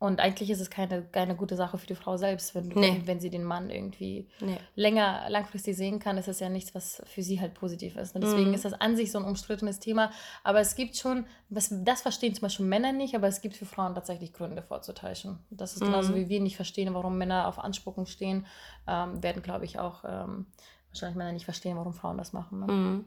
und 0.00 0.18
eigentlich 0.18 0.50
ist 0.50 0.60
es 0.60 0.70
keine, 0.70 1.02
keine 1.02 1.36
gute 1.36 1.54
Sache 1.56 1.76
für 1.78 1.86
die 1.86 1.94
Frau 1.94 2.16
selbst, 2.16 2.54
wenn, 2.56 2.68
Nee. 2.68 2.74
wenn, 2.96 3.06
wenn 3.06 3.20
sie 3.20 3.30
den 3.30 3.44
Mann 3.44 3.70
irgendwie 3.70 4.26
Nee. 4.40 4.58
länger, 4.74 5.28
langfristig 5.28 5.76
sehen 5.76 5.98
kann, 6.00 6.16
ist 6.18 6.26
das 6.26 6.40
ja 6.40 6.48
nichts, 6.48 6.74
was 6.74 7.00
für 7.06 7.22
sie 7.22 7.38
halt 7.40 7.52
positiv 7.54 7.96
ist. 7.96 8.14
Und 8.16 8.22
deswegen 8.24 8.48
Mhm. 8.48 8.54
ist 8.54 8.64
das 8.64 8.72
an 8.72 8.96
sich 8.96 9.12
so 9.12 9.18
ein 9.18 9.24
umstrittenes 9.24 9.78
Thema. 9.78 10.10
Aber 10.42 10.58
es 10.58 10.74
gibt 10.74 10.96
schon, 10.96 11.26
das, 11.50 11.68
das 11.84 12.00
verstehen 12.02 12.34
zum 12.34 12.40
Beispiel 12.42 12.64
Männer 12.66 12.92
nicht, 12.92 13.14
aber 13.14 13.28
es 13.28 13.42
gibt 13.42 13.54
für 13.56 13.66
Frauen 13.66 13.94
tatsächlich 13.94 14.32
Gründe 14.32 14.62
vorzutäuschen. 14.62 15.38
Das 15.50 15.74
ist 15.76 15.84
genauso 15.84 16.12
Mhm. 16.12 16.16
wie 16.16 16.28
wir 16.30 16.40
nicht 16.40 16.56
verstehen, 16.56 16.92
warum 16.94 17.18
Männer 17.18 17.46
auf 17.46 17.58
Anspucken 17.58 18.06
stehen, 18.06 18.46
ähm, 18.88 19.22
werden, 19.22 19.42
glaube 19.42 19.66
ich, 19.66 19.78
auch 19.78 20.02
ähm, 20.04 20.46
wahrscheinlich 20.88 21.16
Männer 21.18 21.32
nicht 21.32 21.44
verstehen, 21.44 21.76
warum 21.76 21.92
Frauen 21.92 22.16
das 22.16 22.32
machen. 22.32 22.60
Ne? 22.60 22.72
Mhm. 22.72 23.04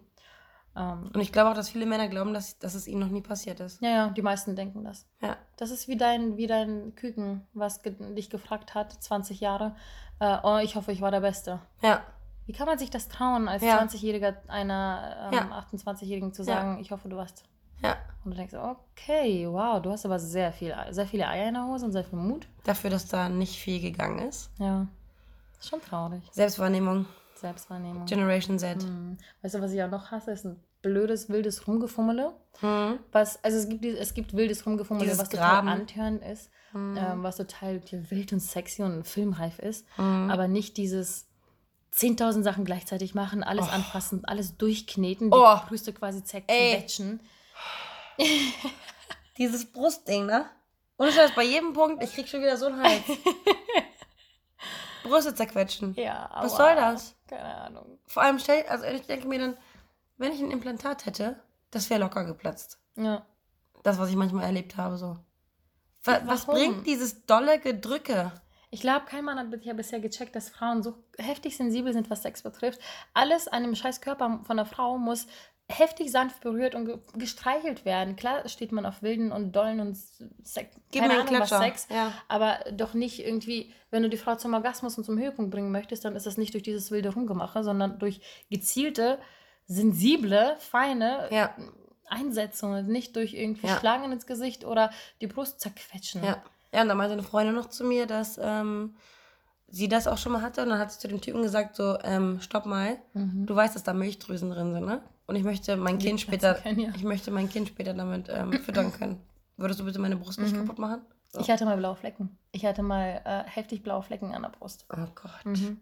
Ähm, 0.75 1.11
Und 1.13 1.21
ich 1.21 1.31
glaube 1.31 1.49
auch, 1.49 1.55
dass 1.55 1.69
viele 1.69 1.85
Männer 1.85 2.07
glauben, 2.07 2.33
dass, 2.33 2.57
dass 2.59 2.73
es 2.75 2.87
ihnen 2.87 2.99
noch 2.99 3.09
nie 3.09 3.21
passiert 3.21 3.59
ist. 3.59 3.81
ja, 3.81 3.89
ja, 3.89 4.09
die 4.09 4.21
meisten 4.21 4.55
denken 4.55 4.83
das. 4.83 5.07
Ja. 5.21 5.37
Das 5.57 5.69
ist 5.71 5.87
wie 5.87 5.97
dein, 5.97 6.37
wie 6.37 6.47
dein 6.47 6.95
Küken, 6.95 7.45
was 7.53 7.83
ge 7.83 7.93
dich 8.15 8.29
gefragt 8.29 8.73
hat, 8.75 8.91
20 8.91 9.39
Jahre. 9.39 9.75
Äh, 10.19 10.37
oh, 10.43 10.57
ich 10.57 10.75
hoffe, 10.75 10.91
ich 10.91 11.01
war 11.01 11.11
der 11.11 11.21
Beste. 11.21 11.59
Ja. 11.81 12.01
Wie 12.45 12.53
kann 12.53 12.65
man 12.67 12.77
sich 12.77 12.89
das 12.89 13.07
trauen, 13.07 13.47
als 13.47 13.63
Ja. 13.63 13.79
20-Jähriger 13.81 14.35
einer 14.47 15.29
ähm, 15.31 15.33
Ja. 15.33 15.65
28-Jährigen 15.71 16.33
zu 16.33 16.41
Ja. 16.43 16.55
sagen, 16.55 16.79
ich 16.79 16.91
hoffe, 16.91 17.07
du 17.07 17.15
warst. 17.17 17.43
Ja. 17.81 17.97
Und 18.23 18.31
du 18.31 18.37
denkst, 18.37 18.53
okay, 18.55 19.47
wow, 19.49 19.81
du 19.81 19.91
hast 19.91 20.05
aber 20.05 20.17
sehr 20.19 20.51
viel, 20.53 20.73
sehr 20.91 21.05
viele 21.05 21.27
Eier 21.27 21.47
in 21.49 21.53
der 21.55 21.65
Hose 21.65 21.85
und 21.85 21.91
sehr 21.91 22.03
viel 22.03 22.17
Mut. 22.19 22.47
Dafür, 22.63 22.89
dass 22.89 23.07
da 23.07 23.29
nicht 23.29 23.57
viel 23.59 23.79
gegangen 23.81 24.19
ist. 24.19 24.49
Ja. 24.57 24.87
Ist 25.59 25.69
schon 25.69 25.81
traurig. 25.81 26.21
Selbstwahrnehmung, 26.31 27.05
Selbstwahrnehmung. 27.35 28.05
Generation 28.05 28.57
Z. 28.59 28.83
Hm. 28.83 29.17
Weißt 29.41 29.55
du, 29.55 29.61
was 29.61 29.71
ich 29.73 29.83
auch 29.83 29.89
noch 29.89 30.11
hasse, 30.11 30.31
ist 30.31 30.45
ein 30.45 30.59
blödes, 30.83 31.29
wildes 31.29 31.67
Rumgefummele. 31.67 32.33
Mhm. 32.61 32.99
Was, 33.11 33.43
also 33.43 33.57
es 33.57 33.67
gibt, 33.67 33.83
es 33.83 34.13
gibt 34.13 34.35
wildes 34.35 34.65
Rumgefummele, 34.67 35.05
Dieses 35.05 35.19
was 35.19 35.29
Graben. 35.31 35.67
total 35.67 35.79
antörend 35.81 36.23
ist, 36.23 36.51
Mhm. 36.73 36.97
ähm, 36.97 37.23
was 37.23 37.37
total 37.37 37.81
wild 37.91 38.33
und 38.33 38.39
sexy 38.39 38.83
und 38.83 39.07
filmreif 39.07 39.57
ist, 39.59 39.87
Mhm. 39.97 40.29
aber 40.29 40.47
nicht 40.47 40.77
dieses 40.77 41.27
10.000 41.91 42.43
Sachen 42.43 42.65
gleichzeitig 42.65 43.15
machen, 43.15 43.43
alles 43.43 43.65
Oh. 43.67 43.71
anfassen, 43.71 44.23
alles 44.25 44.57
durchkneten, 44.57 45.31
die 45.31 45.37
Oh. 45.37 45.57
Brüste 45.67 45.93
quasi 45.93 46.23
zerquetschen. 46.23 47.19
Dieses 49.37 49.71
Brustding, 49.71 50.25
ne? 50.27 50.45
Und 50.97 51.11
Scheiß, 51.11 51.31
bei 51.35 51.43
jedem 51.43 51.73
Punkt, 51.73 52.03
ich 52.03 52.13
krieg 52.13 52.27
schon 52.27 52.41
wieder 52.41 52.57
so 52.57 52.67
einen 52.67 52.81
Hals. 52.83 53.03
Brüste 55.03 55.33
zerquetschen. 55.35 55.93
Ja, 55.95 56.29
Was 56.33 56.55
soll 56.55 56.75
das? 56.75 57.15
Keine 57.27 57.43
Ahnung. 57.57 57.99
Vor 58.05 58.23
allem, 58.23 58.39
stell, 58.39 58.63
also 58.67 58.85
ich 58.85 59.01
denke 59.05 59.27
mir 59.27 59.39
dann, 59.39 59.57
wenn 60.17 60.31
ich 60.31 60.41
ein 60.41 60.51
Implantat 60.51 61.05
hätte, 61.05 61.39
das 61.71 61.89
wäre 61.89 61.99
locker 62.01 62.25
geplatzt. 62.25 62.79
Ja. 62.95 63.25
Das, 63.83 63.97
was 63.99 64.09
ich 64.09 64.15
manchmal 64.15 64.45
erlebt 64.45 64.77
habe, 64.77 64.97
so. 64.97 65.17
Wa- 66.03 66.21
Was 66.25 66.47
Warum? 66.47 66.59
bringt 66.59 66.87
dieses 66.87 67.25
dolle 67.25 67.59
Gedrücke? 67.59 68.31
Ich 68.71 68.81
glaube, 68.81 69.05
kein 69.05 69.23
Mann 69.25 69.37
hat 69.37 69.63
ja 69.63 69.73
bisher 69.73 69.99
gecheckt, 69.99 70.35
dass 70.35 70.49
Frauen 70.49 70.81
so 70.83 70.95
heftig 71.17 71.55
sensibel 71.57 71.93
sind, 71.93 72.09
was 72.09 72.23
Sex 72.23 72.41
betrifft. 72.41 72.79
Alles 73.13 73.47
an 73.47 73.63
dem 73.63 73.75
scheiß 73.75 74.01
Körper 74.01 74.41
von 74.45 74.57
der 74.57 74.65
Frau 74.65 74.97
muss 74.97 75.27
heftig 75.69 76.11
sanft 76.11 76.41
berührt 76.41 76.75
und 76.75 76.85
ge 76.85 76.97
gestreichelt 77.13 77.85
werden. 77.85 78.15
Klar 78.15 78.47
steht 78.49 78.71
man 78.71 78.85
auf 78.85 79.01
wilden 79.01 79.31
und 79.31 79.53
dollen 79.55 79.79
und 79.79 79.95
Sex, 79.95 80.75
Gib 80.91 81.01
keine 81.03 81.21
Ahnung, 81.21 81.39
was. 81.39 81.49
Sex, 81.49 81.87
Ja. 81.89 82.11
aber 82.27 82.59
doch 82.73 82.93
nicht 82.93 83.23
irgendwie, 83.25 83.71
wenn 83.89 84.03
du 84.03 84.09
die 84.09 84.17
Frau 84.17 84.35
zum 84.35 84.53
Orgasmus 84.53 84.97
und 84.97 85.03
zum 85.05 85.17
Höhepunkt 85.17 85.51
bringen 85.51 85.71
möchtest, 85.71 86.03
dann 86.03 86.15
ist 86.15 86.25
das 86.25 86.37
nicht 86.37 86.53
durch 86.53 86.63
dieses 86.63 86.91
wilde 86.91 87.13
Rumgemache, 87.13 87.63
sondern 87.63 87.97
durch 87.99 88.19
gezielte, 88.49 89.19
sensible, 89.67 90.55
feine 90.59 91.27
Ja. 91.31 91.53
Einsetzungen, 92.07 92.87
nicht 92.87 93.15
durch 93.15 93.33
irgendwie 93.33 93.67
Ja. 93.67 93.77
Schlagen 93.79 94.11
ins 94.11 94.25
Gesicht 94.25 94.65
oder 94.65 94.91
die 95.21 95.27
Brust 95.27 95.59
zerquetschen. 95.61 96.23
Ja. 96.23 96.41
Ja, 96.73 96.81
und 96.81 96.87
da 96.89 96.95
meinte 96.95 97.13
eine 97.13 97.23
Freundin 97.23 97.55
noch 97.55 97.69
zu 97.69 97.83
mir, 97.83 98.05
dass 98.07 98.39
ähm, 98.41 98.95
sie 99.67 99.87
das 99.87 100.07
auch 100.07 100.17
schon 100.17 100.31
mal 100.31 100.41
hatte. 100.41 100.63
Und 100.63 100.69
dann 100.69 100.79
hat 100.79 100.91
sie 100.91 100.99
zu 100.99 101.07
dem 101.07 101.21
Typen 101.21 101.41
gesagt, 101.43 101.75
so, 101.75 101.97
ähm, 102.03 102.39
stopp 102.41 102.65
mal, 102.65 102.97
Mhm. 103.13 103.45
du 103.45 103.55
weißt, 103.55 103.75
dass 103.75 103.83
da 103.83 103.93
Milchdrüsen 103.93 104.49
drin 104.49 104.73
sind, 104.73 104.85
ne? 104.85 105.01
Und 105.25 105.35
ich 105.35 105.43
möchte 105.43 105.77
mein 105.77 105.99
Die 105.99 106.07
Kind 106.07 106.19
später, 106.21 106.55
können, 106.55 106.79
ja. 106.79 106.91
ich 106.95 107.03
möchte 107.03 107.31
mein 107.31 107.47
Kind 107.49 107.69
später 107.69 107.93
damit 107.93 108.27
ähm, 108.29 108.51
füttern 108.63 108.91
können. 108.91 109.21
Würdest 109.55 109.79
du 109.79 109.85
bitte 109.85 109.99
meine 109.99 110.15
Brust 110.17 110.39
nicht 110.39 110.53
Mhm. 110.53 110.61
kaputt 110.61 110.79
machen? 110.79 111.01
So. 111.29 111.39
Ich 111.39 111.49
hatte 111.49 111.65
mal 111.65 111.77
blaue 111.77 111.95
Flecken. 111.95 112.37
Ich 112.51 112.65
hatte 112.65 112.83
mal 112.83 113.21
äh, 113.23 113.49
heftig 113.49 113.81
blaue 113.83 114.03
Flecken 114.03 114.33
an 114.35 114.41
der 114.43 114.49
Brust. 114.49 114.85
oh 114.91 115.07
Gott. 115.15 115.45
Mhm. 115.45 115.79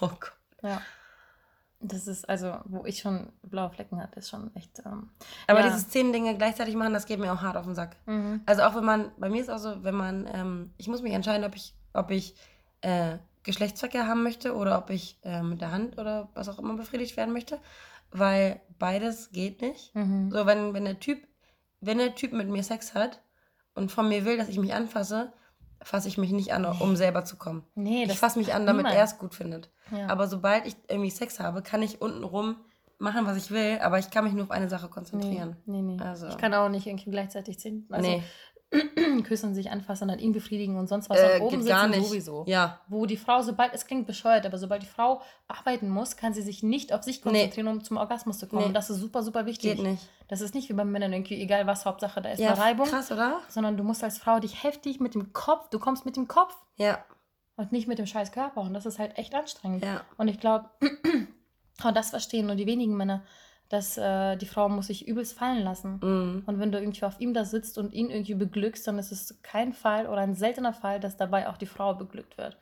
Oh 0.00 0.08
Gott. 0.08 0.32
Ja. 0.62 0.80
Das 1.86 2.06
ist 2.06 2.26
also, 2.28 2.56
wo 2.64 2.86
ich 2.86 3.00
schon 3.00 3.30
blaue 3.42 3.70
Flecken 3.70 4.02
hatte, 4.02 4.18
ist 4.18 4.30
schon 4.30 4.54
echt. 4.56 4.80
Ähm, 4.86 5.10
Aber 5.46 5.60
ja. 5.60 5.66
diese 5.70 5.86
zehn 5.86 6.12
Dinge 6.14 6.36
gleichzeitig 6.36 6.74
machen, 6.76 6.94
das 6.94 7.04
geht 7.04 7.20
mir 7.20 7.30
auch 7.32 7.42
hart 7.42 7.56
auf 7.58 7.66
den 7.66 7.74
Sack. 7.74 7.96
Mhm. 8.06 8.40
Also 8.46 8.62
auch 8.62 8.74
wenn 8.74 8.84
man, 8.84 9.12
bei 9.18 9.28
mir 9.28 9.42
ist 9.42 9.50
auch 9.50 9.58
so, 9.58 9.84
wenn 9.84 9.94
man, 9.94 10.26
ähm, 10.32 10.72
ich 10.78 10.88
muss 10.88 11.02
mich 11.02 11.12
entscheiden, 11.12 11.44
ob 11.44 11.54
ich, 11.54 11.74
ob 11.92 12.10
ich 12.10 12.34
äh, 12.80 13.18
Geschlechtsverkehr 13.42 14.06
haben 14.06 14.22
möchte 14.22 14.54
oder 14.54 14.78
ob 14.78 14.88
ich 14.88 15.18
äh, 15.24 15.42
mit 15.42 15.60
der 15.60 15.72
Hand 15.72 15.98
oder 15.98 16.30
was 16.32 16.48
auch 16.48 16.58
immer 16.58 16.74
befriedigt 16.74 17.18
werden 17.18 17.34
möchte. 17.34 17.58
Weil 18.10 18.60
beides 18.78 19.30
geht 19.32 19.60
nicht. 19.60 19.94
Mhm. 19.94 20.30
So, 20.30 20.46
wenn, 20.46 20.72
wenn 20.72 20.84
der 20.86 21.00
Typ, 21.00 21.26
wenn 21.80 21.98
der 21.98 22.14
Typ 22.14 22.32
mit 22.32 22.48
mir 22.48 22.62
Sex 22.62 22.94
hat 22.94 23.20
und 23.74 23.92
von 23.92 24.08
mir 24.08 24.24
will, 24.24 24.38
dass 24.38 24.48
ich 24.48 24.58
mich 24.58 24.72
anfasse, 24.72 25.34
fasse 25.84 26.08
ich 26.08 26.18
mich 26.18 26.32
nicht 26.32 26.52
an, 26.52 26.64
um 26.64 26.96
selber 26.96 27.24
zu 27.24 27.36
kommen. 27.36 27.62
Nee, 27.74 28.04
ich 28.04 28.18
fasse 28.18 28.38
mich 28.38 28.52
an, 28.54 28.66
damit 28.66 28.86
er 28.86 29.04
es 29.04 29.18
gut 29.18 29.34
findet. 29.34 29.70
Ja. 29.96 30.08
Aber 30.08 30.26
sobald 30.26 30.66
ich 30.66 30.74
irgendwie 30.88 31.10
Sex 31.10 31.38
habe, 31.38 31.62
kann 31.62 31.82
ich 31.82 32.00
untenrum 32.00 32.56
machen, 32.98 33.26
was 33.26 33.36
ich 33.36 33.50
will, 33.50 33.78
aber 33.82 33.98
ich 33.98 34.10
kann 34.10 34.24
mich 34.24 34.32
nur 34.32 34.44
auf 34.44 34.50
eine 34.50 34.68
Sache 34.68 34.86
Nee, 34.86 34.92
konzentrieren. 34.92 35.56
nee, 35.66 35.82
nee. 35.82 36.00
Also- 36.00 36.28
Ich 36.28 36.38
kann 36.38 36.54
auch 36.54 36.68
nicht 36.68 36.86
irgendwie 36.86 37.10
gleichzeitig 37.10 37.58
ziehen. 37.58 37.86
Also 37.90 38.08
nee, 38.10 38.22
küssen, 39.24 39.54
sich 39.54 39.70
anfassen, 39.70 40.08
dann 40.08 40.18
ihn 40.18 40.32
befriedigen 40.32 40.76
und 40.76 40.88
sonst 40.88 41.08
was. 41.10 41.18
äh, 41.20 41.36
und 41.36 41.42
oben 41.42 41.50
geht 41.50 41.60
sitzen 41.62 41.68
gar 41.74 41.88
nicht. 41.88 42.06
sowieso. 42.06 42.44
Ja, 42.48 42.80
Wo 42.88 43.06
die 43.06 43.16
Frau, 43.16 43.40
sobald, 43.42 43.72
es 43.72 43.86
klingt 43.86 44.06
bescheuert, 44.06 44.44
aber 44.46 44.58
sobald 44.58 44.82
die 44.82 44.86
Frau 44.86 45.22
arbeiten 45.48 45.88
muss, 45.88 46.16
kann 46.16 46.34
sie 46.34 46.42
sich 46.42 46.62
nicht 46.62 46.92
auf 46.92 47.02
sich 47.02 47.22
konzentrieren, 47.22 47.68
um 47.68 47.84
zum 47.84 47.96
Orgasmus 47.96 48.38
zu 48.38 48.48
kommen. 48.48 48.68
Nee. 48.68 48.72
Das 48.72 48.90
ist 48.90 48.98
super, 48.98 49.22
super 49.22 49.46
wichtig. 49.46 49.76
geht 49.76 49.84
nicht. 49.86 50.08
Das 50.28 50.40
ist 50.40 50.54
nicht 50.54 50.68
wie 50.68 50.72
bei 50.72 50.84
Männern 50.84 51.12
irgendwie, 51.12 51.40
egal 51.40 51.66
was, 51.66 51.84
Hauptsache 51.86 52.20
da 52.22 52.30
ist 52.30 52.40
Ja, 52.40 52.54
Reibung. 52.54 52.86
krass, 52.88 53.12
oder? 53.12 53.40
Sondern 53.48 53.76
du 53.76 53.84
musst 53.84 54.02
als 54.02 54.18
Frau 54.18 54.40
dich 54.40 54.62
heftig 54.64 54.98
mit 55.00 55.14
dem 55.14 55.32
Kopf, 55.32 55.68
du 55.70 55.78
kommst 55.78 56.04
mit 56.06 56.16
dem 56.16 56.26
Kopf 56.28 56.54
Ja, 56.76 57.04
und 57.56 57.70
nicht 57.70 57.86
mit 57.86 57.98
dem 57.98 58.06
scheiß 58.06 58.32
Körper. 58.32 58.62
Und 58.62 58.74
das 58.74 58.86
ist 58.86 58.98
halt 58.98 59.16
echt 59.18 59.34
anstrengend. 59.34 59.84
ja. 59.84 60.00
Und 60.16 60.28
ich 60.28 60.40
glaube, 60.40 60.70
und 61.84 61.96
das 61.96 62.10
verstehen 62.10 62.46
nur 62.46 62.56
die 62.56 62.66
wenigen 62.66 62.96
Männer, 62.96 63.22
dass 63.68 63.96
äh, 63.98 64.36
die 64.36 64.46
Frau 64.46 64.68
muss 64.68 64.88
sich 64.88 65.08
übelst 65.08 65.36
fallen 65.38 65.62
lassen. 65.64 65.98
Mhm. 66.02 66.42
Und 66.46 66.60
wenn 66.60 66.70
du 66.72 66.78
irgendwie 66.78 67.04
auf 67.04 67.18
ihm 67.20 67.34
da 67.34 67.44
sitzt 67.44 67.78
und 67.78 67.92
ihn 67.92 68.10
irgendwie 68.10 68.34
beglückst, 68.34 68.86
dann 68.86 68.98
ist 68.98 69.10
es 69.12 69.40
kein 69.42 69.72
Fall 69.72 70.06
oder 70.06 70.20
ein 70.20 70.34
seltener 70.34 70.72
Fall, 70.72 71.00
dass 71.00 71.16
dabei 71.16 71.48
auch 71.48 71.56
die 71.56 71.66
Frau 71.66 71.94
beglückt 71.94 72.38
wird. 72.38 72.56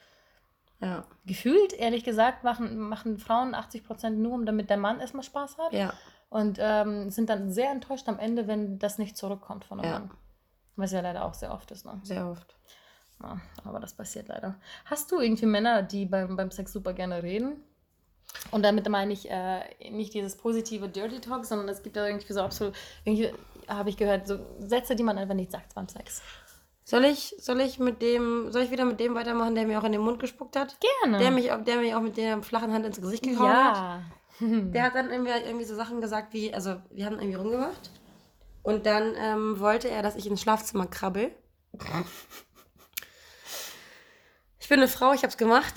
Ja, 0.81 1.05
Gefühlt, 1.27 1.73
ehrlich 1.75 2.03
gesagt, 2.03 2.43
machen, 2.43 2.77
machen 2.79 3.19
Frauen 3.19 3.55
80% 3.55 4.11
nur, 4.11 4.33
um 4.33 4.47
damit 4.47 4.69
der 4.69 4.77
Mann 4.79 4.99
erstmal 4.99 5.23
Spaß 5.23 5.59
hat. 5.59 5.73
ja, 5.73 5.93
Und 6.29 6.59
ähm, 6.61 7.11
sind 7.11 7.29
dann 7.31 7.53
sehr 7.53 7.71
enttäuscht 7.71 8.09
am 8.09 8.19
Ende, 8.19 8.49
wenn 8.49 8.79
das 8.81 8.99
nicht 8.99 9.17
zurückkommt 9.17 9.65
von 9.65 9.79
einem 9.81 9.93
Ja. 9.93 9.99
Mann. 10.01 10.11
Was 10.75 10.91
ja 10.93 11.01
leider 11.01 11.25
auch 11.25 11.35
sehr 11.35 11.53
oft 11.53 11.71
ist. 11.71 11.85
Ne? 11.85 12.01
sehr 12.03 12.27
oft. 12.27 12.57
Ja, 13.23 13.41
aber 13.65 13.79
das 13.79 13.93
passiert 13.95 14.29
leider. 14.29 14.57
Hast 14.87 15.13
du 15.13 15.21
irgendwie 15.21 15.47
Männer, 15.47 15.83
die 15.83 16.07
beim, 16.07 16.35
beim 16.35 16.51
Sex 16.51 16.73
super 16.73 16.93
gerne 16.95 17.23
reden? 17.23 17.63
Und 18.51 18.63
damit 18.65 18.89
meine 18.89 19.13
ich 19.13 19.31
äh, 19.31 19.61
nicht 19.91 20.15
dieses 20.15 20.37
positive 20.37 20.89
Dirty 20.89 21.21
Talk, 21.21 21.45
sondern 21.45 21.69
es 21.69 21.83
gibt 21.83 21.97
ja 21.97 22.07
irgendwie 22.07 22.33
so 22.33 22.41
absolut, 22.43 22.75
irgendwie 23.05 23.33
habe 23.69 23.91
ich 23.91 23.97
gehört, 23.97 24.27
so 24.27 24.39
Sätze, 24.59 24.95
die 24.97 25.03
man 25.03 25.19
einfach 25.19 25.35
nicht 25.35 25.51
sagt 25.53 25.75
beim 25.75 25.89
Sex. 25.89 26.23
Soll 26.85 27.05
ich, 27.05 27.35
soll 27.39 27.61
ich 27.61 27.79
mit 27.79 28.03
dem, 28.03 28.51
soll 28.51 28.63
ich 28.63 28.71
wieder 28.71 28.85
mit 28.85 28.99
dem 29.01 29.15
weitermachen, 29.15 29.55
der 29.55 29.67
mir 29.67 29.79
auch 29.79 29.85
in 29.85 29.93
den 29.93 30.01
Mund 30.01 30.19
gespuckt 30.19 30.57
hat? 30.57 30.77
Gerne. 31.03 31.19
Der 31.19 31.31
mich, 31.31 31.53
auch- 31.53 31.63
der 31.63 31.77
mich 31.77 31.95
auch 31.95 32.01
mit 32.01 32.17
der 32.17 32.43
flachen 32.43 32.73
Hand 32.73 32.85
ins 32.87 33.01
Gesicht 33.01 33.23
gehauen 33.23 33.49
hat? 33.53 33.77
ja. 33.77 34.03
Der 34.41 34.83
hat 34.85 34.95
dann 34.97 35.11
irgendwie, 35.11 35.31
irgendwie 35.31 35.65
so 35.67 35.77
Sachen 35.77 36.01
gesagt 36.01 36.33
wie, 36.33 36.53
also 36.53 36.77
wir 36.91 37.07
haben 37.07 37.17
irgendwie 37.21 37.35
rumgemacht 37.37 37.91
und 38.65 38.87
dann 38.87 39.15
ähm, 39.17 39.61
wollte 39.61 39.89
er, 39.89 40.03
dass 40.03 40.17
ich 40.17 40.27
ins 40.27 40.41
Schlafzimmer 40.41 40.87
krabbel. 40.87 41.31
Ich 44.59 44.69
bin 44.69 44.79
eine 44.79 44.89
Frau, 44.89 45.13
ich 45.13 45.23
hab's 45.23 45.37
gemacht 45.37 45.75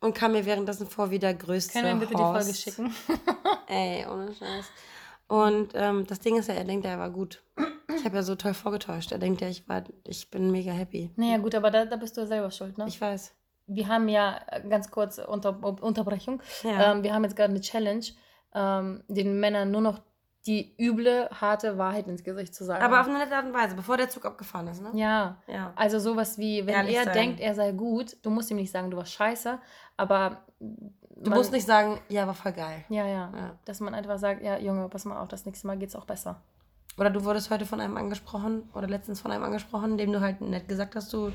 und 0.00 0.14
kam 0.14 0.32
mir 0.32 0.44
währenddessen 0.46 0.86
vor 0.86 1.10
wie 1.10 1.18
der 1.18 1.34
größte 1.34 1.72
Können 1.72 2.00
wir 2.00 2.06
bitte 2.06 2.16
die 2.16 2.22
Horst. 2.22 2.44
Folge 2.44 2.58
schicken? 2.58 2.94
Ey, 3.68 4.06
ohne 4.06 4.34
Scheiß. 4.34 4.66
Und 5.28 5.72
ähm, 5.74 6.06
das 6.06 6.18
Ding 6.20 6.36
ist 6.38 6.48
ja, 6.48 6.54
er 6.54 6.64
denkt, 6.64 6.84
er 6.86 6.98
war 6.98 7.10
gut. 7.10 7.42
Ich 7.96 8.04
habe 8.04 8.16
ja 8.16 8.22
so 8.22 8.34
toll 8.34 8.54
vorgetäuscht. 8.54 9.12
Er 9.12 9.18
denkt 9.18 9.40
ja, 9.40 9.48
ich 9.48 9.68
war, 9.68 9.84
ich 10.06 10.30
bin 10.30 10.50
mega 10.50 10.72
happy. 10.72 11.10
naja, 11.16 11.38
gut, 11.38 11.54
aber 11.54 11.70
da, 11.70 11.84
da 11.84 11.96
bist 11.96 12.16
du 12.16 12.26
selber 12.26 12.50
schuld, 12.50 12.78
ne? 12.78 12.86
Ich 12.88 13.00
weiß. 13.00 13.32
wir 13.66 13.88
haben 13.88 14.08
ja 14.08 14.40
äh, 14.48 14.66
ganz 14.68 14.90
kurz 14.90 15.18
unter, 15.18 15.62
Unterbrechung. 15.82 16.42
Ja. 16.62 16.92
Ähm, 16.92 17.02
wir 17.02 17.14
haben 17.14 17.24
jetzt 17.24 17.36
gerade 17.36 17.50
eine 17.50 17.60
Challenge, 17.60 18.04
ähm, 18.54 19.04
den 19.08 19.38
Männern 19.38 19.70
nur 19.70 19.80
noch 19.82 20.00
die 20.46 20.74
üble, 20.78 21.28
harte 21.30 21.76
Wahrheit 21.76 22.06
ins 22.08 22.24
Gesicht 22.24 22.54
zu 22.54 22.64
sagen. 22.64 22.82
Aber 22.82 23.00
auf 23.00 23.08
eine 23.08 23.18
nette 23.18 23.36
Art 23.36 23.44
und 23.44 23.52
Weise, 23.52 23.76
bevor 23.76 23.96
der 23.96 24.08
Zug 24.08 24.24
abgefahren 24.24 24.68
ist, 24.68 24.82
ne? 24.82 24.90
ja. 24.94 25.36
Ja. 25.46 25.72
Also 25.76 25.98
sowas 25.98 26.38
wie, 26.38 26.66
wenn 26.66 26.74
Ehrlich 26.74 26.96
er 26.96 27.04
sein. 27.04 27.12
denkt, 27.12 27.40
er 27.40 27.54
sei 27.54 27.72
gut, 27.72 28.16
du 28.22 28.30
musst 28.30 28.50
ihm 28.50 28.56
nicht 28.56 28.70
sagen, 28.70 28.90
du 28.90 28.96
warst 28.96 29.12
scheiße, 29.12 29.58
aber 29.96 30.38
Du 31.22 31.30
musst 31.30 31.52
nicht 31.52 31.66
sagen, 31.66 32.00
ja, 32.08 32.26
war 32.26 32.32
voll 32.34 32.52
geil. 32.52 32.82
Ja, 32.88 33.06
ja, 33.06 33.30
Ja. 33.36 33.58
Dass 33.66 33.80
man 33.80 33.94
einfach 33.94 34.18
sagt, 34.18 34.42
ja, 34.42 34.56
Junge, 34.58 34.88
pass 34.88 35.04
mal 35.04 35.20
auf, 35.20 35.28
das 35.28 35.44
nächste 35.44 35.66
Mal 35.66 35.76
geht's 35.76 35.94
auch 35.94 36.06
besser. 36.06 36.40
Oder 36.96 37.10
du 37.10 37.24
wurdest 37.24 37.50
heute 37.50 37.66
von 37.66 37.80
einem 37.80 37.96
angesprochen 37.98 38.68
oder 38.74 38.86
letztens 38.88 39.20
von 39.20 39.30
einem 39.30 39.44
angesprochen, 39.44 39.98
dem 39.98 40.12
du 40.12 40.20
halt 40.20 40.40
nett 40.40 40.66
gesagt 40.66 40.96
hast, 40.96 41.12
du 41.12 41.30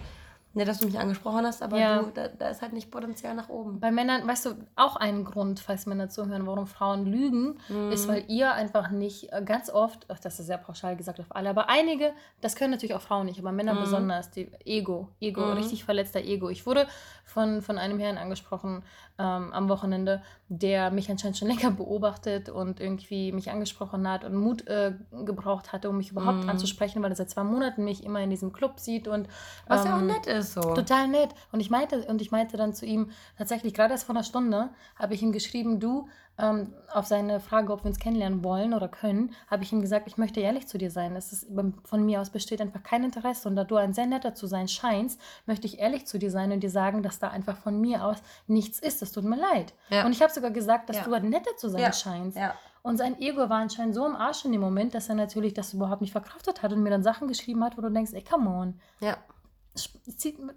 nett, 0.55 0.67
dass 0.67 0.79
du 0.79 0.85
mich 0.85 0.97
angesprochen 0.99 1.45
hast, 1.45 1.61
aber 1.61 1.77
Ja. 1.77 2.01
du, 2.01 2.11
da, 2.11 2.27
da 2.29 2.49
ist 2.49 2.61
halt 2.61 2.73
nicht 2.73 2.89
Potenzial 2.89 3.35
nach 3.35 3.49
oben. 3.49 3.79
Bei 3.79 3.91
Männern, 3.91 4.27
weißt 4.27 4.45
du, 4.45 4.49
auch 4.75 4.95
ein 4.95 5.23
Grund, 5.25 5.59
falls 5.59 5.85
Männer 5.85 6.09
zuhören, 6.09 6.47
warum 6.47 6.65
Frauen 6.65 7.05
lügen, 7.05 7.59
Mhm. 7.69 7.91
ist, 7.91 8.07
weil 8.07 8.23
ihr 8.27 8.53
einfach 8.53 8.89
nicht 8.89 9.31
äh, 9.33 9.41
ganz 9.43 9.69
oft, 9.69 10.05
ach, 10.09 10.19
das 10.19 10.39
ist 10.39 10.45
sehr 10.47 10.57
pauschal 10.57 10.95
gesagt 10.95 11.19
auf 11.19 11.27
alle, 11.35 11.49
aber 11.49 11.69
einige, 11.69 12.13
das 12.41 12.55
können 12.55 12.71
natürlich 12.71 12.95
auch 12.95 13.01
Frauen 13.01 13.25
nicht, 13.25 13.39
aber 13.39 13.51
Männer 13.51 13.75
Mhm. 13.75 13.79
besonders, 13.79 14.31
die 14.31 14.49
Ego, 14.65 15.09
Ego, 15.19 15.41
Mhm. 15.47 15.53
richtig 15.53 15.83
verletzter 15.83 16.21
Ego. 16.21 16.49
Ich 16.49 16.65
wurde 16.65 16.87
von, 17.25 17.61
von 17.61 17.77
einem 17.77 17.99
Herrn 17.99 18.17
angesprochen 18.17 18.83
ähm, 19.17 19.53
am 19.53 19.69
Wochenende, 19.69 20.21
der 20.49 20.91
mich 20.91 21.09
anscheinend 21.09 21.37
schon 21.37 21.47
länger 21.53 21.71
beobachtet 21.71 22.49
und 22.49 22.79
irgendwie 22.79 23.31
mich 23.31 23.49
angesprochen 23.49 24.09
hat 24.09 24.25
und 24.25 24.35
Mut 24.35 24.67
äh, 24.67 24.93
gebraucht 25.25 25.71
hatte, 25.71 25.89
um 25.89 25.97
mich 25.97 26.11
überhaupt 26.11 26.43
Mhm. 26.43 26.49
anzusprechen, 26.49 27.01
weil 27.01 27.11
er 27.11 27.15
seit 27.15 27.29
zwei 27.29 27.43
Monaten 27.43 27.83
mich 27.85 28.03
immer 28.03 28.19
in 28.21 28.29
diesem 28.29 28.51
Club 28.51 28.79
sieht 28.79 29.07
und 29.07 29.27
Was 29.67 29.85
ja 29.85 29.95
auch 29.95 29.99
ähm, 29.99 30.07
nett 30.07 30.25
ist 30.27 30.53
so. 30.53 30.61
Total 30.61 31.07
nett. 31.07 31.29
Und 31.51 31.59
ich 31.61 31.69
meinte, 31.69 32.05
und 32.07 32.21
ich 32.21 32.31
meinte 32.31 32.57
dann 32.57 32.73
zu 32.73 32.85
ihm, 32.85 33.11
tatsächlich, 33.37 33.73
gerade 33.73 33.93
erst 33.93 34.05
vor 34.05 34.15
einer 34.15 34.23
Stunde, 34.23 34.69
habe 34.97 35.13
ich 35.13 35.21
ihm 35.21 35.31
geschrieben, 35.31 35.79
du, 35.79 36.07
ähm, 36.37 36.73
auf 36.93 37.05
seine 37.05 37.39
Frage, 37.39 37.71
ob 37.71 37.83
wir 37.83 37.87
uns 37.87 37.99
kennenlernen 37.99 38.43
wollen 38.43 38.73
oder 38.73 38.87
können, 38.89 39.33
habe 39.47 39.63
ich 39.63 39.71
ihm 39.71 39.81
gesagt, 39.81 40.07
ich 40.07 40.17
möchte 40.17 40.41
ehrlich 40.41 40.67
zu 40.67 40.77
dir 40.77 40.91
sein. 40.91 41.15
Es 41.15 41.31
ist, 41.31 41.47
von 41.85 42.05
mir 42.05 42.19
aus 42.21 42.29
besteht 42.29 42.59
einfach 42.61 42.83
kein 42.83 43.03
Interesse. 43.05 43.47
Und 43.47 43.55
da 43.55 43.63
du 43.63 43.75
ein 43.77 43.93
sehr 43.93 44.05
netter 44.05 44.35
zu 44.35 44.45
sein 44.47 44.67
scheinst, 44.67 45.19
möchte 45.45 45.65
ich 45.67 45.79
ehrlich 45.79 46.05
zu 46.07 46.19
dir 46.19 46.31
sein 46.31 46.51
und 46.51 46.61
dir 46.61 46.69
sagen, 46.69 47.03
dass 47.03 47.19
da 47.19 47.29
einfach 47.29 47.57
von 47.57 47.79
mir 47.79 48.03
aus 48.03 48.17
nichts 48.47 48.79
ist. 48.79 49.01
Es 49.01 49.11
tut 49.13 49.23
mir 49.23 49.37
leid. 49.37 49.73
Ja. 49.89 50.05
Und 50.05 50.11
ich 50.11 50.21
habe 50.21 50.31
sogar 50.33 50.51
gesagt, 50.51 50.89
dass 50.89 50.97
Ja. 50.97 51.03
du 51.03 51.13
ein 51.13 51.29
netter 51.29 51.55
zu 51.57 51.69
sein 51.69 51.81
Ja. 51.81 51.93
scheinst. 51.93 52.37
Ja. 52.37 52.53
Und 52.83 52.97
sein 52.97 53.19
Ego 53.19 53.49
war 53.49 53.59
anscheinend 53.61 53.95
so 53.95 54.05
im 54.05 54.15
Arsch 54.15 54.45
in 54.45 54.51
dem 54.51 54.61
Moment, 54.61 54.93
dass 54.93 55.09
er 55.09 55.15
natürlich 55.15 55.53
das 55.53 55.73
überhaupt 55.73 56.01
nicht 56.01 56.11
verkraftet 56.11 56.61
hat 56.61 56.71
und 56.73 56.83
mir 56.83 56.91
dann 56.91 57.01
Sachen 57.01 57.27
geschrieben 57.27 57.63
hat, 57.63 57.77
wo 57.77 57.81
du 57.81 57.89
denkst, 57.89 58.11
ey, 58.13 58.23
come 58.23 58.49
on. 58.49 58.79
Ja. 58.99 59.17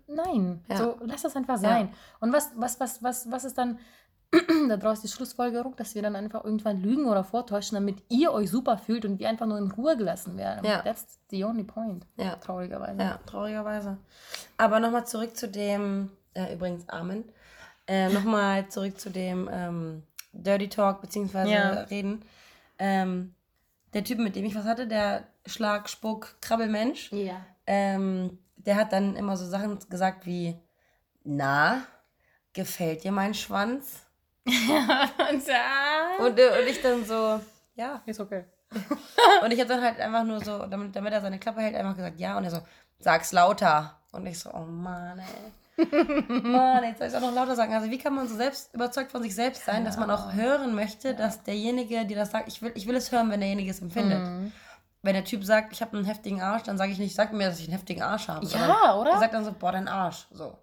Nein, 0.07 0.65
Ja. 0.69 0.77
so 0.77 0.97
lass 1.01 1.23
das 1.23 1.35
einfach 1.37 1.57
sein. 1.57 1.89
Und 2.21 2.33
was, 2.33 2.51
was, 2.57 2.79
was, 2.81 3.03
was, 3.03 3.31
was 3.31 3.45
ist 3.45 3.59
dann 3.59 3.79
daraus 4.69 5.01
die 5.01 5.09
Schlussfolgerung, 5.09 5.75
dass 5.77 5.95
wir 5.95 6.03
dann 6.03 6.15
einfach 6.17 6.45
irgendwann 6.45 6.83
lügen 6.83 7.07
oder 7.07 7.25
vortäuschen, 7.25 7.77
damit 7.77 8.03
ihr 8.09 8.33
euch 8.33 8.51
super 8.51 8.77
fühlt 8.77 9.05
und 9.05 9.19
wir 9.19 9.29
einfach 9.29 9.47
nur 9.47 9.59
in 9.59 9.71
Ruhe 9.71 9.97
gelassen 9.97 10.37
werden. 10.37 10.65
Ja. 10.65 10.83
That's 10.83 11.19
the 11.31 11.45
only 11.45 11.65
point. 11.65 12.07
Ja. 12.17 12.37
Traurigerweise. 12.37 13.01
Ja, 13.01 13.19
traurigerweise. 13.27 13.97
Aber 14.59 14.81
nochmal 14.81 15.07
zurück 15.07 15.37
zu 15.37 15.49
dem, 15.49 16.11
äh, 16.35 16.53
übrigens 16.55 16.89
Amen, 16.89 17.25
äh, 17.87 18.09
nochmal 18.13 18.69
zurück 18.69 19.01
zu 19.01 19.11
dem 19.11 19.49
ähm, 19.51 20.03
Dirty 20.33 20.69
Talk 20.69 21.01
beziehungsweise 21.01 21.51
Ja. 21.51 21.71
Reden. 21.85 22.23
Ähm, 22.79 23.35
der 23.95 24.05
Typ, 24.05 24.19
mit 24.19 24.37
dem 24.37 24.45
ich 24.45 24.55
was 24.55 24.67
hatte, 24.67 24.87
der 24.87 25.25
Schlag, 25.47 25.89
Spuck, 25.89 26.37
Krabbelmensch, 26.43 27.11
Ja. 27.13 27.37
ähm, 27.67 28.39
der 28.57 28.77
hat 28.77 28.93
dann 28.93 29.17
immer 29.17 29.39
so 29.39 29.47
Sachen 29.47 29.79
gesagt 29.89 30.27
wie, 30.27 30.55
na, 31.25 31.83
gefällt 32.53 33.05
dir 33.05 33.13
mein 33.13 33.33
Schwanz? 33.33 34.05
Und, 36.21 36.39
äh, 36.39 36.61
und 36.61 36.69
ich 36.69 36.81
dann 36.83 37.05
so, 37.05 37.41
ja. 37.75 38.03
ist 38.07 38.21
okay. 38.21 38.45
Und 39.43 39.51
ich 39.51 39.61
habe 39.61 39.69
dann 39.69 39.83
halt 39.83 39.99
einfach 40.01 40.25
nur 40.25 40.45
so, 40.45 40.67
damit, 40.67 40.95
damit 40.95 41.13
er 41.13 41.21
seine 41.21 41.39
Klappe 41.39 41.61
hält, 41.61 41.75
einfach 41.75 41.97
gesagt, 41.97 42.21
ja. 42.21 42.37
Und 42.37 42.45
er 42.45 42.51
so, 42.51 42.61
sag's 42.99 43.33
lauter. 43.33 43.99
Und 44.13 44.27
ich 44.27 44.39
so, 44.39 44.51
oh 44.53 44.65
Mann, 44.65 45.19
ey. 45.19 45.53
Mann, 46.43 46.83
jetzt 46.85 46.99
soll 46.99 47.09
ich 47.09 47.17
auch 47.17 47.21
noch 47.21 47.35
lauter 47.35 47.55
sagen. 47.55 47.73
Also 47.73 47.91
wie 47.91 47.99
kann 47.99 48.15
man 48.15 48.27
so 48.27 48.35
selbst 48.35 48.75
überzeugt 48.75 49.13
von 49.13 49.23
sich 49.23 49.35
selbst 49.35 49.65
sein, 49.65 49.85
dass 49.85 49.97
man 49.97 50.11
auch 50.11 50.33
hören 50.33 50.75
möchte, 50.75 51.15
dass 51.15 51.45
derjenige, 51.45 52.05
der 52.05 52.19
das 52.19 52.33
sagt, 52.33 52.49
ich 52.49 52.61
will, 52.61 52.73
ich 52.75 52.87
will 52.89 52.97
es 52.97 53.13
hören, 53.13 53.31
wenn 53.31 53.41
derjenige 53.41 53.71
es 53.71 53.81
empfindet. 53.81 54.21
Mhm. 54.21 54.53
Wenn 55.03 55.15
der 55.15 55.25
Typ 55.25 55.45
sagt, 55.45 55.73
ich 55.73 55.81
habe 55.81 55.97
einen 55.97 56.07
heftigen 56.07 56.43
Arsch, 56.43 56.65
dann 56.65 56.77
sage 56.77 56.91
ich 56.91 56.99
nicht, 56.99 57.15
sag 57.15 57.33
mir, 57.33 57.49
dass 57.49 57.61
ich 57.61 57.67
einen 57.67 57.77
heftigen 57.77 58.03
Arsch 58.03 58.27
habe. 58.27 58.45
Ja, 58.47 58.97
oder? 58.97 59.13
Er 59.13 59.19
sagt 59.21 59.35
dann 59.35 59.45
so, 59.45 59.53
boah, 59.53 59.71
dein 59.71 59.87
Arsch. 59.87 60.27
So. 60.33 60.59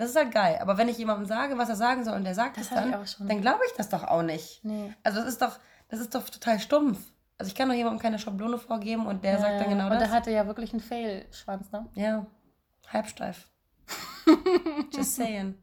Das 0.00 0.10
ist 0.10 0.16
halt 0.16 0.32
geil. 0.32 0.58
Aber 0.62 0.78
wenn 0.78 0.88
ich 0.88 0.96
jemandem 0.96 1.26
sage, 1.26 1.58
was 1.58 1.68
er 1.68 1.76
sagen 1.76 2.04
soll 2.04 2.14
und 2.16 2.24
der 2.24 2.34
sagt 2.34 2.56
Das 2.56 2.64
es 2.64 2.70
dann, 2.70 2.90
dann 3.28 3.40
glaube 3.42 3.60
ich 3.66 3.72
das 3.76 3.90
doch 3.90 4.02
auch 4.04 4.22
nicht. 4.22 4.64
Nee. 4.64 4.94
Also 5.04 5.20
das 5.20 5.28
ist 5.28 5.42
doch, 5.42 5.58
das 5.88 6.00
ist 6.00 6.14
doch 6.14 6.26
total 6.28 6.58
stumpf. 6.58 6.98
Also 7.36 7.50
ich 7.50 7.54
kann 7.54 7.68
doch 7.68 7.74
jemandem 7.74 8.00
keine 8.00 8.18
Schablone 8.18 8.56
vorgeben 8.56 9.06
und 9.06 9.24
der 9.24 9.38
sagt 9.38 9.60
dann 9.60 9.68
genau 9.68 9.84
Und 9.84 9.92
das. 9.92 10.04
er 10.04 10.10
hatte 10.10 10.30
ja 10.30 10.46
wirklich 10.46 10.72
einen 10.72 10.80
Fail-Schwanz, 10.80 11.70
ne? 11.72 11.86
ja, 11.94 12.26
halbsteif. 12.90 13.48
Just 14.94 15.16
saying. 15.16 15.54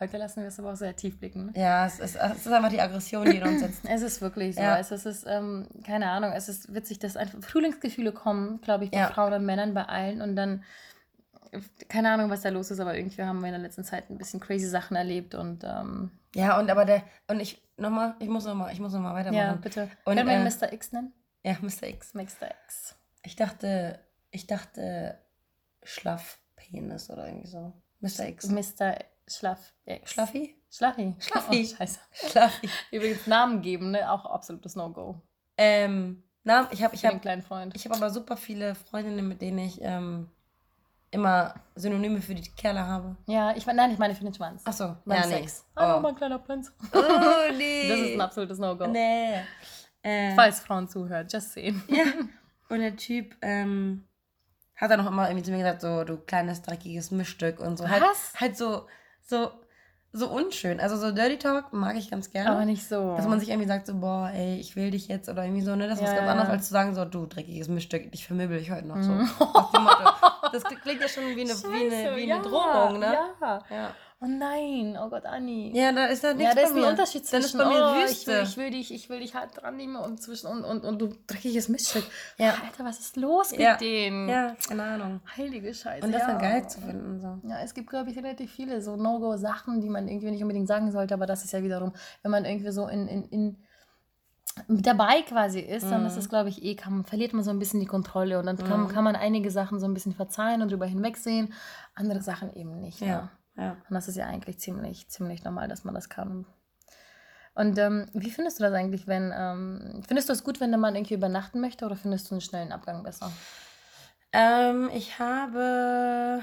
Heute 0.00 0.16
lassen 0.18 0.40
wir 0.42 0.48
es 0.48 0.58
aber 0.58 0.72
auch 0.72 0.76
sehr 0.76 0.94
tief 0.96 1.18
blicken. 1.18 1.46
Ne? 1.46 1.52
Ja, 1.54 1.86
es 1.86 1.98
ist, 2.00 2.16
es 2.16 2.46
ist 2.46 2.52
einfach 2.52 2.68
die 2.70 2.80
Aggression, 2.80 3.24
die 3.24 3.36
in 3.36 3.42
uns 3.42 3.60
sitzt. 3.60 3.84
Es 3.88 4.02
ist 4.02 4.20
wirklich 4.20 4.54
so. 4.56 4.60
Ja. 4.62 4.78
Es 4.78 4.90
ist, 4.90 5.06
es 5.06 5.18
ist 5.18 5.26
ähm, 5.28 5.68
keine 5.86 6.10
Ahnung, 6.10 6.32
es 6.32 6.48
ist 6.48 6.74
witzig, 6.74 6.98
dass 6.98 7.16
einfach 7.16 7.38
Frühlingsgefühle 7.42 8.12
kommen, 8.12 8.60
glaube 8.60 8.84
ich, 8.84 8.90
bei 8.90 8.98
Ja. 8.98 9.08
Frauen 9.08 9.32
und 9.32 9.44
Männern, 9.46 9.72
bei 9.74 9.84
allen. 9.84 10.20
Und 10.20 10.36
dann 10.36 10.64
keine 11.88 12.10
Ahnung, 12.12 12.30
was 12.30 12.42
da 12.42 12.48
los 12.50 12.70
ist, 12.70 12.80
aber 12.80 12.96
irgendwie 12.96 13.22
haben 13.22 13.40
wir 13.40 13.46
in 13.46 13.52
der 13.54 13.62
letzten 13.62 13.84
Zeit 13.84 14.10
ein 14.10 14.18
bisschen 14.18 14.40
crazy 14.40 14.66
Sachen 14.68 14.96
erlebt 14.96 15.34
und 15.34 15.64
ähm, 15.64 16.10
Ja, 16.34 16.58
und 16.58 16.70
aber 16.70 16.84
der, 16.84 17.02
und 17.28 17.40
ich, 17.40 17.62
nochmal, 17.76 18.14
ich 18.18 18.28
muss 18.28 18.44
nochmal, 18.44 18.72
ich 18.72 18.80
muss 18.80 18.92
nochmal 18.92 19.14
weitermachen. 19.14 19.36
ja, 19.46 19.52
bitte. 19.54 19.88
Und, 20.04 20.16
Können 20.16 20.28
wir 20.28 20.34
ihn 20.36 20.46
äh, 20.46 20.50
Mr. 20.50 20.72
X 20.72 20.92
nennen? 20.92 21.12
Ja, 21.42 21.56
Mr. 21.60 21.88
X. 21.88 22.14
Mr. 22.14 22.50
X. 22.64 22.96
Ich 23.22 23.36
dachte, 23.36 23.98
ich 24.30 24.46
dachte 24.46 25.18
Schlaffpenis 25.82 27.10
oder 27.10 27.26
irgendwie 27.26 27.46
so. 27.48 27.72
Mr. 28.00 28.28
X. 28.28 28.48
Mr. 28.48 28.96
Schlaff 29.26 29.72
X. 29.86 30.10
Schlaffi? 30.12 30.54
Schlaffi. 30.70 31.14
Schlaffi. 31.18 31.68
Oh, 31.72 31.76
scheiße. 31.76 31.98
Schlaffi. 32.30 32.68
Übrigens 32.90 33.26
Namen 33.26 33.62
geben, 33.62 33.90
ne? 33.92 34.10
Auch 34.10 34.26
absolutes 34.26 34.76
No-Go. 34.76 35.20
Ähm, 35.56 36.22
na, 36.42 36.68
ich 36.72 36.82
habe 36.82 36.94
ich 36.94 37.00
Für 37.00 37.08
den 37.08 37.14
hab, 37.16 37.22
kleinen 37.22 37.42
Freund. 37.42 37.74
ich 37.74 37.86
hab 37.86 37.96
aber 37.96 38.10
super 38.10 38.36
viele 38.36 38.74
Freundinnen, 38.74 39.26
mit 39.26 39.40
denen 39.40 39.58
ich 39.58 39.80
ähm, 39.80 40.28
immer 41.14 41.54
Synonyme 41.74 42.20
für 42.20 42.34
die 42.34 42.42
Kerle 42.56 42.86
habe. 42.86 43.16
Ja, 43.26 43.54
ich 43.56 43.64
meine, 43.66 43.78
nein, 43.82 43.90
ich 43.92 43.98
meine 43.98 44.14
für 44.14 44.24
den 44.24 44.34
Schwanz. 44.34 44.62
Achso, 44.66 44.96
Beim 45.04 45.20
ja, 45.22 45.26
nee. 45.26 45.32
Sex. 45.38 45.64
Hallo, 45.76 45.98
Oh. 45.98 46.00
mein 46.00 46.14
kleiner 46.14 46.38
Prinz. 46.38 46.72
oh, 46.92 46.98
nee. 47.56 47.88
Das 47.88 47.98
ist 48.00 48.14
ein 48.14 48.20
absolutes 48.20 48.58
No-Go. 48.58 48.86
Nee. 48.88 49.40
Äh, 50.02 50.34
Falls 50.34 50.60
Frauen 50.60 50.88
zuhören, 50.88 51.26
just 51.30 51.52
sehen. 51.52 51.82
Ja. 51.88 52.04
Und 52.68 52.80
der 52.80 52.96
Typ 52.96 53.34
ähm, 53.42 54.06
hat 54.76 54.90
dann 54.90 55.00
auch 55.00 55.06
immer 55.10 55.28
irgendwie 55.28 55.44
zu 55.44 55.50
mir 55.52 55.58
gesagt, 55.58 55.80
so, 55.80 56.04
du 56.04 56.16
kleines, 56.18 56.62
dreckiges 56.62 57.10
Mischstück 57.10 57.60
und 57.60 57.76
so. 57.76 57.88
Halt, 57.88 58.02
Was? 58.02 58.32
halt 58.40 58.56
so, 58.56 58.86
so, 59.22 59.50
so 60.16 60.28
unschön. 60.28 60.78
Also 60.78 60.96
so 60.96 61.10
Dirty 61.10 61.38
Talk 61.38 61.72
mag 61.72 61.96
ich 61.96 62.08
ganz 62.08 62.30
gerne. 62.30 62.50
Aber 62.50 62.64
nicht 62.64 62.88
so. 62.88 63.16
Dass 63.16 63.26
man 63.26 63.40
sich 63.40 63.48
irgendwie 63.48 63.66
sagt, 63.66 63.86
so, 63.86 63.94
boah, 63.96 64.30
ey, 64.32 64.56
ich 64.60 64.76
will 64.76 64.92
dich 64.92 65.08
jetzt 65.08 65.28
oder 65.28 65.42
irgendwie 65.44 65.62
so, 65.62 65.74
ne? 65.74 65.88
Das 65.88 65.98
ist 65.98 66.04
was 66.04 66.10
Ja, 66.10 66.16
ganz 66.16 66.26
ja. 66.26 66.32
anderes, 66.32 66.50
als 66.50 66.66
zu 66.68 66.72
sagen, 66.72 66.94
so, 66.94 67.04
du 67.04 67.26
dreckiges 67.26 67.66
Mischstück, 67.66 68.06
ich 68.12 68.24
vermöbel 68.24 68.58
dich 68.58 68.70
heute 68.70 68.86
noch 68.86 69.02
so. 69.02 69.10
Mhm. 69.10 69.28
Das 70.52 70.62
klingt 70.62 71.00
ja 71.00 71.08
schon 71.08 71.24
wie 71.24 71.40
eine, 71.40 71.50
wie 71.50 71.92
eine, 71.92 72.16
wie 72.16 72.22
eine 72.22 72.26
ja, 72.26 72.38
Drohung, 72.38 73.00
ne? 73.00 73.18
Ja. 73.40 73.62
Ja. 73.70 73.90
Oh 74.24 74.26
nein, 74.26 74.96
oh 74.98 75.10
Gott, 75.10 75.26
Anni. 75.26 75.70
Ja, 75.76 75.92
da 75.92 76.06
ist 76.06 76.24
da 76.24 76.32
nichts 76.32 76.44
Ja, 76.44 76.48
da 76.50 76.54
bei 76.54 76.62
ist 76.62 76.70
ein 76.70 76.80
mir. 76.80 76.88
Unterschied 76.88 77.30
Dann 77.30 77.40
ist 77.40 77.50
zwischen, 77.50 77.58
bei 77.58 77.66
mir 77.68 77.92
oh, 77.94 78.04
ich 78.04 78.10
Wüste. 78.10 78.32
will, 78.32 78.42
ich 78.44 78.56
will 78.56 78.70
dich, 78.70 78.94
ich 78.94 79.10
will 79.10 79.20
dich 79.20 79.34
halt 79.34 79.50
dran 79.60 79.76
nehmen 79.76 79.96
und 79.96 80.22
zwischen 80.22 80.46
und, 80.46 80.64
und, 80.64 80.84
und 80.84 80.98
du 80.98 81.10
dreckiges 81.26 81.68
Miststück. 81.68 82.04
Ja. 82.38 82.54
Alter, 82.64 82.84
was 82.84 83.00
ist 83.00 83.16
los 83.16 83.50
mit 83.50 83.60
Ja. 83.60 83.76
denen? 83.76 84.28
Ja, 84.28 84.56
keine 84.66 84.82
Ahnung. 84.82 85.20
Heilige 85.36 85.74
Scheiße. 85.74 86.06
Und 86.06 86.12
das 86.12 86.22
ja. 86.22 86.28
dann 86.28 86.38
geil 86.40 86.66
zu 86.68 86.80
finden. 86.80 87.20
So. 87.20 87.38
Ja, 87.48 87.60
es 87.62 87.74
gibt, 87.74 87.90
glaube 87.90 88.10
ich, 88.10 88.16
relativ 88.16 88.50
viele 88.50 88.80
so 88.80 88.96
No-Go-Sachen, 88.96 89.80
die 89.82 89.90
man 89.90 90.08
irgendwie 90.08 90.30
nicht 90.30 90.42
unbedingt 90.42 90.68
sagen 90.68 90.90
sollte, 90.90 91.12
aber 91.12 91.26
das 91.26 91.44
ist 91.44 91.52
ja 91.52 91.62
wiederum, 91.62 91.92
wenn 92.22 92.30
man 92.30 92.44
irgendwie 92.46 92.70
so 92.72 92.86
in, 92.88 93.06
in, 93.08 93.24
in 93.28 93.56
dabei 94.68 95.22
quasi 95.22 95.60
ist, 95.60 95.90
dann 95.90 96.02
Mhm. 96.02 96.06
ist 96.06 96.16
es, 96.16 96.28
glaube 96.28 96.48
ich, 96.48 96.62
eh, 96.64 96.76
kann, 96.76 97.04
verliert 97.04 97.32
man 97.32 97.42
so 97.42 97.50
ein 97.50 97.58
bisschen 97.58 97.80
die 97.80 97.86
Kontrolle 97.86 98.38
und 98.38 98.46
dann 98.46 98.56
kann, 98.56 98.84
Mhm. 98.84 98.88
kann 98.88 99.04
man 99.04 99.16
einige 99.16 99.50
Sachen 99.50 99.80
so 99.80 99.86
ein 99.86 99.94
bisschen 99.94 100.14
verzeihen 100.14 100.62
und 100.62 100.70
drüber 100.70 100.86
hinwegsehen, 100.86 101.52
andere 101.94 102.22
Sachen 102.22 102.54
eben 102.54 102.80
nicht. 102.80 103.00
Ja. 103.00 103.06
Ja. 103.06 103.30
Ja. 103.56 103.72
Und 103.72 103.94
das 103.94 104.08
ist 104.08 104.16
ja 104.16 104.26
eigentlich 104.26 104.58
ziemlich, 104.58 105.08
ziemlich 105.08 105.44
normal, 105.44 105.68
dass 105.68 105.84
man 105.84 105.94
das 105.94 106.08
kann. 106.08 106.46
Und 107.54 107.78
ähm, 107.78 108.06
wie 108.14 108.30
findest 108.30 108.58
du 108.58 108.64
das 108.64 108.72
eigentlich, 108.72 109.06
wenn, 109.06 109.32
ähm, 109.36 110.02
findest 110.06 110.28
du 110.28 110.32
es 110.32 110.42
gut, 110.42 110.60
wenn 110.60 110.70
der 110.72 110.80
Mann 110.80 110.96
irgendwie 110.96 111.14
übernachten 111.14 111.60
möchte 111.60 111.86
oder 111.86 111.94
findest 111.96 112.28
du 112.30 112.34
einen 112.34 112.40
schnellen 112.40 112.72
Abgang 112.72 113.02
besser? 113.04 113.30
Ähm, 114.32 114.90
ich 114.92 115.18
habe 115.20 116.42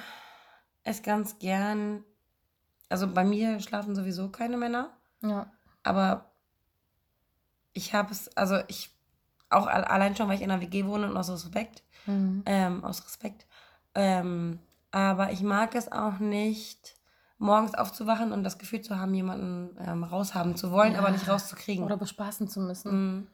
es 0.83 1.03
ganz 1.03 1.37
gern. 1.39 2.05
Also 2.87 3.07
bei 3.07 3.23
mir 3.25 3.59
schlafen 3.59 3.95
sowieso 3.95 4.29
keine 4.29 4.57
Männer, 4.57 4.89
Ja. 5.21 5.51
aber 5.83 6.31
ich 7.73 7.93
habe 7.93 8.11
es, 8.11 8.35
also 8.35 8.59
ich 8.67 8.89
auch 9.49 9.67
al- 9.67 9.83
allein 9.85 10.15
schon, 10.15 10.27
weil 10.27 10.35
ich 10.35 10.41
in 10.41 10.51
einer 10.51 10.61
WG 10.61 10.85
wohne 10.85 11.09
und 11.09 11.15
aus 11.17 11.29
Respekt, 11.29 11.83
Mhm. 12.05 12.43
ähm, 12.45 12.83
aus 12.83 13.05
Respekt. 13.05 13.45
Ähm, 13.95 14.59
aber 14.91 15.31
ich 15.31 15.41
mag 15.41 15.75
es 15.75 15.91
auch 15.91 16.19
nicht, 16.19 16.95
morgens 17.41 17.73
aufzuwachen 17.75 18.31
und 18.31 18.43
das 18.43 18.57
Gefühl 18.57 18.81
zu 18.81 18.97
haben, 18.99 19.13
jemanden 19.13 19.75
ähm, 19.85 20.03
raushaben 20.03 20.55
zu 20.55 20.71
wollen, 20.71 20.93
Ja. 20.93 20.99
aber 20.99 21.09
nicht 21.11 21.27
rauszukriegen. 21.27 21.83
Oder 21.83 21.97
bespaßen 21.97 22.47
zu 22.47 22.59
müssen. 22.61 22.91
Mhm. 23.17 23.27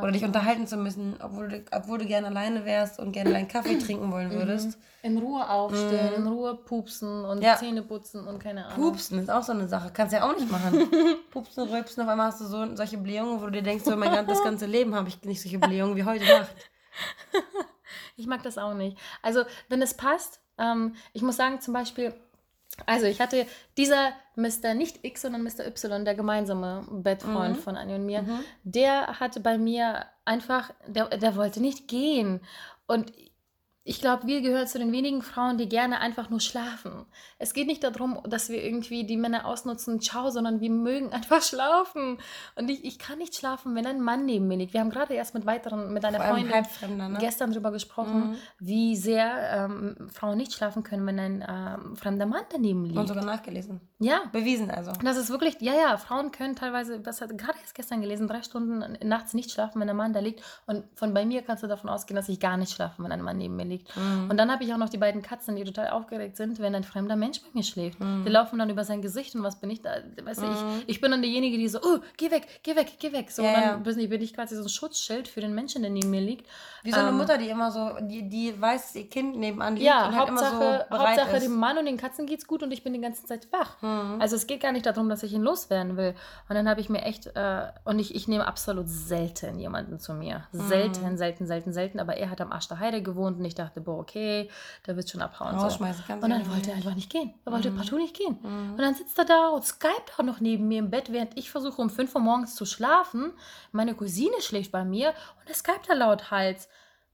Oder 0.00 0.12
dich 0.12 0.22
unterhalten 0.24 0.68
zu 0.68 0.76
müssen, 0.76 1.16
obwohl 1.20 1.48
du, 1.48 1.64
obwohl 1.72 1.98
du 1.98 2.06
gerne 2.06 2.28
alleine 2.28 2.64
wärst 2.64 3.00
und 3.00 3.10
gerne 3.10 3.32
deinen 3.32 3.48
Kaffee 3.48 3.78
trinken 3.78 4.12
wollen 4.12 4.30
würdest. 4.30 4.78
In 5.02 5.18
Ruhe 5.18 5.48
aufstehen, 5.48 6.10
Mhm. 6.10 6.16
in 6.16 6.26
Ruhe 6.28 6.54
pupsen 6.54 7.24
und 7.24 7.42
Ja. 7.42 7.56
Zähne 7.56 7.82
putzen 7.82 8.24
und 8.26 8.38
keine 8.38 8.66
Ahnung. 8.66 8.90
Pupsen 8.90 9.18
ist 9.18 9.28
auch 9.28 9.42
so 9.42 9.50
eine 9.52 9.66
Sache. 9.66 9.90
Kannst 9.92 10.12
ja 10.12 10.22
auch 10.28 10.36
nicht 10.36 10.50
machen. 10.52 10.72
Pupsen, 11.32 11.68
rülpsen, 11.68 12.02
auf 12.04 12.08
einmal 12.08 12.28
hast 12.28 12.40
du 12.40 12.44
so 12.44 12.76
solche 12.76 12.98
Blähungen, 12.98 13.40
wo 13.40 13.46
du 13.46 13.52
dir 13.52 13.62
denkst, 13.62 13.84
so 13.84 13.96
mein 13.96 14.26
das 14.26 14.42
ganze 14.44 14.66
Leben 14.66 14.94
habe 14.94 15.08
ich 15.08 15.20
nicht 15.24 15.42
solche 15.42 15.58
Blähungen 15.58 15.96
wie 15.96 16.04
heute 16.04 16.24
Nacht. 16.24 16.54
Ich 18.16 18.26
mag 18.26 18.42
das 18.42 18.58
auch 18.58 18.74
nicht. 18.74 18.98
Also, 19.22 19.44
wenn 19.68 19.80
es 19.80 19.94
passt, 19.94 20.40
ähm, 20.58 20.94
ich 21.12 21.22
muss 21.22 21.36
sagen, 21.36 21.60
zum 21.60 21.72
Beispiel, 21.72 22.12
also 22.86 23.06
ich 23.06 23.20
hatte 23.20 23.46
dieser 23.76 24.12
Mr. 24.36 24.74
nicht 24.74 25.04
X, 25.04 25.22
sondern 25.22 25.42
Mr. 25.42 25.66
Y, 25.66 26.04
der 26.04 26.14
gemeinsame 26.14 26.86
Bettfreund 26.90 27.56
Mhm. 27.56 27.60
von 27.62 27.76
Annie 27.76 27.96
und 27.96 28.06
mir, 28.06 28.22
Mhm. 28.22 28.40
der 28.64 29.20
hatte 29.20 29.40
bei 29.40 29.58
mir 29.58 30.06
einfach, 30.24 30.70
der, 30.86 31.06
der 31.08 31.36
wollte 31.36 31.60
nicht 31.60 31.88
gehen. 31.88 32.40
Und 32.86 33.12
ich 33.88 34.02
glaube, 34.02 34.26
wir 34.26 34.42
gehören 34.42 34.66
zu 34.66 34.78
den 34.78 34.92
wenigen 34.92 35.22
Frauen, 35.22 35.56
die 35.56 35.66
gerne 35.66 36.00
einfach 36.00 36.28
nur 36.28 36.40
schlafen. 36.40 37.06
Es 37.38 37.54
geht 37.54 37.66
nicht 37.66 37.82
darum, 37.82 38.20
dass 38.28 38.50
wir 38.50 38.62
irgendwie 38.62 39.04
die 39.04 39.16
Männer 39.16 39.46
ausnutzen, 39.46 39.98
ciao, 40.02 40.28
sondern 40.28 40.60
wir 40.60 40.68
mögen 40.68 41.10
einfach 41.12 41.40
schlafen. 41.42 42.18
Und 42.54 42.68
ich, 42.68 42.84
ich 42.84 42.98
kann 42.98 43.16
nicht 43.16 43.34
schlafen, 43.34 43.74
wenn 43.74 43.86
ein 43.86 44.02
Mann 44.02 44.26
neben 44.26 44.46
mir 44.46 44.58
liegt. 44.58 44.74
Wir 44.74 44.80
haben 44.80 44.90
gerade 44.90 45.14
erst 45.14 45.32
mit 45.32 45.46
weiteren, 45.46 45.94
mit 45.94 46.04
einer 46.04 46.20
Freundin 46.20 47.12
ne? 47.12 47.16
gestern 47.18 47.50
darüber 47.50 47.72
gesprochen, 47.72 48.18
Mhm. 48.18 48.36
wie 48.58 48.96
sehr 48.96 49.68
ähm, 49.70 50.08
Frauen 50.12 50.36
nicht 50.36 50.52
schlafen 50.52 50.82
können, 50.82 51.06
wenn 51.06 51.18
ein 51.18 51.44
ähm, 51.48 51.96
fremder 51.96 52.26
Mann 52.26 52.42
daneben 52.52 52.84
liegt. 52.84 52.98
Und 52.98 53.06
sogar 53.06 53.24
nachgelesen. 53.24 53.80
Ja. 54.00 54.20
Bewiesen 54.32 54.70
also. 54.70 54.92
Das 55.02 55.16
ist 55.16 55.30
wirklich, 55.30 55.56
ja, 55.60 55.72
ja, 55.72 55.96
Frauen 55.96 56.30
können 56.30 56.56
teilweise, 56.56 57.00
das 57.00 57.20
hat 57.20 57.36
gerade 57.38 57.58
erst 57.60 57.74
gestern 57.74 58.00
gelesen, 58.00 58.28
drei 58.28 58.42
Stunden 58.42 58.98
nachts 59.08 59.34
nicht 59.34 59.50
schlafen, 59.50 59.80
wenn 59.80 59.88
ein 59.88 59.96
Mann 59.96 60.12
da 60.12 60.20
liegt. 60.20 60.42
Und 60.66 60.84
von 60.94 61.14
bei 61.14 61.24
mir 61.24 61.42
kannst 61.42 61.62
du 61.62 61.66
davon 61.66 61.88
ausgehen, 61.88 62.16
dass 62.16 62.28
ich 62.28 62.38
gar 62.38 62.56
nicht 62.56 62.72
schlafe, 62.72 63.02
wenn 63.02 63.12
ein 63.12 63.22
Mann 63.22 63.38
neben 63.38 63.56
mir 63.56 63.64
liegt. 63.64 63.77
Mhm. 63.96 64.30
Und 64.30 64.36
dann 64.36 64.50
habe 64.52 64.64
ich 64.64 64.72
auch 64.72 64.78
noch 64.78 64.88
die 64.88 64.98
beiden 64.98 65.22
Katzen, 65.22 65.56
die 65.56 65.64
total 65.64 65.88
aufgeregt 65.90 66.36
sind, 66.36 66.58
wenn 66.60 66.74
ein 66.74 66.84
fremder 66.84 67.16
Mensch 67.16 67.40
bei 67.40 67.48
mir 67.52 67.62
schläft. 67.62 68.00
Mhm. 68.00 68.24
Die 68.24 68.30
laufen 68.30 68.58
dann 68.58 68.70
über 68.70 68.84
sein 68.84 69.02
Gesicht 69.02 69.34
und 69.34 69.42
was 69.42 69.56
bin 69.60 69.70
ich 69.70 69.82
da? 69.82 69.90
Weißt 70.22 70.42
du, 70.42 70.46
Mhm. 70.46 70.52
ich, 70.86 70.88
ich 70.96 71.00
bin 71.00 71.10
dann 71.10 71.22
diejenige, 71.22 71.56
die 71.56 71.68
so, 71.68 71.78
oh, 71.82 71.98
geh 72.16 72.30
weg, 72.30 72.46
geh 72.62 72.74
weg, 72.76 72.92
geh 72.98 73.12
weg. 73.12 73.30
So, 73.30 73.42
Ja, 73.42 73.48
und 73.48 73.60
dann 73.62 73.82
bin 73.82 73.98
ich, 73.98 74.08
bin 74.08 74.22
ich 74.22 74.34
quasi 74.34 74.56
so 74.56 74.62
ein 74.62 74.68
Schutzschild 74.68 75.28
für 75.28 75.40
den 75.40 75.54
Menschen, 75.54 75.82
der 75.82 75.90
neben 75.90 76.10
mir 76.10 76.20
liegt. 76.20 76.46
Wie 76.82 76.92
so 76.92 77.00
eine 77.00 77.08
Ähm, 77.10 77.16
Mutter, 77.18 77.38
die 77.38 77.48
immer 77.48 77.70
so, 77.70 77.90
die, 78.00 78.28
die 78.28 78.60
weiß, 78.60 78.94
ihr 78.96 79.08
Kind 79.08 79.36
nebenan 79.36 79.74
liegt 79.74 79.86
Ja, 79.86 80.06
und 80.08 80.16
halt 80.16 80.28
immer 80.28 80.40
Hauptsache, 80.40 80.84
so 80.84 80.90
bereit 80.96 81.18
Hauptsache 81.18 81.36
ist. 81.36 81.44
dem 81.44 81.56
Mann 81.56 81.76
und 81.78 81.86
den 81.86 81.96
Katzen 81.96 82.26
geht's 82.26 82.46
gut 82.46 82.62
und 82.62 82.70
ich 82.72 82.82
bin 82.84 82.92
die 82.92 83.00
ganze 83.00 83.24
Zeit 83.24 83.48
wach. 83.52 83.80
Mhm. 83.82 84.20
Also 84.20 84.36
es 84.36 84.46
geht 84.46 84.60
gar 84.60 84.72
nicht 84.72 84.86
darum, 84.86 85.08
dass 85.08 85.22
ich 85.22 85.32
ihn 85.32 85.42
loswerden 85.42 85.96
will. 85.96 86.14
Und 86.48 86.54
dann 86.54 86.68
habe 86.68 86.80
ich 86.80 86.88
mir 86.88 87.02
echt, 87.02 87.26
äh, 87.34 87.66
und 87.84 87.98
ich, 87.98 88.14
ich 88.14 88.28
nehme 88.28 88.46
absolut 88.46 88.88
selten 88.88 89.58
jemanden 89.58 89.98
zu 89.98 90.14
mir. 90.14 90.44
Selten, 90.52 91.16
selten, 91.16 91.46
selten, 91.46 91.72
selten. 91.72 92.00
Aber 92.00 92.16
er 92.16 92.30
hat 92.30 92.40
am 92.40 92.52
Arsch 92.52 92.68
der 92.68 92.78
Heide 92.78 93.02
gewohnt 93.02 93.38
und 93.38 93.44
ich 93.44 93.54
dachte, 93.54 93.67
boah, 93.76 93.98
okay, 93.98 94.50
der 94.86 94.96
wird 94.96 95.08
schon 95.08 95.20
abhauen. 95.22 95.58
So. 95.58 95.64
Rausschmeißen 95.64 96.04
kannst 96.06 96.24
Und 96.24 96.30
dann 96.30 96.42
ja 96.44 96.50
wollte 96.50 96.70
er 96.70 96.76
einfach 96.76 96.94
nicht 96.94 97.10
gehen. 97.10 97.34
Er 97.44 97.52
wollte 97.52 97.70
Mhm. 97.70 97.76
partout 97.76 97.96
nicht 97.98 98.16
gehen. 98.16 98.38
Mhm. 98.42 98.72
Und 98.72 98.78
dann 98.78 98.94
sitzt 98.94 99.18
er 99.18 99.24
da 99.24 99.48
und 99.48 99.64
skypt 99.64 100.12
auch 100.18 100.22
noch 100.24 100.40
neben 100.40 100.68
mir 100.68 100.78
im 100.78 100.90
Bett, 100.90 101.12
während 101.12 101.36
ich 101.38 101.50
versuche, 101.50 101.80
um 101.80 101.90
5 101.90 102.14
Uhr 102.14 102.20
morgens 102.20 102.54
zu 102.54 102.64
schlafen. 102.64 103.32
Meine 103.72 103.94
Cousine 103.94 104.40
schläft 104.40 104.72
bei 104.72 104.84
mir 104.84 105.10
und 105.40 105.48
er 105.48 105.54
skypt 105.54 105.88
da 105.88 105.94
laut 105.94 106.30
Hals. 106.30 106.68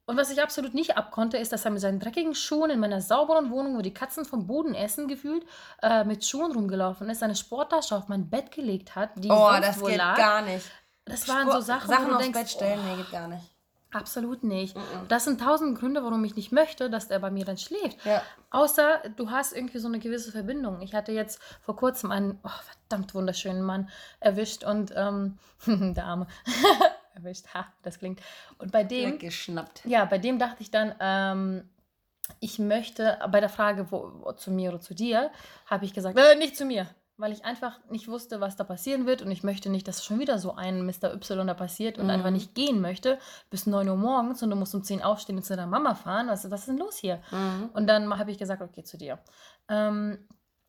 Und 0.06 0.18
was 0.18 0.30
ich 0.30 0.42
absolut 0.42 0.74
nicht 0.74 0.98
abkonnte, 0.98 1.38
ist, 1.38 1.50
dass 1.50 1.64
er 1.64 1.70
mit 1.70 1.80
seinen 1.80 1.98
dreckigen 1.98 2.34
Schuhen 2.34 2.68
in 2.68 2.78
meiner 2.78 3.00
sauberen 3.00 3.50
Wohnung, 3.50 3.78
wo 3.78 3.80
die 3.80 3.94
Katzen 3.94 4.26
vom 4.26 4.46
Boden 4.46 4.74
essen 4.74 5.08
gefühlt, 5.08 5.46
äh, 5.82 6.04
mit 6.04 6.26
Schuhen 6.26 6.52
rumgelaufen 6.52 7.08
ist, 7.08 7.20
seine 7.20 7.34
Sporttasche 7.34 7.96
auf 7.96 8.08
mein 8.08 8.28
Bett 8.28 8.52
gelegt 8.52 8.94
hat, 8.96 9.10
die 9.16 9.30
Oh, 9.30 9.48
sonst 9.50 9.66
das 9.66 9.82
geht 9.82 9.96
lag. 9.96 10.16
gar 10.18 10.42
nicht. 10.42 10.66
Das 11.06 11.26
waren 11.26 11.42
Sport- 11.48 11.54
so 11.54 11.60
Sachen, 11.62 11.88
Sachen 11.88 12.04
wo 12.04 12.08
du 12.10 12.14
aufs 12.16 12.22
denkst, 12.24 12.38
Bett 12.38 12.50
stellen, 12.50 12.80
oh, 12.82 12.90
nee, 12.90 12.96
geht 13.02 13.12
gar 13.12 13.28
nicht. 13.28 13.44
Absolut 13.94 14.42
nicht. 14.42 14.76
Mhm. 14.76 14.82
Das 15.08 15.24
sind 15.24 15.40
tausend 15.40 15.78
Gründe, 15.78 16.02
warum 16.02 16.24
ich 16.24 16.36
nicht 16.36 16.52
möchte, 16.52 16.90
dass 16.90 17.10
er 17.10 17.18
bei 17.20 17.30
mir 17.30 17.44
dann 17.44 17.58
schläft. 17.58 18.04
Ja. 18.04 18.22
Außer 18.50 19.02
du 19.16 19.30
hast 19.30 19.52
irgendwie 19.52 19.78
so 19.78 19.88
eine 19.88 19.98
gewisse 19.98 20.32
Verbindung. 20.32 20.80
Ich 20.82 20.94
hatte 20.94 21.12
jetzt 21.12 21.40
vor 21.60 21.76
kurzem 21.76 22.10
einen 22.10 22.38
oh, 22.42 22.48
verdammt 22.88 23.14
wunderschönen 23.14 23.62
Mann 23.62 23.88
erwischt 24.20 24.64
und 24.64 24.92
ähm, 24.96 25.38
der 25.66 26.04
Arme 26.04 26.26
erwischt, 27.14 27.46
ha, 27.54 27.66
das 27.82 27.98
klingt. 27.98 28.20
Und 28.58 28.72
bei 28.72 28.84
dem, 28.84 29.12
Weggeschnappt. 29.12 29.82
ja, 29.84 30.04
bei 30.04 30.18
dem 30.18 30.38
dachte 30.38 30.62
ich 30.62 30.70
dann, 30.70 30.94
ähm, 31.00 31.68
ich 32.40 32.58
möchte, 32.58 33.18
bei 33.30 33.40
der 33.40 33.50
Frage, 33.50 33.90
wo, 33.90 34.12
wo, 34.20 34.32
zu 34.32 34.50
mir 34.50 34.70
oder 34.70 34.80
zu 34.80 34.94
dir, 34.94 35.30
habe 35.66 35.84
ich 35.84 35.92
gesagt, 35.92 36.18
äh, 36.18 36.36
nicht 36.36 36.56
zu 36.56 36.64
mir. 36.64 36.88
Weil 37.16 37.30
ich 37.32 37.44
einfach 37.44 37.78
nicht 37.90 38.08
wusste, 38.08 38.40
was 38.40 38.56
da 38.56 38.64
passieren 38.64 39.06
wird 39.06 39.22
und 39.22 39.30
ich 39.30 39.44
möchte 39.44 39.70
nicht, 39.70 39.86
dass 39.86 40.04
schon 40.04 40.18
wieder 40.18 40.38
so 40.40 40.56
ein 40.56 40.84
Mr. 40.84 41.12
Y 41.14 41.46
da 41.46 41.54
passiert 41.54 41.96
und 41.96 42.06
Mhm. 42.06 42.10
einfach 42.10 42.30
nicht 42.30 42.54
gehen 42.56 42.80
möchte 42.80 43.18
bis 43.50 43.66
9 43.66 43.88
Uhr 43.88 43.96
morgens 43.96 44.42
und 44.42 44.50
du 44.50 44.56
musst 44.56 44.74
um 44.74 44.82
10 44.82 45.00
aufstehen 45.02 45.36
und 45.36 45.44
zu 45.44 45.54
deiner 45.54 45.68
Mama 45.68 45.94
fahren. 45.94 46.26
Was, 46.26 46.50
was 46.50 46.60
ist 46.60 46.68
denn 46.68 46.78
los 46.78 46.96
hier? 46.96 47.20
Mhm. 47.30 47.70
Und 47.72 47.86
dann 47.86 48.18
habe 48.18 48.32
ich 48.32 48.38
gesagt, 48.38 48.62
okay, 48.62 48.82
zu 48.82 48.98
dir. 48.98 49.20
Ähm, 49.68 50.26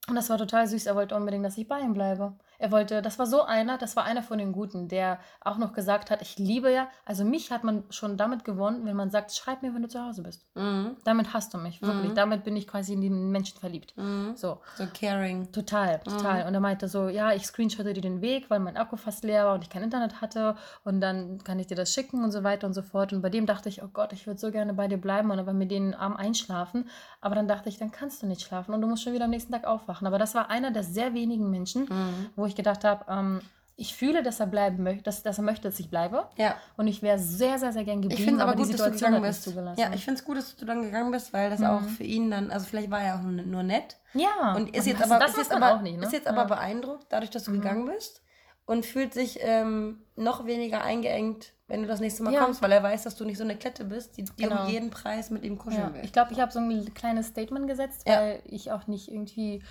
und 0.07 0.13
das 0.13 0.29
war 0.29 0.37
total 0.37 0.67
süß. 0.67 0.85
Er 0.85 0.95
wollte 0.95 1.15
unbedingt, 1.15 1.43
dass 1.43 1.57
ich 1.57 1.67
bei 1.67 1.79
ihm 1.79 1.93
bleibe. 1.93 2.37
Er 2.59 2.71
wollte, 2.71 3.01
das 3.01 3.19
war 3.19 3.25
so 3.25 3.43
einer, 3.43 3.77
das 3.77 3.95
war 3.95 4.03
einer 4.05 4.23
von 4.23 4.37
den 4.37 4.51
Guten, 4.53 4.87
der 4.87 5.19
auch 5.41 5.57
noch 5.57 5.73
gesagt 5.73 6.11
hat, 6.11 6.21
ich 6.21 6.37
liebe 6.37 6.71
ja, 6.71 6.87
also 7.05 7.25
mich 7.25 7.51
hat 7.51 7.63
man 7.63 7.83
schon 7.89 8.17
damit 8.17 8.43
gewonnen, 8.45 8.85
wenn 8.85 8.95
man 8.95 9.09
sagt, 9.09 9.33
schreib 9.33 9.61
mir, 9.61 9.73
wenn 9.73 9.81
du 9.81 9.87
zu 9.89 10.03
Hause 10.03 10.23
bist. 10.23 10.45
Mhm. 10.55 10.97
Damit 11.03 11.33
hast 11.33 11.53
du 11.53 11.57
mich, 11.57 11.81
wirklich. 11.81 12.11
Mhm. 12.11 12.15
Damit 12.15 12.43
bin 12.43 12.55
ich 12.55 12.67
quasi 12.67 12.93
in 12.93 13.01
den 13.01 13.31
Menschen 13.31 13.59
verliebt. 13.59 13.95
Mhm. 13.97 14.33
So, 14.35 14.59
So 14.75 14.85
caring. 14.93 15.51
total, 15.51 15.99
total. 15.99 16.47
Und 16.47 16.53
er 16.53 16.59
meinte 16.59 16.87
so, 16.87 17.09
ja, 17.09 17.33
ich 17.33 17.45
screenshotte 17.45 17.93
dir 17.93 18.01
den 18.01 18.21
Weg, 18.21 18.49
weil 18.49 18.59
mein 18.59 18.77
Akku 18.77 18.95
fast 18.95 19.23
leer 19.23 19.45
war 19.45 19.55
und 19.55 19.63
ich 19.63 19.69
kein 19.69 19.83
Internet 19.83 20.21
hatte 20.21 20.55
und 20.83 21.01
dann 21.01 21.43
kann 21.43 21.59
ich 21.59 21.67
dir 21.67 21.75
das 21.75 21.93
schicken 21.93 22.23
und 22.23 22.31
so 22.31 22.43
weiter 22.43 22.67
und 22.67 22.73
so 22.73 22.81
fort. 22.81 23.13
Und 23.13 23.21
bei 23.21 23.29
dem 23.29 23.45
dachte 23.45 23.69
ich, 23.69 23.83
oh 23.83 23.89
Gott, 23.91 24.13
ich 24.13 24.27
würde 24.27 24.39
so 24.39 24.51
gerne 24.51 24.73
bei 24.73 24.87
dir 24.87 24.97
bleiben 24.97 25.31
und 25.31 25.39
aber 25.39 25.53
mit 25.53 25.71
denen 25.71 25.93
am 25.93 26.15
einschlafen. 26.15 26.87
Aber 27.21 27.35
dann 27.35 27.47
dachte 27.47 27.69
ich, 27.69 27.77
dann 27.77 27.91
kannst 27.91 28.21
du 28.21 28.27
nicht 28.27 28.41
schlafen 28.41 28.73
und 28.73 28.81
du 28.81 28.87
musst 28.87 29.03
schon 29.03 29.13
wieder 29.13 29.25
am 29.25 29.31
nächsten 29.31 29.51
Tag 29.51 29.65
aufwachen. 29.65 30.07
Aber 30.07 30.17
das 30.19 30.35
war 30.35 30.49
einer 30.49 30.71
der 30.71 30.83
sehr 30.83 31.13
wenigen 31.13 31.49
Menschen, 31.49 31.85
Mhm. 31.85 32.29
Wo 32.45 32.47
ich 32.47 32.55
gedacht 32.55 32.83
habe, 32.83 33.05
ähm, 33.11 33.41
ich 33.77 33.93
fühle, 33.93 34.23
dass 34.23 34.39
er 34.39 34.45
bleiben 34.47 34.83
möchte, 34.83 35.03
dass, 35.03 35.21
dass 35.23 35.37
er 35.37 35.43
möchte, 35.43 35.67
dass 35.69 35.79
ich 35.81 35.89
bleibe. 35.89 36.29
Ja. 36.37 36.55
Und 36.77 36.87
ich 36.87 37.01
wäre 37.01 37.19
sehr, 37.19 37.59
sehr, 37.59 37.73
sehr 37.73 37.83
gern 37.83 38.01
geblieben, 38.01 38.17
Ich 38.19 38.23
finde 38.23 38.39
es 38.41 38.43
aber 38.47 38.55
die 38.55 38.63
gut, 38.63 38.79
dass 38.79 38.97
du 38.97 39.21
bist. 39.21 39.43
zugelassen. 39.43 39.79
Ja, 39.81 39.91
ich 39.93 40.05
finde 40.05 40.19
es 40.21 40.25
gut, 40.25 40.37
dass 40.37 40.55
du 40.55 40.63
dann 40.65 40.81
gegangen 40.83 41.11
bist, 41.11 41.33
weil 41.33 41.49
das 41.49 41.59
Mhm. 41.59 41.65
auch 41.65 41.81
für 41.81 42.03
ihn 42.03 42.31
dann, 42.31 42.51
also 42.51 42.65
vielleicht 42.67 42.89
war 42.89 43.01
er 43.01 43.15
auch 43.15 43.21
nur, 43.23 43.63
nett. 43.63 43.97
ja. 44.13 44.53
Und 44.55 44.73
ist 44.73 44.87
jetzt 44.87 45.03
aber, 45.03 45.25
ist 45.25 45.37
jetzt 45.37 45.51
aber, 45.51 45.75
auch 45.75 45.81
nicht, 45.81 45.97
ne? 45.99 46.05
ist 46.05 46.13
jetzt 46.13 46.25
Ja. 46.25 46.31
aber 46.31 46.45
beeindruckt, 46.45 47.07
dadurch, 47.09 47.31
dass 47.31 47.43
du 47.43 47.51
Mhm. 47.51 47.55
gegangen 47.61 47.85
bist 47.87 48.21
und 48.65 48.85
fühlt 48.85 49.13
sich 49.13 49.39
ähm, 49.41 50.03
noch 50.15 50.45
weniger 50.45 50.81
eingeengt, 50.81 51.51
wenn 51.67 51.81
du 51.81 51.87
das 51.87 51.99
nächste 51.99 52.23
Mal 52.23 52.31
Ja. 52.33 52.43
kommst, 52.45 52.61
weil 52.61 52.71
er 52.71 52.81
weiß, 52.83 53.03
dass 53.03 53.15
du 53.17 53.25
nicht 53.25 53.37
so 53.37 53.43
eine 53.43 53.57
Klette 53.57 53.83
bist, 53.85 54.15
die, 54.17 54.23
die 54.23 54.43
Genau. 54.43 54.63
um 54.63 54.69
jeden 54.69 54.89
Preis 54.91 55.31
mit 55.31 55.43
ihm 55.43 55.57
kuscheln 55.57 55.87
Ja, 55.87 55.93
will. 55.95 56.01
ich 56.05 56.13
glaube, 56.13 56.31
ich 56.31 56.39
habe 56.39 56.51
so 56.51 56.59
ein 56.59 56.93
kleines 56.93 57.27
Statement 57.27 57.67
gesetzt, 57.67 58.07
Ja. 58.07 58.19
weil 58.21 58.41
ich 58.45 58.71
auch 58.71 58.87
nicht 58.87 59.11
irgendwie 59.11 59.63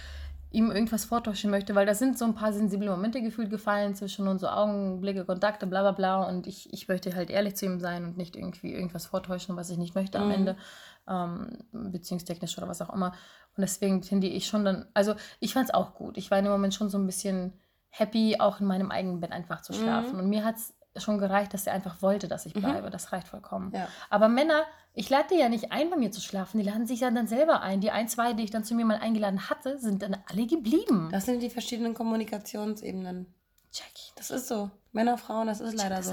ihm 0.55 0.71
irgendwas 0.71 1.05
vortäuschen 1.05 1.51
möchte, 1.51 1.75
weil 1.75 1.85
da 1.85 1.95
sind 1.95 2.17
so 2.17 2.25
ein 2.25 2.35
paar 2.35 2.53
sensible 2.53 2.89
Momente 2.91 3.21
gefühlt 3.21 3.51
gefallen 3.51 3.95
zwischen 3.95 4.29
uns, 4.29 4.41
so 4.41 4.49
Augenblicke, 4.49 5.25
Kontakte, 5.25 5.67
bla 5.67 5.83
bla 5.83 5.93
bla. 5.93 6.29
Und 6.29 6.47
ich, 6.47 6.73
ich 6.73 6.89
möchte 6.89 7.15
halt 7.15 7.31
ehrlich 7.31 7.57
zu 7.57 7.67
ihm 7.67 7.81
sein 7.81 8.05
und 8.05 8.17
nicht 8.17 8.37
irgendwie 8.37 8.73
irgendwas 8.73 9.07
vortäuschen, 9.07 9.57
was 9.57 9.71
ich 9.71 9.79
nicht 9.79 9.95
möchte 9.95 10.19
am 10.19 10.29
Mhm. 10.29 10.35
Ende, 10.35 10.57
ähm, 11.09 11.59
beziehungstechnisch 11.73 12.57
oder 12.57 12.69
was 12.69 12.81
auch 12.81 12.95
immer. 12.95 13.09
Und 13.57 13.63
deswegen 13.63 14.03
finde 14.03 14.27
ich 14.29 14.47
schon 14.47 14.65
dann, 14.65 14.87
also 14.95 15.15
ich 15.41 15.53
fand 15.53 15.69
es 15.69 15.75
auch 15.75 15.95
gut. 15.95 16.17
Ich 16.17 16.31
war 16.31 16.39
in 16.39 16.45
dem 16.45 16.53
Moment 16.53 16.75
schon 16.75 16.89
so 16.89 16.99
ein 16.99 17.07
bisschen 17.07 17.53
happy, 17.91 18.37
auch 18.41 18.61
in 18.61 18.67
meinem 18.67 18.91
eigenen 18.91 19.21
Bett 19.21 19.33
einfach 19.33 19.61
zu 19.63 19.73
schlafen. 19.73 20.15
Mhm. 20.15 20.19
Und 20.21 20.29
mir 20.29 20.45
hat 20.45 20.57
es 20.57 20.75
schon 20.97 21.19
gereicht, 21.19 21.53
dass 21.55 21.67
er 21.67 21.73
einfach 21.75 22.03
wollte, 22.03 22.29
dass 22.29 22.47
ich 22.47 22.55
Mhm. 22.55 22.61
bleibe. 22.61 22.91
Das 22.91 23.13
reicht 23.13 23.29
vollkommen. 23.29 23.73
Ja. 23.75 23.89
Aber 24.11 24.29
Männer, 24.29 24.63
ich 24.95 25.11
lade 25.11 25.27
die 25.33 25.39
ja 25.41 25.49
nicht 25.49 25.73
ein, 25.73 25.91
bei 25.91 25.97
mir 25.97 26.13
zu 26.13 26.21
schlafen. 26.21 26.59
Die 26.59 26.65
laden 26.65 26.87
sich 26.87 27.01
ja 27.01 27.11
dann 27.11 27.27
selber 27.27 27.63
ein. 27.63 27.81
Die 27.81 27.91
ein, 27.91 28.09
zwei, 28.09 28.33
die 28.33 28.45
ich 28.45 28.51
dann 28.51 28.65
zu 28.65 28.75
mir 28.75 28.85
mal 28.85 28.99
eingeladen 28.99 29.51
hatte, 29.51 29.79
sind 29.79 30.03
dann 30.03 30.17
alle 30.31 30.47
geblieben. 30.47 31.09
Das 31.11 31.25
sind 31.27 31.41
die 31.43 31.51
verschiedenen 31.51 31.95
Kommunikationsebenen. 31.95 33.27
check 33.73 33.91
ich. 33.97 34.13
Das 34.17 34.31
ist 34.31 34.47
so. 34.49 34.71
Männer, 34.93 35.19
Frauen, 35.19 35.49
das 35.49 35.61
ist 35.61 35.71
check 35.73 35.81
leider 35.81 35.97
das 35.97 36.07
so. 36.07 36.13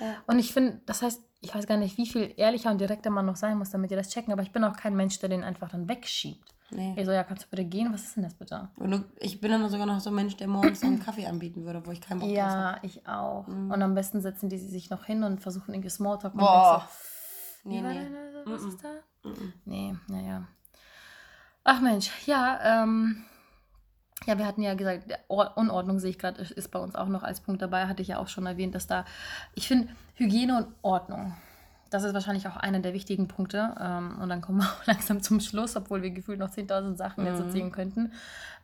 Ja. 0.00 0.14
Und 0.26 0.38
ich 0.38 0.52
finde, 0.52 0.80
das 0.86 1.02
heißt, 1.02 1.20
ich 1.40 1.52
weiß 1.54 1.66
gar 1.66 1.76
nicht, 1.76 1.98
wie 1.98 2.06
viel 2.06 2.32
ehrlicher 2.36 2.70
und 2.70 2.80
direkter 2.80 3.10
man 3.10 3.26
noch 3.26 3.34
sein 3.36 3.58
muss, 3.58 3.70
damit 3.70 3.90
ihr 3.90 3.96
das 3.96 4.08
checken. 4.10 4.32
Aber 4.32 4.42
ich 4.42 4.52
bin 4.52 4.62
auch 4.62 4.76
kein 4.76 4.94
Mensch, 4.94 5.18
der 5.18 5.28
den 5.28 5.42
einfach 5.42 5.68
dann 5.70 5.88
wegschiebt. 5.88 6.48
Nee. 6.74 6.94
Ich 6.96 7.04
so, 7.06 7.12
ja, 7.12 7.22
kannst 7.22 7.44
du 7.44 7.48
bitte 7.50 7.64
gehen? 7.64 7.92
Was 7.92 8.02
ist 8.04 8.16
denn 8.16 8.22
das 8.22 8.34
bitte? 8.34 8.68
Du, 8.78 9.04
ich 9.20 9.40
bin 9.40 9.50
dann 9.50 9.68
sogar 9.68 9.86
noch 9.86 10.00
so 10.00 10.10
ein 10.10 10.14
Mensch, 10.16 10.36
der 10.36 10.48
morgens 10.48 10.82
einen 10.82 11.00
Kaffee 11.04 11.26
anbieten 11.26 11.64
würde, 11.64 11.84
wo 11.86 11.90
ich 11.90 12.00
keinen 12.00 12.20
Bock 12.20 12.28
drauf 12.28 12.38
habe. 12.38 12.62
Ja, 12.62 12.78
ich 12.82 13.06
auch. 13.06 13.46
Mhm. 13.46 13.70
Und 13.70 13.82
am 13.82 13.94
besten 13.94 14.20
setzen 14.22 14.48
die 14.48 14.58
sich 14.58 14.88
noch 14.90 15.04
hin 15.04 15.22
und 15.22 15.40
versuchen 15.40 15.74
irgendwie 15.74 15.90
Smalltalk. 15.90 16.34
Boah. 16.34 16.88
Nee, 17.64 17.80
So, 17.80 17.86
nee. 17.88 17.94
nee. 18.00 18.06
Was 18.46 18.62
Mhm. 18.62 18.68
ist 18.68 18.82
da? 18.84 19.28
Mhm. 19.28 19.52
Nee, 19.64 19.94
naja. 20.08 20.48
Ach 21.64 21.80
Mensch, 21.80 22.10
ja, 22.26 22.82
ähm, 22.82 23.24
ja, 24.26 24.36
wir 24.38 24.46
hatten 24.46 24.62
ja 24.62 24.74
gesagt, 24.74 25.04
Unordnung 25.28 25.98
sehe 26.00 26.10
ich 26.10 26.18
gerade, 26.18 26.42
ist 26.42 26.70
bei 26.70 26.78
uns 26.78 26.94
auch 26.96 27.08
noch 27.08 27.22
als 27.22 27.40
Punkt 27.40 27.62
dabei, 27.62 27.86
hatte 27.86 28.02
ich 28.02 28.08
ja 28.08 28.18
auch 28.18 28.28
schon 28.28 28.46
erwähnt, 28.46 28.74
dass 28.74 28.86
da, 28.86 29.04
ich 29.54 29.68
finde, 29.68 29.88
Hygiene 30.14 30.56
und 30.56 30.74
Ordnung, 30.82 31.36
das 31.92 32.04
ist 32.04 32.14
wahrscheinlich 32.14 32.46
auch 32.48 32.56
einer 32.56 32.80
der 32.80 32.92
wichtigen 32.94 33.28
Punkte. 33.28 33.74
Ähm, 33.80 34.18
und 34.20 34.28
dann 34.28 34.40
kommen 34.40 34.58
wir 34.62 34.66
auch 34.66 34.86
langsam 34.86 35.22
zum 35.22 35.40
Schluss, 35.40 35.76
obwohl 35.76 36.02
wir 36.02 36.10
gefühlt 36.10 36.38
noch 36.38 36.50
10.000 36.50 36.96
Sachen 36.96 37.24
jetzt 37.26 37.38
Mhm. 37.38 37.44
erzählen 37.44 37.72
könnten. 37.72 38.12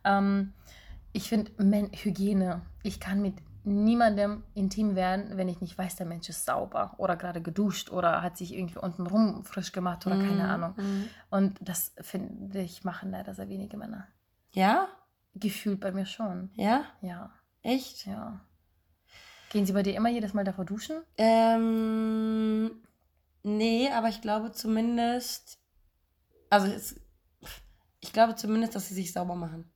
Ähm, 0.05 0.53
ich 1.13 1.29
finde, 1.29 1.51
Hygiene, 1.95 2.63
ich 2.83 3.01
kann 3.01 3.21
mit 3.23 3.35
niemandem 3.65 4.45
intim 4.55 4.95
werden, 4.95 5.37
wenn 5.37 5.49
ich 5.49 5.61
nicht 5.61 5.77
weiß, 5.77 5.97
der 5.97 6.07
Mensch 6.07 6.29
ist 6.29 6.47
sauber 6.47 6.95
oder 6.97 7.17
gerade 7.17 7.43
geduscht 7.43 7.91
oder 7.91 8.23
hat 8.23 8.37
sich 8.39 8.55
irgendwie 8.55 8.79
unten 8.79 9.07
rum 9.07 9.45
frisch 9.45 9.73
gemacht 9.73 10.07
oder 10.07 10.17
keine 10.17 10.45
Mhm. 10.45 10.51
Ahnung. 10.51 10.75
Mhm. 10.77 11.09
Und 11.31 11.59
das 11.61 11.93
finde 12.01 12.61
ich 12.61 12.85
machen 12.85 13.11
leider 13.11 13.35
sehr 13.35 13.49
wenige 13.49 13.77
Männer. 13.77 14.07
Ja? 14.53 14.89
Gefühlt 15.35 15.81
bei 15.81 15.93
mir 15.93 16.07
schon. 16.07 16.51
Ja? 16.57 16.85
Ja, 17.03 17.31
Echt? 17.63 18.07
ja. 18.07 18.41
Gehen 19.51 19.67
Sie 19.67 19.73
bei 19.73 19.83
dir 19.83 19.95
immer 19.97 20.09
jedes 20.11 20.33
Mal 20.35 20.45
davor 20.45 20.65
duschen? 20.65 20.97
Ähm, 21.19 22.71
nee, 23.57 23.91
aber 23.91 24.09
ich 24.09 24.21
glaube 24.21 24.53
zumindest, 24.53 25.59
also 26.51 26.67
es, 26.69 27.01
ich 28.01 28.13
glaube 28.13 28.35
zumindest, 28.37 28.75
dass 28.75 28.89
sie 28.89 28.95
sich 28.95 29.13
sauber 29.13 29.35
machen. 29.35 29.71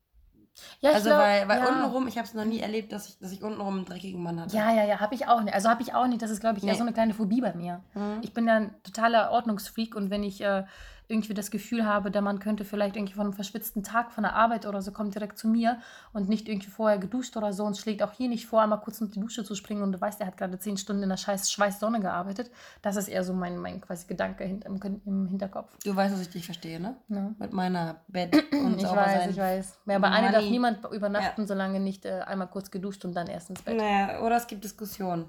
Ja, 0.80 0.90
ich 0.90 0.96
also 0.96 1.08
glaub, 1.08 1.20
weil, 1.20 1.48
weil 1.48 1.60
ja. 1.60 1.68
untenrum, 1.68 2.06
ich 2.08 2.18
habe 2.18 2.26
es 2.26 2.34
noch 2.34 2.44
nie 2.44 2.60
erlebt, 2.60 2.92
dass 2.92 3.08
ich, 3.08 3.18
dass 3.18 3.32
ich 3.32 3.42
untenrum 3.42 3.76
einen 3.76 3.84
dreckigen 3.84 4.22
Mann 4.22 4.40
hatte. 4.40 4.54
Ja, 4.54 4.72
ja, 4.72 4.84
ja, 4.84 5.00
habe 5.00 5.14
ich 5.14 5.26
auch 5.26 5.40
nicht. 5.40 5.54
Also 5.54 5.68
habe 5.68 5.82
ich 5.82 5.94
auch 5.94 6.06
nicht. 6.06 6.20
Das 6.20 6.30
ist, 6.30 6.40
glaube 6.40 6.58
ich, 6.58 6.64
eher 6.64 6.72
Nee. 6.72 6.78
so 6.78 6.84
eine 6.84 6.92
kleine 6.92 7.14
Phobie 7.14 7.40
bei 7.40 7.54
mir. 7.54 7.82
Mhm. 7.94 8.18
Ich 8.22 8.34
bin 8.34 8.46
ja 8.46 8.56
ein 8.56 8.82
totaler 8.82 9.30
Ordnungsfreak 9.30 9.96
und 9.96 10.10
wenn 10.10 10.22
ich 10.22 10.42
äh, 10.42 10.64
irgendwie 11.12 11.34
das 11.34 11.50
Gefühl 11.50 11.86
habe, 11.86 12.10
der 12.10 12.22
Mann 12.22 12.38
könnte 12.38 12.64
vielleicht 12.64 12.96
irgendwie 12.96 13.12
von 13.12 13.26
einem 13.26 13.34
verschwitzten 13.34 13.82
Tag 13.82 14.10
von 14.10 14.24
der 14.24 14.34
Arbeit 14.34 14.66
oder 14.66 14.80
so 14.80 14.90
kommt 14.90 15.14
direkt 15.14 15.38
zu 15.38 15.46
mir 15.46 15.78
und 16.12 16.28
nicht 16.28 16.48
irgendwie 16.48 16.70
vorher 16.70 16.98
geduscht 16.98 17.36
oder 17.36 17.52
so 17.52 17.64
und 17.64 17.76
schlägt 17.76 18.02
auch 18.02 18.12
hier 18.12 18.28
nicht 18.28 18.46
vor, 18.46 18.62
einmal 18.62 18.80
kurz 18.80 19.00
unter 19.00 19.14
die 19.14 19.20
Dusche 19.20 19.44
zu 19.44 19.54
springen 19.54 19.82
und 19.82 19.92
du 19.92 20.00
weißt, 20.00 20.20
er 20.20 20.26
hat 20.26 20.36
gerade 20.36 20.58
zehn 20.58 20.76
Stunden 20.76 21.02
in 21.02 21.10
der 21.10 21.18
scheiß 21.18 21.52
Schweißsonne 21.52 22.00
gearbeitet. 22.00 22.50
Das 22.80 22.96
ist 22.96 23.08
eher 23.08 23.22
so 23.22 23.34
mein, 23.34 23.58
mein 23.58 23.80
quasi 23.80 24.06
Gedanke 24.06 24.44
im, 24.44 24.80
im 25.04 25.26
Hinterkopf. 25.26 25.76
Du 25.84 25.94
weißt, 25.94 26.14
dass 26.14 26.22
ich 26.22 26.30
dich 26.30 26.46
verstehe, 26.46 26.80
ne? 26.80 26.96
Ja. 27.08 27.30
Mit 27.38 27.52
meiner 27.52 28.00
Bett 28.08 28.34
und 28.52 28.78
Ich 28.78 28.84
weiß, 28.84 29.30
ich 29.30 29.36
weiß. 29.36 29.78
Ja, 29.86 29.98
bei 29.98 30.08
einer 30.08 30.32
darf 30.32 30.44
niemand 30.44 30.84
übernachten, 30.90 31.46
solange 31.46 31.78
nicht 31.78 32.06
äh, 32.06 32.20
einmal 32.20 32.48
kurz 32.48 32.70
geduscht 32.70 33.04
und 33.04 33.14
dann 33.14 33.26
erst 33.26 33.50
ins 33.50 33.62
Bett. 33.62 33.76
Naja, 33.76 34.20
oder 34.20 34.36
es 34.36 34.46
gibt 34.46 34.64
Diskussionen. 34.64 35.26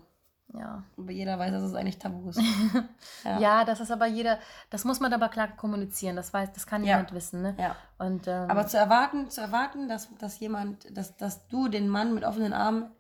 Ja. 0.54 0.84
Aber 0.98 1.12
jeder 1.12 1.40
weiß, 1.40 1.52
dass 1.52 1.64
es 1.64 1.74
eigentlich 1.74 1.98
tabu 2.00 2.30
ist. 2.30 2.40
Ja. 3.24 3.40
Ja. 3.40 3.66
das 3.66 3.80
ist 3.80 3.92
aber 3.92 4.06
jeder, 4.06 4.38
das 4.70 4.84
muss 4.86 5.00
man 5.00 5.14
aber 5.14 5.30
klar 5.30 5.48
kommunizieren. 5.56 6.16
Das 6.16 6.34
weiß, 6.34 6.52
das 6.54 6.68
kann 6.68 6.84
Ja. 6.84 6.98
jemand 6.98 7.14
wissen, 7.14 7.42
ne? 7.42 7.56
ja. 7.58 7.76
Und 7.98 8.28
ähm, 8.28 8.50
Aber 8.50 8.68
zu 8.68 8.78
erwarten, 8.78 9.30
zu 9.30 9.42
erwarten, 9.42 9.88
dass, 9.88 10.10
dass 10.18 10.40
jemand, 10.40 10.96
dass, 10.96 11.16
dass 11.18 11.48
du 11.48 11.70
den 11.70 11.88
Mann 11.88 12.14
mit 12.14 12.24
offenen 12.24 12.54
Armen 12.54 12.92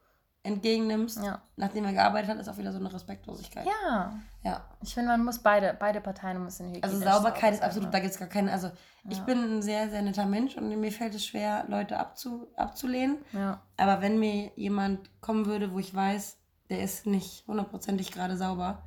entgegennimmst, 0.45 1.23
ja. 1.23 1.41
nachdem 1.55 1.85
er 1.85 1.93
gearbeitet 1.93 2.29
hat, 2.31 2.37
ist 2.37 2.49
auch 2.49 2.57
wieder 2.57 2.71
so 2.73 2.79
eine 2.79 2.93
Respektlosigkeit. 2.93 3.65
ja, 3.65 4.13
Ja. 4.43 4.61
ich 4.81 4.93
finde, 4.93 5.09
man 5.11 5.23
muss 5.23 5.39
beide, 5.39 5.73
beide 5.79 6.01
Parteien 6.01 6.43
müssen 6.43 6.67
hygienisch 6.67 6.83
Also 6.83 6.97
sauber 6.99 7.13
Sauberkeit 7.29 7.53
ist 7.53 7.63
absolut, 7.63 7.85
ne? 7.87 7.91
da 7.91 7.99
gibt 7.99 8.11
es 8.13 8.19
gar 8.19 8.27
keine, 8.27 8.51
also 8.51 8.69
ich 9.09 9.19
bin 9.21 9.37
ein 9.57 9.61
sehr, 9.61 9.89
sehr 9.89 10.01
netter 10.01 10.25
Mensch 10.25 10.57
und 10.57 10.67
mir 10.67 10.91
fällt 10.91 11.15
es 11.15 11.25
schwer, 11.25 11.63
Leute 11.69 11.97
abzu, 11.97 12.47
abzulehnen. 12.57 13.17
Ja, 13.31 13.61
Aber 13.77 14.01
wenn 14.01 14.19
mir 14.19 14.51
jemand 14.57 15.09
kommen 15.21 15.45
würde, 15.45 15.71
wo 15.73 15.79
ich 15.79 15.93
weiß, 15.95 16.37
der 16.73 16.83
ist 16.83 17.05
nicht 17.05 17.45
hundertprozentig 17.47 18.11
gerade 18.11 18.35
sauber, 18.37 18.83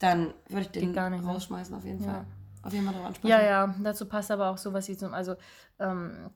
dann 0.00 0.34
würde 0.48 0.62
ich 0.62 0.70
den 0.70 0.92
gar 0.92 1.10
nicht, 1.10 1.24
ne? 1.24 1.30
rausschmeißen 1.30 1.74
auf 1.76 1.84
jeden 1.84 2.02
Ja. 2.04 2.12
Fall. 2.12 2.24
Auf 2.62 2.72
jeden 2.72 2.84
Fall 2.86 2.94
drauf 2.94 3.06
ansprechen. 3.06 3.28
ja, 3.30 3.40
ja, 3.42 3.74
dazu 3.82 4.06
passt 4.06 4.30
aber 4.32 4.50
auch 4.50 4.58
sowas 4.58 4.88
wie 4.88 4.96
zum, 4.96 5.14
also, 5.14 5.36
ähm, 5.78 6.30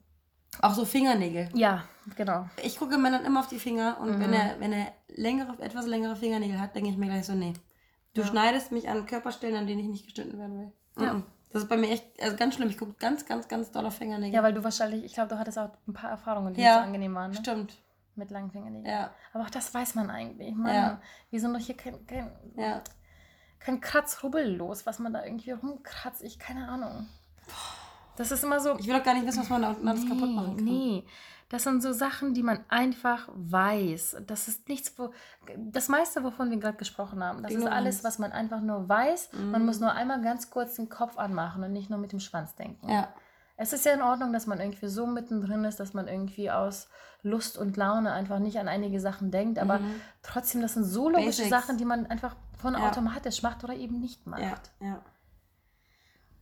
Auch 0.61 0.73
so 0.73 0.85
Fingernägel. 0.85 1.49
ja, 1.53 1.83
genau. 2.15 2.47
Ich 2.63 2.77
gucke 2.79 2.97
Männern 2.97 3.25
immer 3.25 3.41
auf 3.41 3.47
die 3.47 3.59
Finger 3.59 3.97
und 3.99 4.17
Mhm. 4.17 4.19
wenn 4.21 4.33
er, 4.33 4.59
wenn 4.59 4.71
er 4.73 4.87
längere, 5.09 5.61
etwas 5.61 5.85
längere 5.85 6.15
Fingernägel 6.15 6.59
hat, 6.61 6.75
denke 6.75 6.89
ich 6.91 6.97
mir 6.97 7.07
gleich 7.07 7.25
so, 7.25 7.33
nee. 7.33 7.53
Du 8.13 8.21
Ja. 8.21 8.27
schneidest 8.27 8.71
mich 8.71 8.87
an 8.87 9.05
Körperstellen, 9.05 9.55
an 9.57 9.67
denen 9.67 9.79
ich 9.81 9.87
nicht 9.87 10.05
geschnitten 10.05 10.37
werden 10.37 10.59
will. 10.59 10.71
Ja. 11.05 11.13
Mhm. 11.15 11.23
Das 11.51 11.63
ist 11.63 11.69
bei 11.69 11.77
mir 11.77 11.89
echt, 11.91 12.05
also 12.21 12.35
ganz 12.35 12.55
schlimm. 12.55 12.69
Ich 12.69 12.77
gucke 12.79 12.93
ganz, 12.99 13.25
ganz, 13.27 13.47
ganz 13.47 13.69
doll 13.71 13.85
auf 13.85 13.95
Fingernägel. 13.95 14.33
Ja, 14.33 14.41
weil 14.43 14.53
du 14.53 14.63
wahrscheinlich, 14.63 15.03
ich 15.03 15.13
glaube, 15.13 15.29
du 15.29 15.37
hattest 15.39 15.59
auch 15.59 15.69
ein 15.87 15.93
paar 15.93 16.09
Erfahrungen, 16.09 16.53
die 16.53 16.61
Ja, 16.61 16.67
nicht 16.69 16.79
so 16.79 16.85
angenehm 16.87 17.13
waren, 17.13 17.31
ne? 17.31 17.37
Stimmt. 17.37 17.77
Mit 18.15 18.29
langen 18.31 18.51
Fingernägeln. 18.51 18.85
Ja, 18.85 19.11
Aber 19.33 19.43
auch 19.45 19.49
das 19.49 19.73
weiß 19.73 19.95
man 19.95 20.09
eigentlich. 20.09 20.53
Mann, 20.55 20.73
Ja. 20.75 21.01
wir 21.31 21.39
sind 21.39 21.53
doch 21.53 21.59
hier 21.59 21.75
kein, 21.75 22.05
kein, 22.05 22.31
ja. 22.55 22.81
kein 23.59 23.81
Kratzrubbel 23.81 24.55
los, 24.55 24.85
was 24.85 24.99
man 24.99 25.13
da 25.13 25.23
irgendwie 25.25 25.51
rumkratzt. 25.51 26.21
Ich, 26.23 26.37
keine 26.37 26.67
Ahnung. 26.69 27.07
Das 28.15 28.31
ist 28.31 28.43
immer 28.43 28.59
so. 28.59 28.77
Ich 28.77 28.87
will 28.87 28.95
doch 28.95 29.03
gar 29.03 29.15
nicht 29.15 29.25
wissen, 29.25 29.39
was 29.41 29.49
man 29.49 29.63
da 29.63 29.69
alles 29.85 30.07
kaputt 30.07 30.29
machen 30.29 30.55
kann. 30.57 30.65
Nee, 30.65 31.03
das 31.49 31.63
sind 31.63 31.81
so 31.81 31.91
Sachen, 31.93 32.35
die 32.35 32.43
man 32.43 32.63
einfach 32.69 33.27
weiß. 33.33 34.17
Das 34.27 34.47
ist 34.47 34.69
nichts, 34.69 34.93
wo. 34.99 35.11
Das 35.57 35.89
meiste, 35.89 36.23
wovon 36.23 36.51
wir 36.51 36.57
gerade 36.57 36.77
gesprochen 36.77 37.23
haben, 37.23 37.41
das 37.41 37.51
ist 37.51 37.57
Ignoranz. 37.57 37.75
alles, 37.75 38.03
was 38.03 38.19
man 38.19 38.31
einfach 38.31 38.61
nur 38.61 38.87
weiß. 38.87 39.31
Man 39.33 39.61
Mhm. 39.61 39.65
muss 39.65 39.79
nur 39.79 39.91
einmal 39.91 40.21
ganz 40.21 40.51
kurz 40.51 40.75
den 40.75 40.89
Kopf 40.89 41.17
anmachen 41.17 41.63
und 41.63 41.73
nicht 41.73 41.89
nur 41.89 41.97
mit 41.99 42.11
dem 42.11 42.19
Schwanz 42.19 42.53
denken. 42.55 42.87
Ja, 42.89 43.11
Es 43.55 43.71
ist 43.73 43.85
ja 43.85 43.93
in 43.93 44.01
Ordnung, 44.01 44.33
dass 44.33 44.47
man 44.47 44.59
irgendwie 44.59 44.87
so 44.87 45.05
mittendrin 45.05 45.63
ist, 45.63 45.79
dass 45.79 45.93
man 45.93 46.07
irgendwie 46.07 46.49
aus 46.49 46.89
Lust 47.21 47.57
und 47.57 47.77
Laune 47.77 48.11
einfach 48.11 48.39
nicht 48.39 48.57
an 48.59 48.67
einige 48.67 48.99
Sachen 48.99 49.29
denkt, 49.31 49.59
aber 49.59 49.79
Mhm. 49.79 50.01
trotzdem, 50.23 50.61
das 50.61 50.73
sind 50.73 50.83
so 50.85 51.07
logische 51.09 51.43
Basics. 51.43 51.49
Sachen, 51.49 51.77
die 51.77 51.85
man 51.85 52.05
einfach 52.07 52.35
von 52.57 52.73
Ja. 52.73 52.87
automatisch 52.89 53.43
macht 53.43 53.63
oder 53.63 53.75
eben 53.75 53.99
nicht 53.99 54.25
macht. 54.27 54.41
ja, 54.41 54.55
ja. 54.81 55.01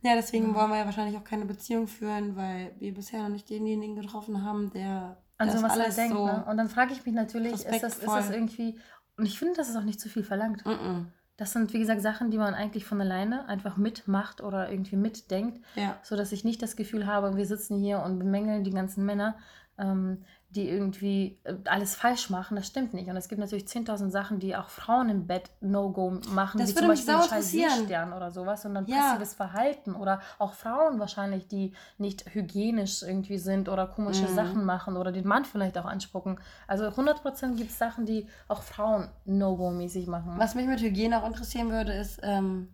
Ja, 0.04 0.14
deswegen 0.16 0.52
wollen 0.56 0.70
wir 0.70 0.78
ja 0.78 0.84
wahrscheinlich 0.84 1.16
auch 1.16 1.22
keine 1.22 1.44
Beziehung 1.44 1.86
führen, 1.86 2.34
weil 2.34 2.74
wir 2.80 2.92
bisher 2.92 3.22
noch 3.22 3.28
nicht 3.28 3.48
denjenigen 3.48 3.94
getroffen 3.94 4.42
haben, 4.42 4.70
der 4.70 5.16
an 5.38 5.46
Das 5.46 5.54
ist 5.54 5.60
sowas 5.60 5.72
alles 5.78 5.94
denkt. 5.94 6.16
so 6.16 6.26
ne? 6.26 6.44
Und 6.48 6.56
dann 6.56 6.68
frage 6.68 6.92
ich 6.92 7.06
mich 7.06 7.14
natürlich, 7.14 7.52
ist 7.52 7.82
das, 7.82 7.98
ist 7.98 8.08
das 8.08 8.30
irgendwie. 8.30 8.80
Und 9.16 9.26
ich 9.26 9.38
finde, 9.38 9.54
das 9.54 9.68
ist 9.68 9.76
auch 9.76 9.84
nicht 9.84 10.00
zu 10.00 10.08
viel 10.08 10.24
verlangt. 10.24 10.64
Mm-mm. 10.64 11.06
Das 11.42 11.52
sind, 11.54 11.72
wie 11.72 11.80
gesagt, 11.80 12.02
Sachen, 12.02 12.30
die 12.30 12.38
man 12.38 12.54
eigentlich 12.54 12.84
von 12.84 13.00
alleine 13.00 13.48
einfach 13.48 13.76
mitmacht 13.76 14.40
oder 14.44 14.70
irgendwie 14.70 14.94
mitdenkt, 14.94 15.60
Ja. 15.74 15.96
sodass 16.04 16.30
ich 16.30 16.44
nicht 16.44 16.62
das 16.62 16.76
Gefühl 16.76 17.04
habe, 17.04 17.36
wir 17.36 17.46
sitzen 17.46 17.76
hier 17.78 17.98
und 17.98 18.20
bemängeln 18.20 18.62
die 18.62 18.70
ganzen 18.70 19.04
Männer, 19.04 19.34
ähm, 19.76 20.18
die 20.54 20.68
irgendwie 20.68 21.38
äh, 21.44 21.54
alles 21.64 21.94
falsch 21.94 22.28
machen. 22.28 22.56
Das 22.56 22.66
stimmt 22.66 22.92
nicht. 22.94 23.08
Und 23.08 23.16
es 23.16 23.28
gibt 23.28 23.40
natürlich 23.40 23.64
10.000 23.64 24.10
Sachen, 24.10 24.38
die 24.38 24.54
auch 24.54 24.68
Frauen 24.68 25.08
im 25.08 25.26
Bett 25.26 25.50
No-Go 25.60 26.20
machen, 26.28 26.58
Das 26.58 26.68
wie 26.70 26.74
würde 26.74 26.80
zum 26.80 26.88
mich 26.88 27.06
Beispiel 27.06 27.14
sau 27.14 27.20
einen 27.20 27.28
scheiß 27.28 27.52
interessieren. 27.54 27.86
Seestern 27.88 28.12
oder 28.12 28.30
sowas 28.30 28.64
und 28.66 28.74
dann 28.74 28.86
Ja. 28.86 28.96
passives 29.12 29.34
Verhalten 29.34 29.94
oder 29.94 30.20
auch 30.38 30.52
Frauen 30.52 31.00
wahrscheinlich, 31.00 31.48
die 31.48 31.72
nicht 31.96 32.34
hygienisch 32.34 33.02
irgendwie 33.02 33.38
sind 33.38 33.68
oder 33.68 33.86
komische 33.86 34.26
Mhm. 34.26 34.34
Sachen 34.34 34.64
machen 34.64 34.96
oder 34.96 35.10
den 35.10 35.26
Mann 35.26 35.44
vielleicht 35.46 35.78
auch 35.78 35.86
anspucken. 35.86 36.38
Also 36.66 36.86
100% 36.90 37.56
gibt 37.56 37.70
es 37.70 37.78
Sachen, 37.78 38.04
die 38.04 38.28
auch 38.48 38.62
Frauen 38.62 39.08
No-Go-mäßig 39.24 40.06
machen. 40.06 40.34
Was 40.36 40.54
mich 40.54 40.66
mit 40.66 40.80
Hygiene 40.80 41.22
auch 41.22 41.26
interessieren 41.26 41.70
würde, 41.70 41.92
ist, 41.94 42.20
ähm, 42.22 42.68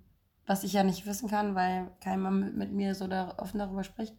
was 0.47 0.64
ich 0.64 0.72
ja 0.72 0.83
nicht 0.83 1.07
wissen 1.07 1.29
kann, 1.29 1.55
weil 1.55 1.91
kein 2.03 2.20
Mann 2.20 2.41
mit, 2.41 2.57
mit 2.57 2.72
mir 2.72 2.95
so 2.95 3.07
da, 3.07 3.35
offen 3.37 3.59
darüber 3.59 3.85
spricht. 3.85 4.16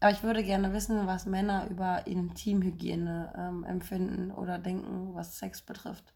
Aber 0.00 0.10
ich 0.12 0.22
würde 0.22 0.42
gerne 0.42 0.72
wissen, 0.72 1.06
was 1.06 1.26
Männer 1.26 1.68
über 1.68 2.06
Intimhygiene 2.06 3.32
ähm, 3.36 3.64
empfinden 3.64 4.30
oder 4.30 4.58
denken, 4.58 5.14
was 5.14 5.38
Sex 5.38 5.60
betrifft. 5.62 6.14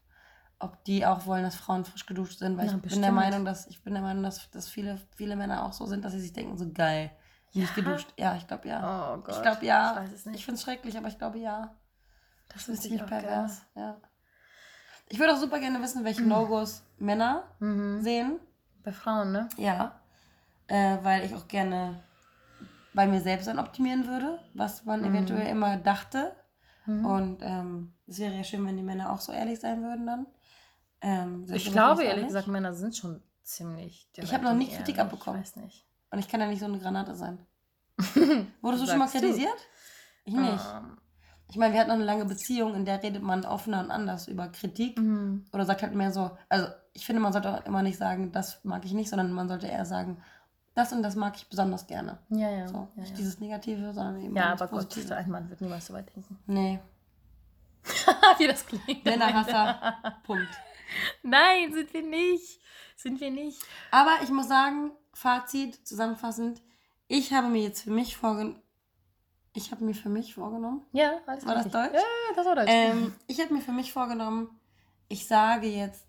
Ob 0.59 0.83
die 0.85 1.05
auch 1.05 1.25
wollen, 1.25 1.43
dass 1.43 1.55
Frauen 1.55 1.85
frisch 1.85 2.05
geduscht 2.05 2.39
sind, 2.39 2.57
weil 2.57 2.65
Na, 2.65 2.71
ich 2.75 2.81
bin 2.81 2.81
der 2.81 2.89
bestimmt. 3.11 3.15
Meinung, 3.15 3.45
dass 3.45 3.67
ich 3.67 3.83
bin 3.83 3.93
der 3.93 4.01
Meinung, 4.01 4.23
dass, 4.23 4.49
dass 4.51 4.69
viele, 4.69 4.99
viele 5.15 5.35
Männer 5.35 5.65
auch 5.65 5.73
so 5.73 5.85
sind, 5.85 6.03
dass 6.05 6.13
sie 6.13 6.19
sich 6.21 6.33
denken, 6.33 6.57
so 6.57 6.71
geil, 6.71 7.11
nicht 7.53 7.69
Ja? 7.69 7.75
geduscht. 7.83 8.13
Ja, 8.17 8.35
ich 8.35 8.47
glaube 8.47 8.67
ja. 8.67 9.13
Oh 9.13 9.17
Gott. 9.17 9.35
ich 9.35 9.41
glaube 9.41 9.65
ja. 9.65 9.91
Ich 9.91 9.97
weiß 9.99 10.13
es 10.13 10.25
nicht. 10.25 10.35
Ich 10.37 10.45
finde 10.45 10.55
es 10.57 10.63
schrecklich, 10.63 10.97
aber 10.97 11.07
ich 11.09 11.17
glaube 11.17 11.37
ja. 11.39 11.75
das 12.49 12.65
Das 12.65 12.79
ist 12.79 12.87
gerne. 12.87 13.03
pervers. 13.05 13.61
Ja. 13.75 13.97
Ich 15.09 15.19
würde 15.19 15.33
auch 15.33 15.37
super 15.39 15.59
gerne 15.59 15.79
wissen, 15.81 16.03
welche 16.03 16.23
No-Gos 16.23 16.81
Männer 16.97 17.43
Mhm. 17.59 18.01
sehen. 18.01 18.39
Bei 18.83 18.91
Frauen, 18.91 19.31
ne? 19.31 19.49
Ja. 19.57 19.99
Äh, 20.67 20.97
weil 21.03 21.25
ich 21.25 21.35
auch 21.35 21.47
gerne 21.47 22.01
bei 22.95 23.05
mir 23.07 23.21
selbst 23.21 23.47
dann 23.47 23.59
optimieren 23.59 24.07
würde, 24.07 24.39
was 24.53 24.85
man 24.85 25.01
Mhm. 25.01 25.07
eventuell 25.07 25.47
immer 25.47 25.77
dachte. 25.77 26.35
Mhm. 26.85 27.05
Und 27.05 27.37
ähm, 27.41 27.93
es 28.07 28.19
wäre 28.19 28.35
ja 28.35 28.43
schön, 28.43 28.65
wenn 28.65 28.77
die 28.77 28.83
Männer 28.83 29.11
auch 29.11 29.19
so 29.21 29.31
ehrlich 29.31 29.59
sein 29.59 29.83
würden 29.83 30.05
dann. 30.05 30.25
Ähm, 31.01 31.45
Ich 31.53 31.71
glaube, 31.71 32.03
ehrlich 32.03 32.23
nicht. 32.23 32.27
gesagt, 32.27 32.47
Männer 32.47 32.73
sind 32.73 32.95
schon 32.95 33.21
ziemlich. 33.43 34.09
Ich 34.15 34.33
habe 34.33 34.43
noch 34.43 34.53
nie 34.53 34.67
Kritik 34.67 34.97
ehrlich. 34.97 34.99
abbekommen. 35.01 35.41
Ich 35.41 35.47
weiß 35.47 35.55
nicht. 35.57 35.85
Und 36.11 36.19
ich 36.19 36.27
kann 36.27 36.39
ja 36.39 36.47
nicht 36.47 36.59
so 36.59 36.65
eine 36.65 36.79
Granate 36.79 37.15
sein. 37.15 37.39
Wurdest 38.61 38.83
du 38.83 38.87
schon 38.87 38.97
mal 38.99 39.07
Sagst 39.07 39.15
du? 39.15 39.19
kritisiert? 39.27 39.57
Ich 40.25 40.33
nicht. 40.33 40.65
Ähm, 40.75 40.97
Ich 41.47 41.57
meine, 41.57 41.73
wir 41.73 41.79
hatten 41.79 41.89
noch 41.89 41.95
eine 41.95 42.05
lange 42.05 42.25
Beziehung, 42.25 42.73
in 42.73 42.85
der 42.85 43.03
redet 43.03 43.21
man 43.21 43.45
offener 43.45 43.79
und 43.81 43.91
anders 43.91 44.27
über 44.27 44.47
Kritik. 44.47 44.97
mhm. 44.97 45.45
Oder 45.53 45.65
sagt 45.65 45.83
halt 45.83 45.93
mehr 45.93 46.11
so, 46.11 46.31
also 46.49 46.67
ich 46.93 47.05
finde, 47.05 47.21
man 47.21 47.33
sollte 47.33 47.53
auch 47.53 47.65
immer 47.65 47.83
nicht 47.83 47.97
sagen, 47.97 48.31
das 48.31 48.63
mag 48.63 48.83
ich 48.85 48.93
nicht, 48.93 49.09
sondern 49.09 49.31
man 49.31 49.47
sollte 49.47 49.67
eher 49.67 49.85
sagen, 49.85 50.21
das 50.75 50.91
und 50.93 51.01
das 51.01 51.15
mag 51.15 51.35
ich 51.35 51.47
besonders 51.47 51.87
gerne. 51.87 52.19
Ja, 52.29 52.49
ja. 52.51 52.67
So, 52.67 52.75
ja, 52.95 53.01
nicht 53.01 53.11
ja. 53.11 53.15
dieses 53.17 53.39
Negative, 53.39 53.93
sondern 53.93 54.21
eben 54.21 54.35
ja 54.35 54.51
das 54.51 54.61
aber 54.61 54.71
Gott, 54.71 54.89
Positive. 54.89 55.15
ein 55.15 55.29
Mann 55.31 55.49
wird 55.49 55.61
niemals 55.61 55.87
so 55.87 55.93
weit 55.93 56.13
denken. 56.15 56.37
Nee, 56.45 56.79
Wie 58.39 58.47
das 58.47 58.65
klingt. 58.65 59.05
Männerhasser, 59.05 59.95
Punkt. 60.23 60.49
Nein, 61.23 61.71
sind 61.73 61.93
wir 61.93 62.01
nicht. 62.03 62.59
Sind 62.95 63.19
wir 63.19 63.29
nicht. 63.31 63.61
Aber 63.91 64.11
ich 64.23 64.29
muss 64.29 64.47
sagen, 64.47 64.91
Fazit, 65.13 65.85
zusammenfassend, 65.87 66.61
ich 67.07 67.33
habe 67.33 67.47
mir 67.47 67.61
jetzt 67.61 67.83
für 67.83 67.91
mich 67.91 68.17
vorgenommen, 68.17 68.59
ich 69.53 69.71
habe 69.71 69.83
mir 69.85 69.93
für 69.93 70.09
mich 70.09 70.33
vorgenommen, 70.33 70.81
Ja, 70.91 71.13
alles 71.27 71.45
War 71.45 71.55
das 71.55 71.65
richtig. 71.65 71.81
Deutsch? 71.83 71.93
Ja, 71.93 72.35
das 72.35 72.45
war 72.45 72.55
Deutsch. 72.55 72.69
ähm, 72.71 73.13
ich 73.27 73.39
habe 73.39 73.53
mir 73.53 73.61
für 73.61 73.71
mich 73.71 73.93
vorgenommen, 73.93 74.49
ich 75.07 75.27
sage 75.27 75.67
jetzt, 75.67 76.05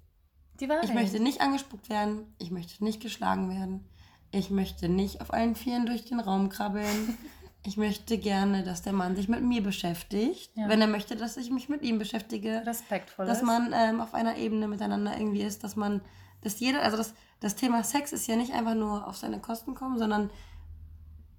Die 0.60 0.68
Wahrheit. 0.68 0.84
ich 0.84 0.94
möchte 0.94 1.20
nicht 1.20 1.40
angespuckt 1.42 1.88
werden, 1.90 2.34
ich 2.38 2.50
möchte 2.50 2.82
nicht 2.82 3.00
geschlagen 3.02 3.50
werden, 3.50 3.86
ich 4.32 4.50
möchte 4.50 4.88
nicht 4.88 5.20
auf 5.20 5.32
allen 5.32 5.54
Vieren 5.54 5.86
durch 5.86 6.04
den 6.04 6.20
Raum 6.20 6.48
krabbeln. 6.48 7.16
Ich 7.64 7.76
möchte 7.76 8.16
gerne, 8.18 8.62
dass 8.62 8.82
der 8.82 8.92
Mann 8.92 9.16
sich 9.16 9.28
mit 9.28 9.42
mir 9.42 9.62
beschäftigt, 9.62 10.50
Ja. 10.54 10.68
wenn 10.68 10.80
er 10.80 10.86
möchte, 10.86 11.16
dass 11.16 11.36
ich 11.36 11.50
mich 11.50 11.68
mit 11.68 11.82
ihm 11.82 11.98
beschäftige. 11.98 12.62
respektvoll 12.64 13.26
dass 13.26 13.42
man 13.42 13.72
ähm, 13.74 14.00
auf 14.00 14.14
einer 14.14 14.36
Ebene 14.36 14.68
miteinander 14.68 15.18
irgendwie 15.18 15.42
ist, 15.42 15.64
dass 15.64 15.74
man, 15.74 16.00
dass 16.42 16.60
jeder, 16.60 16.82
also 16.82 16.96
das, 16.96 17.14
das 17.40 17.56
Thema 17.56 17.82
Sex 17.82 18.12
ist 18.12 18.26
ja 18.28 18.36
nicht 18.36 18.52
einfach 18.52 18.74
nur 18.74 19.06
auf 19.06 19.16
seine 19.16 19.40
Kosten 19.40 19.74
kommen, 19.74 19.98
sondern 19.98 20.30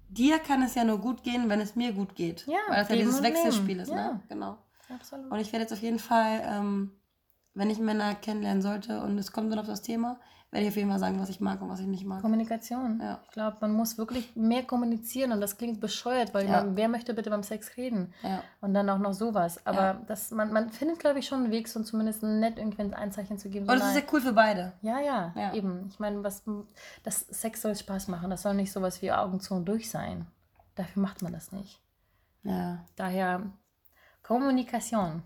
dir 0.08 0.38
kann 0.38 0.62
es 0.62 0.74
ja 0.74 0.84
nur 0.84 0.98
gut 0.98 1.22
gehen, 1.22 1.48
wenn 1.48 1.60
es 1.60 1.76
mir 1.76 1.92
gut 1.92 2.14
geht. 2.14 2.46
Ja, 2.46 2.58
Weil 2.68 2.82
es 2.82 2.88
ja 2.88 2.96
dieses 2.96 3.22
Wechselspiel 3.22 3.66
nehmen. 3.76 3.80
ist, 3.80 3.88
Ja. 3.90 4.12
ne? 4.12 4.20
Genau. 4.28 4.58
Absolut. 4.94 5.30
Und 5.30 5.38
ich 5.38 5.52
werde 5.52 5.62
jetzt 5.64 5.72
auf 5.72 5.82
jeden 5.82 5.98
Fall, 5.98 6.42
ähm, 6.44 6.92
wenn 7.54 7.70
ich 7.70 7.78
Männer 7.78 8.14
kennenlernen 8.14 8.62
sollte 8.62 9.00
und 9.02 9.18
es 9.18 9.32
kommt 9.32 9.50
dann 9.52 9.58
auf 9.58 9.66
das 9.66 9.82
Thema, 9.82 10.18
werde 10.50 10.64
ich 10.64 10.70
auf 10.70 10.76
jeden 10.76 10.88
Fall 10.88 10.98
sagen, 10.98 11.20
was 11.20 11.28
ich 11.28 11.40
mag 11.40 11.60
und 11.60 11.68
was 11.68 11.80
ich 11.80 11.86
nicht 11.86 12.06
mag. 12.06 12.22
Kommunikation. 12.22 13.00
Ja. 13.02 13.20
Ich 13.24 13.30
glaube, 13.32 13.58
man 13.60 13.72
muss 13.74 13.98
wirklich 13.98 14.34
mehr 14.34 14.62
kommunizieren 14.62 15.32
und 15.32 15.40
das 15.42 15.58
klingt 15.58 15.78
bescheuert, 15.80 16.32
weil 16.32 16.46
Ja. 16.46 16.64
man, 16.64 16.74
wer 16.76 16.88
möchte 16.88 17.12
bitte 17.12 17.28
beim 17.28 17.42
Sex 17.42 17.76
reden? 17.76 18.14
Ja. 18.22 18.42
Und 18.62 18.72
dann 18.72 18.88
auch 18.88 18.98
noch 18.98 19.12
sowas. 19.12 19.64
Aber 19.66 19.80
Ja. 19.82 19.92
das, 20.06 20.30
man, 20.30 20.50
man 20.52 20.70
findet, 20.70 21.00
glaube 21.00 21.18
ich, 21.18 21.26
schon 21.26 21.44
einen 21.44 21.50
Weg, 21.50 21.68
so 21.68 21.82
zumindest 21.82 22.22
nett 22.22 22.56
irgendwie 22.58 22.80
ein 22.80 22.94
Einzeichen 22.94 23.36
zu 23.36 23.50
geben. 23.50 23.66
So, 23.66 23.72
Und 23.72 23.78
es 23.80 23.88
ist 23.88 23.96
ja 23.96 24.02
cool 24.12 24.20
für 24.22 24.32
beide. 24.32 24.72
ja, 24.80 24.98
ja, 25.00 25.32
Ja. 25.36 25.52
eben. 25.52 25.86
Ich 25.90 25.98
meine, 25.98 26.24
was 26.24 26.42
das 27.02 27.20
Sex 27.20 27.60
soll 27.60 27.76
Spaß 27.76 28.08
machen. 28.08 28.30
Das 28.30 28.42
soll 28.42 28.54
nicht 28.54 28.72
sowas 28.72 29.02
wie 29.02 29.12
Augen 29.12 29.40
zu 29.40 29.54
und 29.54 29.66
durch 29.66 29.90
sein. 29.90 30.26
Dafür 30.76 31.02
macht 31.02 31.20
man 31.22 31.32
das 31.32 31.52
nicht. 31.52 31.82
Ja. 32.42 32.78
Daher 32.96 33.42
Kommunikation. 34.22 35.22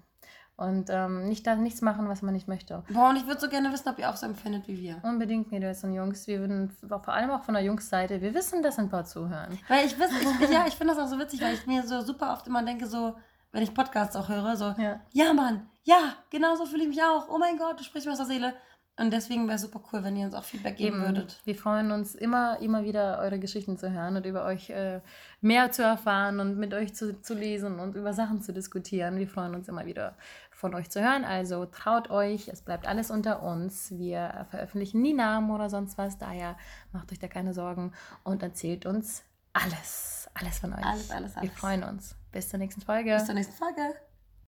Und 0.57 0.91
ähm, 0.91 1.29
nicht 1.29 1.47
da 1.47 1.57
nichts 1.57 1.81
machen, 1.81 2.09
was 2.09 2.23
man 2.23 2.35
nicht 2.35 2.47
möchte. 2.47 2.85
Boah, 2.91 3.09
und 3.11 3.17
ich 3.17 3.27
würde 3.27 3.41
so 3.41 3.49
gerne 3.49 3.73
wissen, 3.73 3.89
ob 3.89 3.99
ihr 3.99 4.09
auch 4.11 4.17
so 4.17 4.27
empfindet 4.27 4.69
wie 4.69 4.79
wir. 4.79 5.01
Unbedingt, 5.03 5.51
Mädels 5.51 5.83
und 5.83 5.93
Jungs. 5.95 6.27
Wir 6.27 6.41
würden 6.41 6.71
vor 6.89 7.09
allem 7.09 7.31
auch 7.31 7.43
von 7.43 7.55
der 7.55 7.65
Jungsseite, 7.65 8.21
wir 8.21 8.35
wissen, 8.35 8.63
dass 8.63 8.79
ein 8.79 8.89
paar 8.91 9.05
zuhören. 9.05 9.59
Weil 9.69 9.87
ich, 9.87 9.99
wiss- 9.99 10.11
ich, 10.41 10.51
ja, 10.51 10.67
ich 10.69 10.75
finde 10.75 10.95
das 10.95 11.03
auch 11.03 11.09
so 11.09 11.19
witzig, 11.19 11.41
weil 11.43 11.55
ich 11.55 11.67
mir 11.67 11.83
so 11.87 12.03
super 12.03 12.33
oft 12.33 12.47
immer 12.47 12.63
denke, 12.63 12.87
so, 12.87 13.17
wenn 13.51 13.63
ich 13.63 13.75
Podcasts 13.75 14.15
auch 14.15 14.29
höre, 14.29 14.55
so, 14.57 14.75
Ja. 14.79 15.01
ja, 15.11 15.33
Mann, 15.33 15.67
ja, 15.85 16.15
genau 16.31 16.55
so 16.55 16.65
fühle 16.67 16.83
ich 16.85 16.89
mich 16.91 17.03
auch. 17.03 17.29
Oh 17.29 17.39
mein 17.39 17.57
Gott, 17.59 17.81
du 17.81 17.85
sprichst 17.85 18.07
mir 18.07 18.13
aus 18.13 18.19
der 18.19 18.27
Seele. 18.27 18.55
Und 18.99 19.11
deswegen 19.11 19.47
wäre 19.47 19.57
es 19.57 19.63
super 19.63 19.81
cool, 19.93 20.05
wenn 20.05 20.17
ihr 20.17 20.27
uns 20.27 20.35
auch 20.35 20.45
Feedback 20.45 20.77
geben 20.77 20.97
Eben, 20.99 21.07
würdet. 21.07 21.41
wir 21.45 21.55
freuen 21.55 21.93
uns 21.93 22.15
immer, 22.15 22.61
immer 22.61 22.85
wieder 22.85 23.19
eure 23.21 23.39
Geschichten 23.39 23.79
zu 23.79 23.91
hören 23.91 24.17
und 24.17 24.27
über 24.27 24.45
euch 24.45 24.69
äh, 24.69 25.01
mehr 25.41 25.73
zu 25.73 25.83
erfahren 25.83 26.41
und 26.41 26.59
mit 26.59 26.75
euch 26.75 26.95
zu, 26.95 27.21
zu 27.23 27.33
lesen 27.35 27.81
und 27.81 27.97
über 27.97 28.13
Sachen 28.13 28.43
zu 28.43 28.53
diskutieren. 28.53 29.19
Wir 29.19 29.29
freuen 29.29 29.55
uns 29.55 29.67
immer 29.67 29.87
wieder 29.87 30.15
von 30.51 30.75
euch 30.75 30.91
zu 30.91 31.01
hören. 31.01 31.25
Also 31.25 31.65
traut 31.65 32.11
euch, 32.11 32.49
es 32.49 32.61
bleibt 32.61 32.87
alles 32.87 33.11
unter 33.11 33.43
uns. 33.43 33.93
Wir 33.93 34.47
veröffentlichen 34.51 35.01
nie 35.01 35.15
Namen 35.15 35.51
oder 35.51 35.71
sonst 35.71 35.97
was. 35.97 36.19
Daher 36.19 36.57
macht 36.93 37.11
euch 37.13 37.19
da 37.19 37.29
keine 37.29 37.55
Sorgen 37.55 37.93
und 38.25 38.43
erzählt 38.43 38.85
uns 38.85 39.25
alles, 39.55 40.29
alles 40.35 40.59
von 40.59 40.75
euch. 40.75 40.85
Alles, 40.85 41.11
alles, 41.11 41.35
Wir 41.37 41.43
alles. 41.43 41.53
freuen 41.55 41.83
uns. 41.83 42.15
Bis 42.31 42.51
zur 42.51 42.59
nächsten 42.59 42.83
Folge. 42.83 43.15
Bis 43.15 43.25
zur 43.25 43.35
nächsten 43.35 43.55
Folge. 43.55 43.95